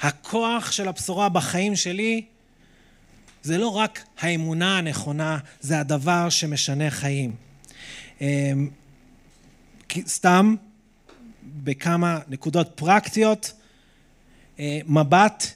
הכוח 0.00 0.72
של 0.72 0.88
הבשורה 0.88 1.28
בחיים 1.28 1.76
שלי 1.76 2.24
זה 3.46 3.58
לא 3.58 3.68
רק 3.68 4.04
האמונה 4.18 4.78
הנכונה, 4.78 5.38
זה 5.60 5.80
הדבר 5.80 6.28
שמשנה 6.28 6.90
חיים. 6.90 7.32
אמ, 8.20 8.70
סתם, 10.06 10.54
בכמה 11.64 12.18
נקודות 12.28 12.72
פרקטיות, 12.74 13.52
אה, 14.58 14.80
מבט 14.86 15.46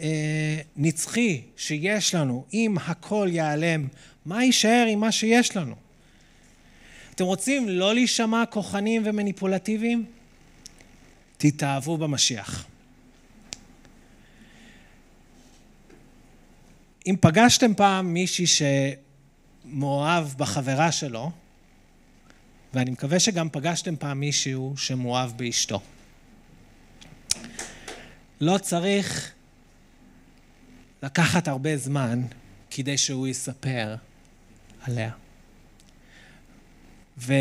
אה, 0.00 0.60
נצחי 0.76 1.40
שיש 1.56 2.14
לנו, 2.14 2.44
אם 2.54 2.76
הכל 2.86 3.28
ייעלם, 3.30 3.88
מה 4.26 4.44
יישאר 4.44 4.86
עם 4.88 5.00
מה 5.00 5.12
שיש 5.12 5.56
לנו? 5.56 5.74
אתם 7.14 7.24
רוצים 7.24 7.68
לא 7.68 7.94
להישמע 7.94 8.44
כוחניים 8.50 9.02
ומניפולטיביים? 9.04 10.04
תתאהבו 11.36 11.98
במשיח. 11.98 12.66
אם 17.06 17.16
פגשתם 17.20 17.74
פעם 17.74 18.14
מישהי 18.14 18.46
שמאוהב 18.46 20.26
בחברה 20.36 20.92
שלו, 20.92 21.30
ואני 22.74 22.90
מקווה 22.90 23.20
שגם 23.20 23.48
פגשתם 23.50 23.96
פעם 23.96 24.20
מישהו 24.20 24.74
שמאוהב 24.76 25.30
באשתו. 25.36 25.80
לא 28.40 28.58
צריך 28.58 29.32
לקחת 31.02 31.48
הרבה 31.48 31.76
זמן 31.76 32.22
כדי 32.70 32.98
שהוא 32.98 33.28
יספר 33.28 33.94
עליה. 34.82 35.10
ו... 37.18 37.34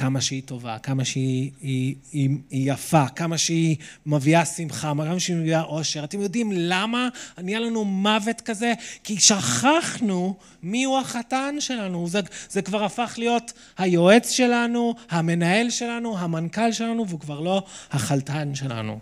כמה 0.00 0.20
שהיא 0.20 0.42
טובה, 0.42 0.78
כמה 0.78 1.04
שהיא 1.04 1.50
היא, 1.60 1.94
היא, 2.12 2.30
היא 2.50 2.72
יפה, 2.72 3.08
כמה 3.08 3.38
שהיא 3.38 3.76
מביאה 4.06 4.44
שמחה, 4.44 4.92
כמה 4.96 5.20
שהיא 5.20 5.36
מביאה 5.36 5.62
אושר. 5.62 6.04
אתם 6.04 6.20
יודעים 6.20 6.52
למה 6.54 7.08
נהיה 7.38 7.60
לנו 7.60 7.84
מוות 7.84 8.40
כזה? 8.40 8.72
כי 9.04 9.20
שכחנו 9.20 10.36
מיהו 10.62 10.98
החתן 10.98 11.54
שלנו. 11.58 12.08
זה, 12.08 12.20
זה 12.48 12.62
כבר 12.62 12.84
הפך 12.84 13.14
להיות 13.18 13.52
היועץ 13.78 14.30
שלנו, 14.30 14.94
המנהל 15.10 15.70
שלנו, 15.70 16.18
המנכ"ל 16.18 16.72
שלנו, 16.72 17.08
והוא 17.08 17.20
כבר 17.20 17.40
לא 17.40 17.62
החלטן 17.90 18.54
שלנו. 18.54 18.98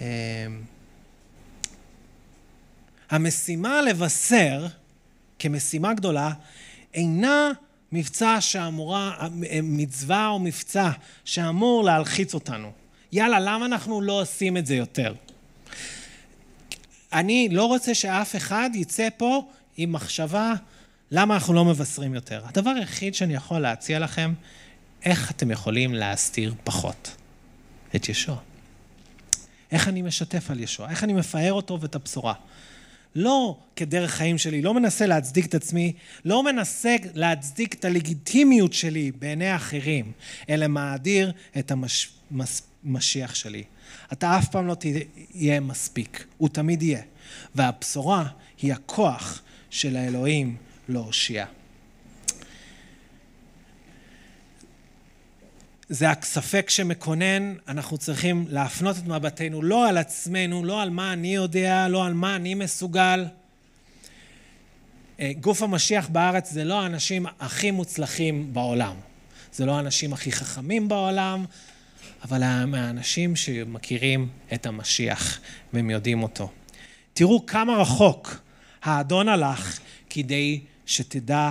אמ, 0.00 0.06
המשימה 3.10 3.82
לבשר 3.82 4.66
כמשימה 5.38 5.94
גדולה, 5.94 6.32
אינה 6.94 7.52
מבצע 7.92 8.40
שאמורה, 8.40 9.28
מצווה 9.62 10.28
או 10.28 10.38
מבצע 10.38 10.90
שאמור 11.24 11.84
להלחיץ 11.84 12.34
אותנו. 12.34 12.72
יאללה, 13.12 13.40
למה 13.40 13.66
אנחנו 13.66 14.00
לא 14.00 14.20
עושים 14.20 14.56
את 14.56 14.66
זה 14.66 14.74
יותר? 14.74 15.14
אני 17.12 17.48
לא 17.50 17.64
רוצה 17.64 17.94
שאף 17.94 18.36
אחד 18.36 18.70
יצא 18.74 19.08
פה 19.16 19.48
עם 19.76 19.92
מחשבה 19.92 20.54
למה 21.10 21.34
אנחנו 21.34 21.54
לא 21.54 21.64
מבשרים 21.64 22.14
יותר. 22.14 22.42
הדבר 22.44 22.70
היחיד 22.70 23.14
שאני 23.14 23.34
יכול 23.34 23.58
להציע 23.58 23.98
לכם, 23.98 24.34
איך 25.04 25.30
אתם 25.30 25.50
יכולים 25.50 25.94
להסתיר 25.94 26.54
פחות 26.64 27.16
את 27.96 28.08
ישוע. 28.08 28.36
איך 29.72 29.88
אני 29.88 30.02
משתף 30.02 30.50
על 30.50 30.60
ישוע, 30.60 30.90
איך 30.90 31.04
אני 31.04 31.12
מפאר 31.12 31.52
אותו 31.52 31.80
ואת 31.80 31.94
הבשורה. 31.94 32.34
לא 33.14 33.58
כדרך 33.76 34.10
חיים 34.10 34.38
שלי, 34.38 34.62
לא 34.62 34.74
מנסה 34.74 35.06
להצדיק 35.06 35.46
את 35.46 35.54
עצמי, 35.54 35.92
לא 36.24 36.42
מנסה 36.42 36.96
להצדיק 37.14 37.74
את 37.74 37.84
הלגיטימיות 37.84 38.72
שלי 38.72 39.12
בעיני 39.18 39.48
האחרים, 39.48 40.12
אלא 40.48 40.66
מאדיר 40.66 41.32
את 41.58 41.72
המשיח 42.84 43.34
שלי. 43.34 43.64
אתה 44.12 44.38
אף 44.38 44.48
פעם 44.48 44.66
לא 44.66 44.74
תהיה 44.74 45.60
מספיק, 45.60 46.26
הוא 46.38 46.48
תמיד 46.48 46.82
יהיה. 46.82 47.02
והבשורה 47.54 48.24
היא 48.62 48.72
הכוח 48.72 49.42
של 49.70 49.96
האלוהים 49.96 50.56
להושיע. 50.88 51.46
זה 55.92 56.10
הספק 56.10 56.70
שמקונן, 56.70 57.54
אנחנו 57.68 57.98
צריכים 57.98 58.44
להפנות 58.48 58.98
את 58.98 59.06
מבטנו 59.06 59.62
לא 59.62 59.88
על 59.88 59.98
עצמנו, 59.98 60.64
לא 60.64 60.82
על 60.82 60.90
מה 60.90 61.12
אני 61.12 61.34
יודע, 61.34 61.88
לא 61.88 62.06
על 62.06 62.14
מה 62.14 62.36
אני 62.36 62.54
מסוגל. 62.54 63.24
אה, 65.20 65.32
גוף 65.40 65.62
המשיח 65.62 66.08
בארץ 66.08 66.50
זה 66.50 66.64
לא 66.64 66.80
האנשים 66.80 67.26
הכי 67.40 67.70
מוצלחים 67.70 68.54
בעולם. 68.54 68.94
זה 69.52 69.66
לא 69.66 69.76
האנשים 69.76 70.12
הכי 70.12 70.32
חכמים 70.32 70.88
בעולם, 70.88 71.44
אבל 72.24 72.42
האנשים 72.42 73.36
שמכירים 73.36 74.28
את 74.54 74.66
המשיח 74.66 75.40
והם 75.72 75.90
יודעים 75.90 76.22
אותו. 76.22 76.50
תראו 77.12 77.46
כמה 77.46 77.76
רחוק 77.76 78.40
האדון 78.82 79.28
הלך 79.28 79.78
כדי 80.10 80.60
שתדע 80.86 81.50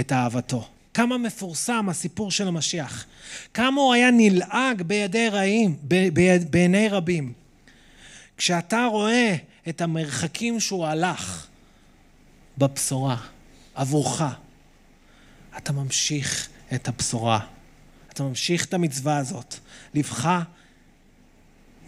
את 0.00 0.12
אהבתו. 0.12 0.68
כמה 0.94 1.18
מפורסם 1.18 1.88
הסיפור 1.88 2.30
של 2.30 2.48
המשיח. 2.48 3.06
כמה 3.54 3.80
הוא 3.80 3.94
היה 3.94 4.10
נלעג 4.10 4.82
בידי 4.82 5.28
רעים, 5.28 5.76
בעיני 6.50 6.88
רבים. 6.88 7.32
כשאתה 8.36 8.86
רואה 8.90 9.36
את 9.68 9.80
המרחקים 9.80 10.60
שהוא 10.60 10.86
הלך 10.86 11.46
בבשורה 12.58 13.16
עבורך, 13.74 14.22
אתה 15.56 15.72
ממשיך 15.72 16.48
את 16.74 16.88
הבשורה. 16.88 17.40
אתה 18.12 18.22
ממשיך 18.22 18.64
את 18.64 18.74
המצווה 18.74 19.16
הזאת. 19.16 19.54
לבך 19.94 20.42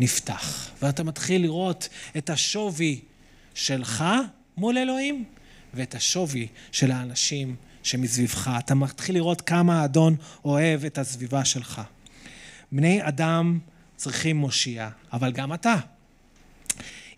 נפתח, 0.00 0.70
ואתה 0.82 1.04
מתחיל 1.04 1.42
לראות 1.42 1.88
את 2.16 2.30
השווי 2.30 3.00
שלך 3.54 4.04
מול 4.56 4.78
אלוהים, 4.78 5.24
ואת 5.74 5.94
השווי 5.94 6.48
של 6.72 6.90
האנשים 6.90 7.56
שמסביבך. 7.86 8.50
אתה 8.58 8.74
מתחיל 8.74 9.14
לראות 9.14 9.40
כמה 9.40 9.82
האדון 9.82 10.16
אוהב 10.44 10.84
את 10.84 10.98
הסביבה 10.98 11.44
שלך. 11.44 11.80
בני 12.72 13.08
אדם 13.08 13.58
צריכים 13.96 14.36
מושיע, 14.36 14.88
אבל 15.12 15.32
גם 15.32 15.54
אתה. 15.54 15.74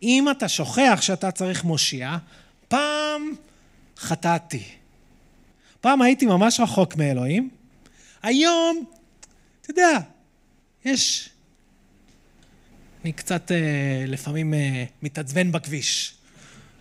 אם 0.03 0.27
אתה 0.31 0.49
שוכח 0.49 0.99
שאתה 1.01 1.31
צריך 1.31 1.65
מושיע, 1.65 2.17
פעם 2.69 3.23
חטאתי. 3.99 4.65
פעם 5.81 6.03
הייתי 6.03 6.27
ממש 6.27 6.61
רחוק 6.61 6.97
מאלוהים, 6.97 7.51
היום, 8.23 8.85
אתה 9.61 9.71
יודע, 9.71 9.99
יש... 10.85 11.31
אני 13.05 13.13
קצת 13.13 13.53
אה, 13.53 14.05
לפעמים 14.07 14.55
אה, 14.55 14.85
מתעצבן 15.03 15.53
בכביש, 15.53 16.15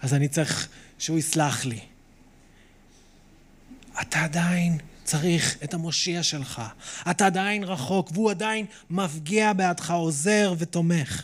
אז 0.01 0.13
אני 0.13 0.27
צריך 0.27 0.67
שהוא 0.99 1.17
יסלח 1.17 1.65
לי. 1.65 1.79
אתה 4.01 4.23
עדיין 4.23 4.77
צריך 5.03 5.57
את 5.63 5.73
המושיע 5.73 6.23
שלך. 6.23 6.61
אתה 7.11 7.25
עדיין 7.25 7.63
רחוק, 7.63 8.09
והוא 8.13 8.31
עדיין 8.31 8.65
מפגיע 8.89 9.53
בעדך, 9.53 9.91
עוזר 9.91 10.53
ותומך. 10.57 11.23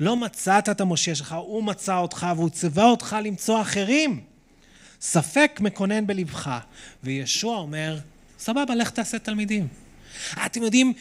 לא 0.00 0.16
מצאת 0.16 0.68
את 0.68 0.80
המושיע 0.80 1.14
שלך, 1.14 1.32
הוא 1.32 1.64
מצא 1.64 1.96
אותך 1.98 2.26
והוא 2.36 2.50
ציווה 2.50 2.84
אותך 2.84 3.16
למצוא 3.24 3.60
אחרים. 3.60 4.20
ספק 5.00 5.58
מקונן 5.60 6.06
בלבך, 6.06 6.58
וישוע 7.02 7.56
אומר, 7.56 7.98
סבבה, 8.38 8.74
לך 8.74 8.90
תעשה 8.90 9.18
תלמידים. 9.18 9.68
אתם 10.46 10.62
יודעים, 10.62 10.92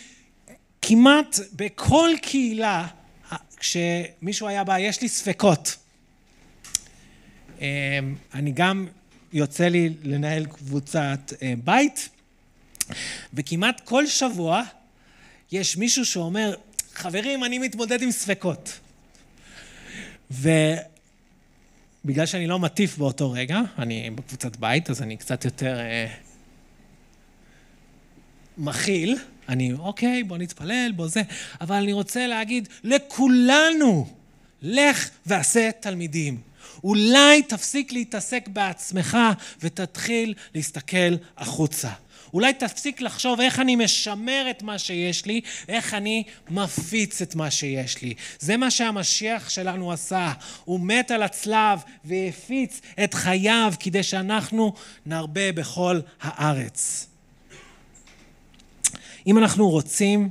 כמעט 0.82 1.40
בכל 1.56 2.10
קהילה, 2.22 2.88
כשמישהו 3.58 4.48
היה 4.48 4.64
בא, 4.64 4.80
יש 4.80 5.02
לי 5.02 5.10
ספקות. 5.10 5.78
אמ, 7.62 7.66
אני 8.34 8.52
גם 8.52 8.88
יוצא 9.34 9.68
לי 9.68 9.94
לנהל 10.04 10.46
קבוצת 10.46 11.34
אה, 11.42 11.54
בית, 11.64 12.10
וכמעט 13.34 13.82
כל 13.86 14.08
שבוע 14.08 14.64
יש 15.52 15.78
מישהו 15.78 16.06
שאומר, 16.06 16.56
חברים, 16.94 17.44
אני 17.44 17.60
מתמודד 17.60 18.02
עם 18.02 18.12
ספקות. 18.12 18.80
ובגלל 20.32 22.26
שאני 22.26 22.48
לא 22.48 22.60
מטיף 22.60 22.98
באותו 22.98 23.32
רגע, 23.32 23.60
אני 23.78 24.10
בקבוצת 24.10 24.56
בית, 24.56 24.90
אז 24.90 25.02
אני 25.02 25.18
קצת 25.18 25.46
יותר 25.46 25.80
אה, 25.80 26.08
מכיל. 28.58 29.18
אני, 29.50 29.74
אוקיי, 29.74 30.24
בוא 30.24 30.38
נתפלל, 30.38 30.92
בוא 30.96 31.08
זה, 31.08 31.22
אבל 31.62 31.76
אני 31.76 31.94
רוצה 31.94 32.28
להגיד 32.28 32.68
לכולנו, 32.84 34.08
לך 34.62 35.10
ועשה 35.26 35.70
תלמידים. 35.80 36.53
אולי 36.84 37.44
תפסיק 37.44 37.92
להתעסק 37.92 38.48
בעצמך 38.48 39.18
ותתחיל 39.62 40.34
להסתכל 40.56 41.16
החוצה. 41.38 41.90
אולי 42.34 42.54
תפסיק 42.54 43.02
לחשוב 43.02 43.42
איך 43.42 43.60
אני 43.60 43.76
משמר 43.76 44.48
את 44.50 44.64
מה 44.64 44.80
שיש 44.80 45.26
לי, 45.26 45.42
איך 45.68 45.94
אני 45.94 46.24
מפיץ 46.50 47.22
את 47.22 47.36
מה 47.36 47.52
שיש 47.52 48.02
לי. 48.02 48.14
זה 48.40 48.58
מה 48.58 48.72
שהמשיח 48.72 49.50
שלנו 49.50 49.92
עשה. 49.92 50.34
הוא 50.66 50.80
מת 50.80 51.12
על 51.12 51.24
הצלב 51.24 51.80
והפיץ 52.06 52.82
את 53.04 53.14
חייו 53.14 53.74
כדי 53.80 54.04
שאנחנו 54.04 54.74
נרבה 55.06 55.52
בכל 55.52 56.00
הארץ. 56.22 57.08
אם 59.28 59.38
אנחנו 59.38 59.70
רוצים 59.70 60.30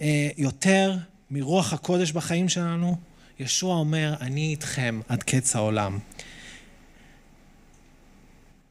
אה, 0.00 0.28
יותר 0.36 0.96
מרוח 1.30 1.72
הקודש 1.72 2.12
בחיים 2.12 2.48
שלנו, 2.48 2.96
ישוע 3.38 3.76
אומר, 3.76 4.14
אני 4.20 4.50
איתכם 4.50 5.00
עד 5.08 5.22
קץ 5.22 5.56
העולם. 5.56 5.98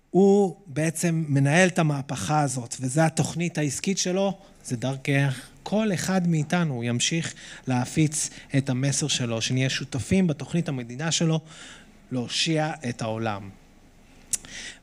הוא 0.10 0.56
בעצם 0.68 1.26
מנהל 1.28 1.68
את 1.68 1.80
המהפכה 1.80 2.42
הזאת, 2.42 2.76
וזו 2.80 3.02
התוכנית 3.02 3.58
העסקית 3.58 3.98
שלו, 3.98 4.38
זה 4.64 4.76
דרכך. 4.76 5.50
כל 5.64 5.94
אחד 5.94 6.28
מאיתנו 6.28 6.84
ימשיך 6.84 7.34
להפיץ 7.68 8.30
את 8.58 8.70
המסר 8.70 9.08
שלו, 9.08 9.42
שנהיה 9.42 9.70
שותפים 9.70 10.28
בתוכנית 10.28 10.70
המדינה 10.70 11.12
שלו 11.12 11.40
להושיע 12.12 12.72
את 12.90 13.02
העולם. 13.02 13.50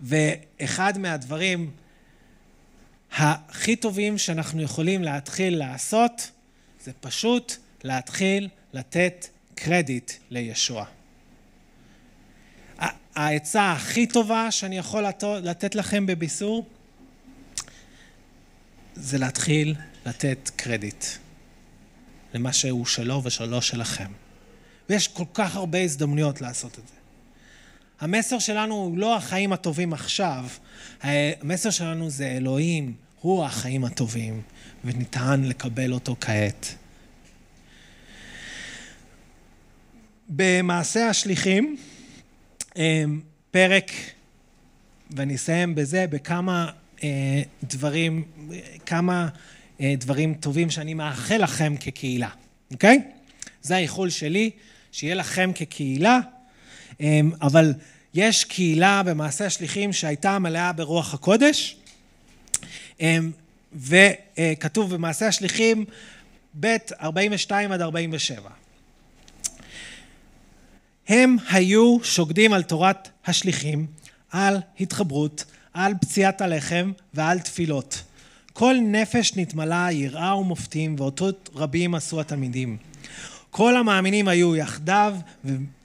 ואחד 0.01 0.99
מהדברים 0.99 1.71
הכי 3.13 3.77
טובים 3.77 4.19
שאנחנו 4.19 4.63
יכולים 4.63 5.03
להתחיל 5.03 5.59
לעשות, 5.59 6.31
זה 6.85 6.93
פשוט 7.01 7.57
להתחיל 7.85 8.49
לתת 8.73 9.27
קרדיט 9.55 10.13
לישוע. 10.31 10.85
העצה 13.15 13.73
הכי 13.73 14.07
טובה 14.07 14.51
שאני 14.51 14.79
יכול 14.79 15.05
לתת 15.43 15.75
לכם 15.75 16.07
בביסור 16.07 16.67
זה 18.95 19.19
להתחיל 19.19 19.75
לתת 20.07 20.51
קרדיט 20.57 21.05
למה 22.35 22.53
שהוא 22.53 22.87
שלו 22.87 23.21
ושלו 23.25 23.63
שלכם. 23.63 24.13
ויש 24.89 25.09
כל 25.09 25.25
כך 25.35 25.57
הרבה 25.57 25.81
הזדמנויות 25.81 26.41
לעשות 26.41 26.79
את 26.79 26.89
זה. 26.89 26.95
המסר 28.01 28.39
שלנו 28.39 28.75
הוא 28.75 28.99
לא 28.99 29.17
החיים 29.17 29.53
הטובים 29.53 29.93
עכשיו, 29.93 30.45
המסר 31.03 31.71
שלנו 31.71 32.11
זה 32.11 32.27
אלוהים, 32.27 32.95
הוא 33.21 33.45
החיים 33.45 33.85
הטובים, 33.85 34.43
וניתן 34.85 35.43
לקבל 35.45 35.93
אותו 35.93 36.17
כעת. 36.21 36.75
במעשה 40.29 41.09
השליחים, 41.09 41.77
אמ, 42.77 43.21
פרק, 43.51 43.91
ואני 45.11 45.35
אסיים 45.35 45.75
בזה, 45.75 46.07
בכמה 46.11 46.71
אה, 47.05 47.43
דברים, 47.63 48.25
כמה 48.87 49.29
אה, 49.81 49.95
דברים 49.99 50.35
טובים 50.35 50.71
שאני 50.71 50.95
מאחל 50.95 51.37
לכם 51.43 51.75
כקהילה, 51.81 52.29
אוקיי? 52.73 53.03
זה 53.63 53.77
האיחול 53.77 54.11
שלי, 54.11 54.51
שיהיה 54.93 55.15
לכם 55.15 55.51
כקהילה, 55.55 56.19
אמ, 57.01 57.31
אבל 57.43 57.75
יש 58.15 58.45
קהילה 58.45 59.03
במעשה 59.03 59.47
השליחים 59.47 59.93
שהייתה 59.93 60.39
מלאה 60.39 60.73
ברוח 60.73 61.15
הקודש, 61.15 61.77
אמ, 63.01 63.31
וכתוב 63.75 64.95
במעשה 64.95 65.29
השליחים 65.29 65.85
ב' 66.61 66.77
42 67.01 67.73
עד 67.73 67.81
47. 67.81 68.64
הם 71.09 71.37
היו 71.51 71.99
שוקדים 72.03 72.53
על 72.53 72.63
תורת 72.63 73.09
השליחים, 73.27 73.87
על 74.31 74.57
התחברות, 74.81 75.45
על 75.75 75.93
פציעת 76.01 76.41
הלחם 76.41 76.93
ועל 77.15 77.39
תפילות. 77.39 78.03
כל 78.53 78.77
נפש 78.83 79.37
נתמלה 79.37 79.89
יראה 79.93 80.37
ומופתים 80.37 80.97
ואותות 80.99 81.51
רבים 81.55 81.95
עשו 81.95 82.21
התלמידים. 82.21 82.77
כל 83.51 83.77
המאמינים 83.77 84.29
היו 84.29 84.57
יחדיו 84.57 85.17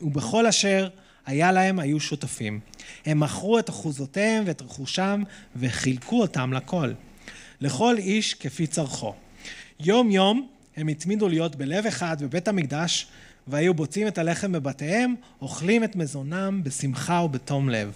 ובכל 0.01 0.47
אשר 0.47 0.89
היה 1.25 1.51
להם 1.51 1.79
היו 1.79 1.99
שותפים. 1.99 2.59
הם 3.05 3.19
מכרו 3.19 3.59
את 3.59 3.69
אחוזותיהם 3.69 4.43
ואת 4.47 4.61
רכושם 4.61 5.23
וחילקו 5.55 6.21
אותם 6.21 6.53
לכל. 6.53 6.91
לכל 7.61 7.97
איש 7.97 8.33
כפי 8.33 8.67
צרכו. 8.67 9.13
יום 9.79 10.11
יום 10.11 10.47
הם 10.77 10.87
התמידו 10.87 11.29
להיות 11.29 11.55
בלב 11.55 11.85
אחד 11.85 12.23
בבית 12.23 12.47
המקדש 12.47 13.07
והיו 13.47 13.73
בוצעים 13.73 14.07
את 14.07 14.17
הלחם 14.17 14.51
בבתיהם, 14.51 15.15
אוכלים 15.41 15.83
את 15.83 15.95
מזונם 15.95 16.61
בשמחה 16.63 17.21
ובתום 17.21 17.69
לב. 17.69 17.93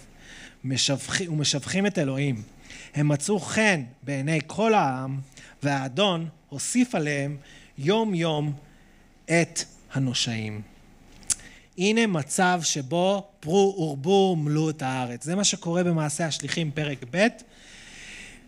משבחים, 0.64 1.32
ומשבחים 1.32 1.86
את 1.86 1.98
אלוהים. 1.98 2.42
הם 2.94 3.08
מצאו 3.08 3.40
חן 3.40 3.82
בעיני 4.02 4.38
כל 4.46 4.74
העם, 4.74 5.18
והאדון 5.62 6.28
הוסיף 6.48 6.94
עליהם 6.94 7.36
יום 7.78 8.14
יום 8.14 8.52
את 9.24 9.64
הנושעים. 9.92 10.62
הנה 11.78 12.06
מצב 12.06 12.60
שבו 12.62 13.26
פרו 13.40 13.74
ורבו 13.78 14.36
מלאו 14.36 14.70
את 14.70 14.82
הארץ. 14.82 15.24
זה 15.24 15.34
מה 15.34 15.44
שקורה 15.44 15.84
במעשה 15.84 16.26
השליחים, 16.26 16.70
פרק 16.70 17.04
ב', 17.10 17.26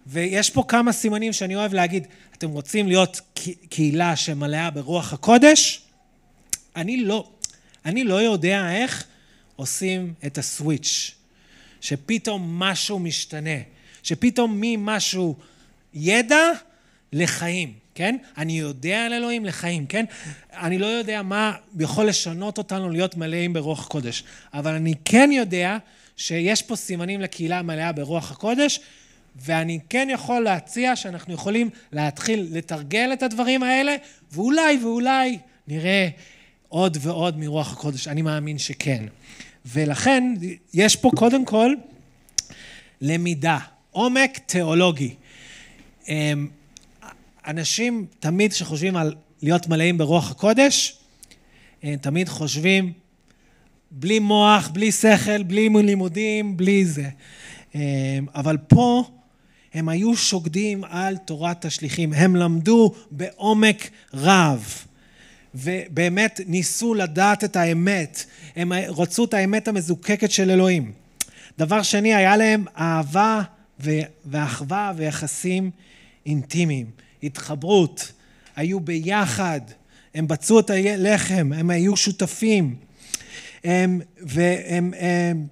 ויש 0.07 0.51
פה 0.51 0.65
כמה 0.69 0.93
סימנים 0.93 1.33
שאני 1.33 1.57
אוהב 1.57 1.75
להגיד, 1.75 2.07
אתם 2.39 2.51
רוצים 2.51 2.89
להיות 2.89 3.21
קהילה 3.71 4.17
שמלאה 4.17 4.71
ברוח 4.71 5.13
הקודש? 5.13 5.86
אני 6.77 6.97
לא, 6.97 7.29
אני 7.85 8.05
לא 8.05 8.23
יודע 8.23 8.71
איך 8.73 9.05
עושים 9.57 10.15
את 10.27 10.39
הסוויץ', 10.39 11.15
שפתאום 11.81 12.59
משהו 12.59 12.99
משתנה, 12.99 13.59
שפתאום 14.03 14.59
ממשהו 14.61 15.37
ידע 15.95 16.53
לחיים, 17.13 17.73
כן? 17.95 18.17
אני 18.39 18.59
יודע 18.59 19.07
על 19.07 19.13
אלוהים 19.13 19.45
לחיים, 19.45 19.87
כן? 19.87 20.05
אני 20.53 20.79
לא 20.79 20.87
יודע 20.87 21.23
מה 21.23 21.53
יכול 21.81 22.07
לשנות 22.09 22.59
אותנו 22.59 22.91
להיות 22.91 23.17
מלאים 23.17 23.53
ברוח 23.53 23.87
קודש, 23.87 24.25
אבל 24.55 24.75
אני 24.75 24.95
כן 25.05 25.31
יודע 25.33 25.79
שיש 26.17 26.63
פה 26.63 26.77
סימנים 26.77 27.21
לקהילה 27.21 27.63
מלאה 27.63 27.93
ברוח 27.93 28.31
הקודש, 28.33 28.81
ואני 29.37 29.79
כן 29.89 30.09
יכול 30.11 30.43
להציע 30.43 30.97
שאנחנו 30.97 31.35
יכולים 31.35 31.71
להתחיל 31.93 32.47
לתרגל 32.51 33.11
את 33.13 33.23
הדברים 33.23 33.63
האלה, 33.63 33.97
ואולי 34.33 34.79
ואולי 34.83 35.39
נראה 35.69 36.09
עוד 36.69 36.97
ועוד 37.01 37.39
מרוח 37.39 37.73
הקודש. 37.73 38.09
אני 38.09 38.23
מאמין 38.23 38.59
שכן. 38.59 39.05
ולכן 39.67 40.35
יש 40.75 40.97
פה 40.97 41.11
קודם 41.17 41.45
כל 41.45 41.73
למידה, 43.01 43.59
עומק 43.91 44.39
תיאולוגי. 44.47 45.15
אמ, 46.09 46.49
אנשים 47.47 48.07
תמיד 48.21 48.53
שחושבים 48.53 48.97
על 48.97 49.15
להיות 49.43 49.69
מלאים 49.69 49.99
ברוח 49.99 50.31
הקודש, 50.31 50.97
תמיד 52.01 52.29
חושבים 52.29 52.93
בלי 53.91 54.19
מוח, 54.19 54.69
בלי 54.69 54.93
שכל, 54.93 55.43
בלי 55.43 55.69
לימודים, 55.69 56.57
בלי 56.57 56.85
זה. 56.85 57.09
אמ, 57.75 57.81
אבל 58.35 58.57
פה 58.57 59.05
הם 59.75 59.89
היו 59.89 60.17
שוקדים 60.17 60.85
על 60.85 61.17
תורת 61.17 61.65
השליחים, 61.65 62.13
הם 62.13 62.37
למדו 62.37 62.95
בעומק 63.11 63.91
רב. 64.15 64.87
ובאמת 65.57 66.41
ניסו 66.47 66.95
לדעת 66.95 67.45
את 67.45 67.57
האמת, 67.57 68.25
הם 68.57 68.73
רצו 68.73 69.25
את 69.25 69.35
האמת 69.35 69.69
המזוקקת 69.69 70.31
של 70.31 70.51
אלוהים. 70.51 70.93
דבר 71.59 71.83
שני, 71.83 72.15
היה 72.15 72.37
להם 72.37 72.65
אהבה 72.79 73.43
ואחווה 74.25 74.93
ויחסים 74.97 75.71
אינטימיים, 76.27 76.87
התחברות, 77.23 78.13
היו 78.57 78.81
ביחד, 78.81 79.61
הם 80.15 80.29
בצעו 80.29 80.61
את 80.61 80.71
הלחם, 80.71 81.51
הם 81.57 81.71
היו 81.71 81.97
שותפים, 81.97 82.77
הם, 83.65 84.01
והם 84.21 84.95
הם, 84.99 85.47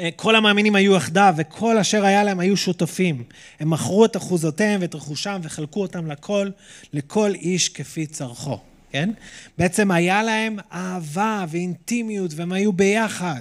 אה, 0.00 0.08
כל 0.16 0.36
המאמינים 0.36 0.74
היו 0.74 0.96
יחדיו, 0.96 1.34
וכל 1.36 1.78
אשר 1.78 2.04
היה 2.04 2.24
להם 2.24 2.40
היו 2.40 2.56
שותפים. 2.56 3.22
הם 3.60 3.70
מכרו 3.70 4.04
את 4.04 4.16
אחוזותיהם 4.16 4.80
ואת 4.80 4.94
רכושם 4.94 5.40
וחלקו 5.42 5.82
אותם 5.82 6.06
לכל, 6.06 6.50
לכל 6.92 7.34
איש 7.34 7.68
כפי 7.68 8.06
צרכו, 8.06 8.60
כן? 8.96 9.10
בעצם 9.58 9.90
היה 9.90 10.22
להם 10.22 10.56
אהבה 10.72 11.44
ואינטימיות, 11.48 12.30
והם 12.34 12.52
היו 12.52 12.72
ביחד. 12.72 13.40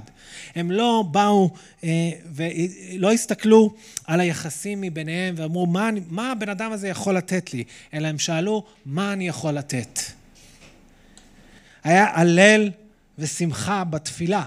הם 0.55 0.71
לא 0.71 1.03
באו 1.11 1.49
אה, 1.83 1.89
ולא 2.33 3.11
הסתכלו 3.11 3.73
על 4.05 4.19
היחסים 4.19 4.81
מביניהם 4.81 5.35
ואמרו, 5.37 5.65
מה, 5.65 5.89
מה 6.09 6.31
הבן 6.31 6.49
אדם 6.49 6.71
הזה 6.71 6.87
יכול 6.87 7.17
לתת 7.17 7.53
לי? 7.53 7.63
אלא 7.93 8.07
הם 8.07 8.19
שאלו, 8.19 8.63
מה 8.85 9.13
אני 9.13 9.27
יכול 9.27 9.53
לתת? 9.53 9.99
היה 11.83 12.05
הלל 12.13 12.71
ושמחה 13.19 13.83
בתפילה. 13.83 14.45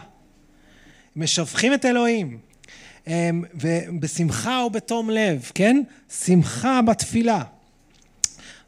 משבחים 1.17 1.75
את 1.75 1.85
אלוהים, 1.85 2.39
אמ, 3.07 3.45
ובשמחה 3.55 4.65
ובתום 4.67 5.11
לב, 5.11 5.51
כן? 5.55 5.83
שמחה 6.25 6.83
בתפילה. 6.83 7.43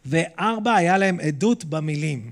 וארבע, 0.06 0.74
היה 0.74 0.98
להם 0.98 1.20
עדות 1.20 1.64
במילים. 1.64 2.30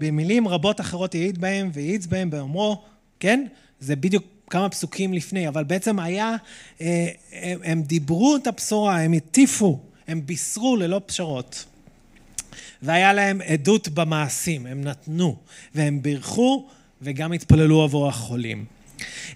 במילים 0.00 0.48
רבות 0.48 0.80
אחרות 0.80 1.14
העיד 1.14 1.38
בהם 1.38 1.70
והעיץ 1.72 2.06
בהם 2.06 2.30
באומרו, 2.30 2.82
כן? 3.20 3.46
זה 3.80 3.96
בדיוק 3.96 4.24
כמה 4.50 4.68
פסוקים 4.68 5.12
לפני, 5.14 5.48
אבל 5.48 5.64
בעצם 5.64 5.98
היה, 5.98 6.36
אה, 6.80 7.08
הם, 7.32 7.58
הם 7.64 7.82
דיברו 7.82 8.36
את 8.36 8.46
הבשורה, 8.46 9.00
הם 9.00 9.12
הטיפו, 9.12 9.80
הם 10.08 10.26
בישרו 10.26 10.76
ללא 10.76 11.00
פשרות. 11.06 11.64
והיה 12.82 13.12
להם 13.12 13.40
עדות 13.46 13.88
במעשים, 13.88 14.66
הם 14.66 14.84
נתנו, 14.84 15.36
והם 15.74 16.02
בירכו 16.02 16.68
וגם 17.02 17.32
התפללו 17.32 17.82
עבור 17.82 18.08
החולים. 18.08 18.64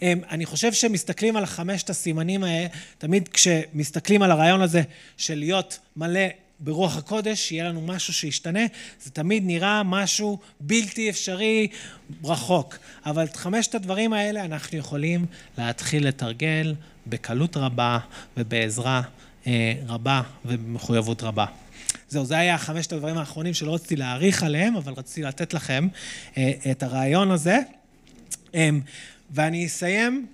אני 0.02 0.46
חושב 0.46 0.72
שמסתכלים 0.72 1.36
על 1.36 1.46
חמשת 1.46 1.90
הסימנים 1.90 2.44
האלה, 2.44 2.66
תמיד 2.98 3.28
כשמסתכלים 3.28 4.22
על 4.22 4.30
הרעיון 4.30 4.60
הזה 4.60 4.82
של 5.16 5.38
להיות 5.38 5.78
מלא 5.96 6.20
ברוח 6.60 6.96
הקודש, 6.96 7.48
שיהיה 7.48 7.64
לנו 7.64 7.80
משהו 7.80 8.12
שישתנה, 8.14 8.60
זה 9.02 9.10
תמיד 9.10 9.42
נראה 9.46 9.82
משהו 9.82 10.38
בלתי 10.60 11.10
אפשרי, 11.10 11.68
רחוק. 12.24 12.78
אבל 13.06 13.24
את 13.24 13.36
חמשת 13.36 13.74
הדברים 13.74 14.12
האלה 14.12 14.44
אנחנו 14.44 14.78
יכולים 14.78 15.26
להתחיל 15.58 16.08
לתרגל 16.08 16.74
בקלות 17.06 17.56
רבה 17.56 17.98
ובעזרה 18.36 19.02
אה, 19.46 19.74
רבה 19.88 20.22
ובמחויבות 20.44 21.22
רבה. 21.22 21.46
זהו, 22.08 22.24
זה 22.24 22.38
היה 22.38 22.58
חמשת 22.58 22.92
הדברים 22.92 23.18
האחרונים 23.18 23.54
שלא 23.54 23.74
רציתי 23.74 23.96
להעריך 23.96 24.42
עליהם, 24.42 24.76
אבל 24.76 24.92
רציתי 24.92 25.22
לתת 25.22 25.54
לכם 25.54 25.88
אה, 26.36 26.52
את 26.70 26.82
הרעיון 26.82 27.30
הזה. 27.30 27.58
אה, 28.54 28.68
ואני 29.30 29.66
אסיים 29.66 30.26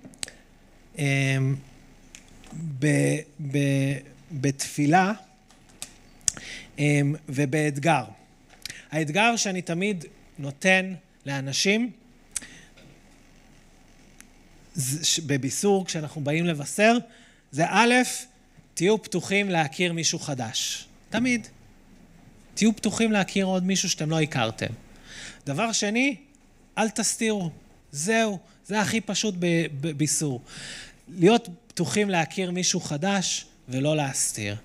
אמ, 0.97 1.55
ב, 2.79 2.87
ב, 3.51 3.57
בתפילה 4.31 5.11
ובאתגר. 7.29 8.03
האתגר 8.91 9.35
שאני 9.35 9.61
תמיד 9.61 10.05
נותן 10.39 10.93
לאנשים 11.25 11.91
בביסור, 15.25 15.85
כשאנחנו 15.85 16.21
באים 16.21 16.45
לבשר, 16.45 16.97
זה 17.51 17.65
א', 17.69 17.93
תהיו 18.73 19.03
פתוחים 19.03 19.49
להכיר 19.49 19.93
מישהו 19.93 20.19
חדש. 20.19 20.85
תמיד. 21.09 21.47
תהיו 22.53 22.75
פתוחים 22.75 23.11
להכיר 23.11 23.45
עוד 23.45 23.63
מישהו 23.63 23.89
שאתם 23.89 24.09
לא 24.09 24.21
הכרתם. 24.21 24.73
דבר 25.45 25.71
שני, 25.71 26.15
אל 26.77 26.89
תסתירו. 26.89 27.51
זהו, 27.91 28.39
זה 28.65 28.81
הכי 28.81 29.01
פשוט 29.01 29.35
בביסור. 29.81 30.41
להיות 31.07 31.49
פתוחים 31.67 32.09
להכיר 32.09 32.51
מישהו 32.51 32.79
חדש 32.79 33.45
ולא 33.69 33.95
להסתיר. 33.95 34.55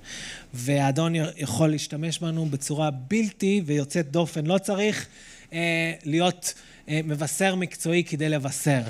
והאדון 0.54 1.12
יכול 1.36 1.70
להשתמש 1.70 2.18
בנו 2.18 2.46
בצורה 2.46 2.90
בלתי 2.90 3.62
ויוצאת 3.66 4.10
דופן. 4.10 4.46
לא 4.46 4.58
צריך 4.58 5.06
אה, 5.52 5.92
להיות 6.04 6.54
אה, 6.88 7.00
מבשר 7.04 7.54
מקצועי 7.54 8.04
כדי 8.04 8.28
לבשר. 8.28 8.80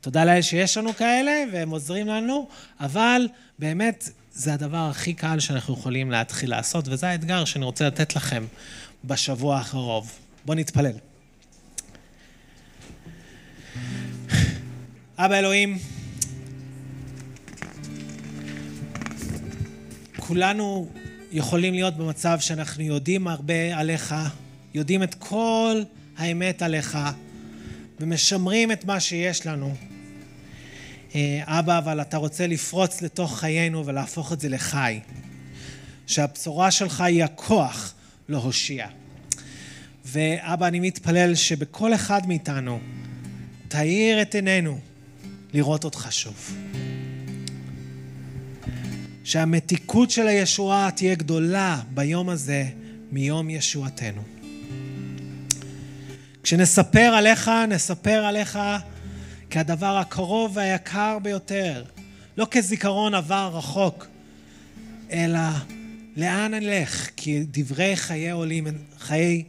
תודה 0.00 0.24
לאל 0.24 0.42
שיש 0.42 0.76
לנו 0.76 0.94
כאלה 0.94 1.44
והם 1.52 1.70
עוזרים 1.70 2.06
לנו, 2.06 2.48
אבל 2.80 3.28
באמת 3.58 4.08
זה 4.32 4.54
הדבר 4.54 4.88
הכי 4.90 5.14
קל 5.14 5.40
שאנחנו 5.40 5.74
יכולים 5.74 6.10
להתחיל 6.10 6.50
לעשות, 6.50 6.88
וזה 6.88 7.08
האתגר 7.08 7.44
שאני 7.44 7.64
רוצה 7.64 7.86
לתת 7.86 8.16
לכם 8.16 8.44
בשבוע 9.04 9.58
הקרוב. 9.58 10.12
בואו 10.44 10.58
נתפלל. 10.58 10.92
אבא 15.18 15.38
אלוהים, 15.38 15.78
כולנו 20.32 20.88
יכולים 21.32 21.74
להיות 21.74 21.96
במצב 21.96 22.40
שאנחנו 22.40 22.82
יודעים 22.82 23.28
הרבה 23.28 23.78
עליך, 23.78 24.14
יודעים 24.74 25.02
את 25.02 25.14
כל 25.14 25.82
האמת 26.16 26.62
עליך, 26.62 26.98
ומשמרים 28.00 28.72
את 28.72 28.84
מה 28.84 29.00
שיש 29.00 29.46
לנו. 29.46 29.74
אה, 31.14 31.42
אבא, 31.46 31.78
אבל 31.78 32.00
אתה 32.00 32.16
רוצה 32.16 32.46
לפרוץ 32.46 33.02
לתוך 33.02 33.38
חיינו 33.38 33.86
ולהפוך 33.86 34.32
את 34.32 34.40
זה 34.40 34.48
לחי. 34.48 35.00
שהבשורה 36.06 36.70
שלך 36.70 37.00
היא 37.00 37.24
הכוח 37.24 37.94
להושיע. 38.28 38.86
ואבא, 40.04 40.66
אני 40.66 40.80
מתפלל 40.80 41.34
שבכל 41.34 41.94
אחד 41.94 42.28
מאיתנו 42.28 42.80
תאיר 43.68 44.22
את 44.22 44.34
עינינו 44.34 44.78
לראות 45.52 45.84
אותך 45.84 46.06
שוב. 46.10 46.54
שהמתיקות 49.24 50.10
של 50.10 50.26
הישועה 50.26 50.90
תהיה 50.90 51.14
גדולה 51.14 51.80
ביום 51.90 52.28
הזה 52.28 52.64
מיום 53.12 53.50
ישועתנו. 53.50 54.22
כשנספר 56.42 56.98
עליך, 57.16 57.50
נספר 57.68 58.24
עליך 58.24 58.58
כהדבר 59.50 59.96
הקרוב 59.96 60.56
והיקר 60.56 61.18
ביותר, 61.22 61.84
לא 62.36 62.46
כזיכרון 62.50 63.14
עבר 63.14 63.50
רחוק, 63.54 64.06
אלא 65.12 65.40
לאן 66.16 66.54
נלך? 66.54 67.08
כי 67.16 67.44
דברי 67.50 67.96
חיי 67.96 68.30
עולים, 68.30 68.66
חיי... 68.98 69.44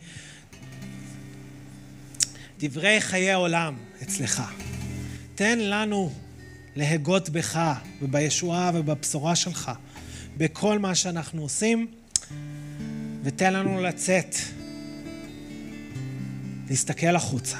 דברי 2.59 3.01
חיי 3.01 3.33
עולם 3.33 3.75
אצלך. 4.03 4.43
תן 5.35 5.59
לנו 5.59 6.11
להגות 6.75 7.29
בך 7.29 7.59
ובישועה 8.01 8.71
ובבשורה 8.73 9.35
שלך, 9.35 9.71
בכל 10.37 10.79
מה 10.79 10.95
שאנחנו 10.95 11.41
עושים, 11.41 11.87
ותן 13.23 13.53
לנו 13.53 13.81
לצאת, 13.81 14.35
להסתכל 16.69 17.15
החוצה, 17.15 17.57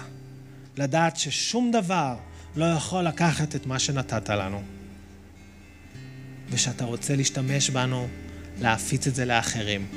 לדעת 0.78 1.18
ששום 1.18 1.72
דבר 1.72 2.16
לא 2.56 2.66
יכול 2.66 3.04
לקחת 3.04 3.56
את 3.56 3.66
מה 3.66 3.80
שנתת 3.80 4.30
לנו, 4.30 4.62
ושאתה 6.50 6.86
רוצה 6.86 7.16
להשתמש 7.16 7.70
בנו 7.70 8.08
להפיץ 8.62 9.08
את 9.08 9.16
זה 9.16 9.26
לאחרים. 9.26 9.88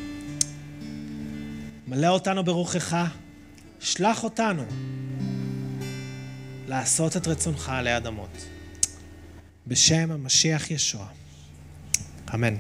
מלא 1.89 2.07
אותנו 2.07 2.45
ברוחך, 2.45 2.97
שלח 3.81 4.25
אותנו 4.25 4.65
לעשות 6.69 7.17
את 7.17 7.27
רצונך 7.27 7.69
עלי 7.69 7.97
אדמות. 7.97 8.56
בשם 9.67 10.13
המשיח 10.13 10.71
ישוע. 10.71 11.07
אמן. 12.35 12.55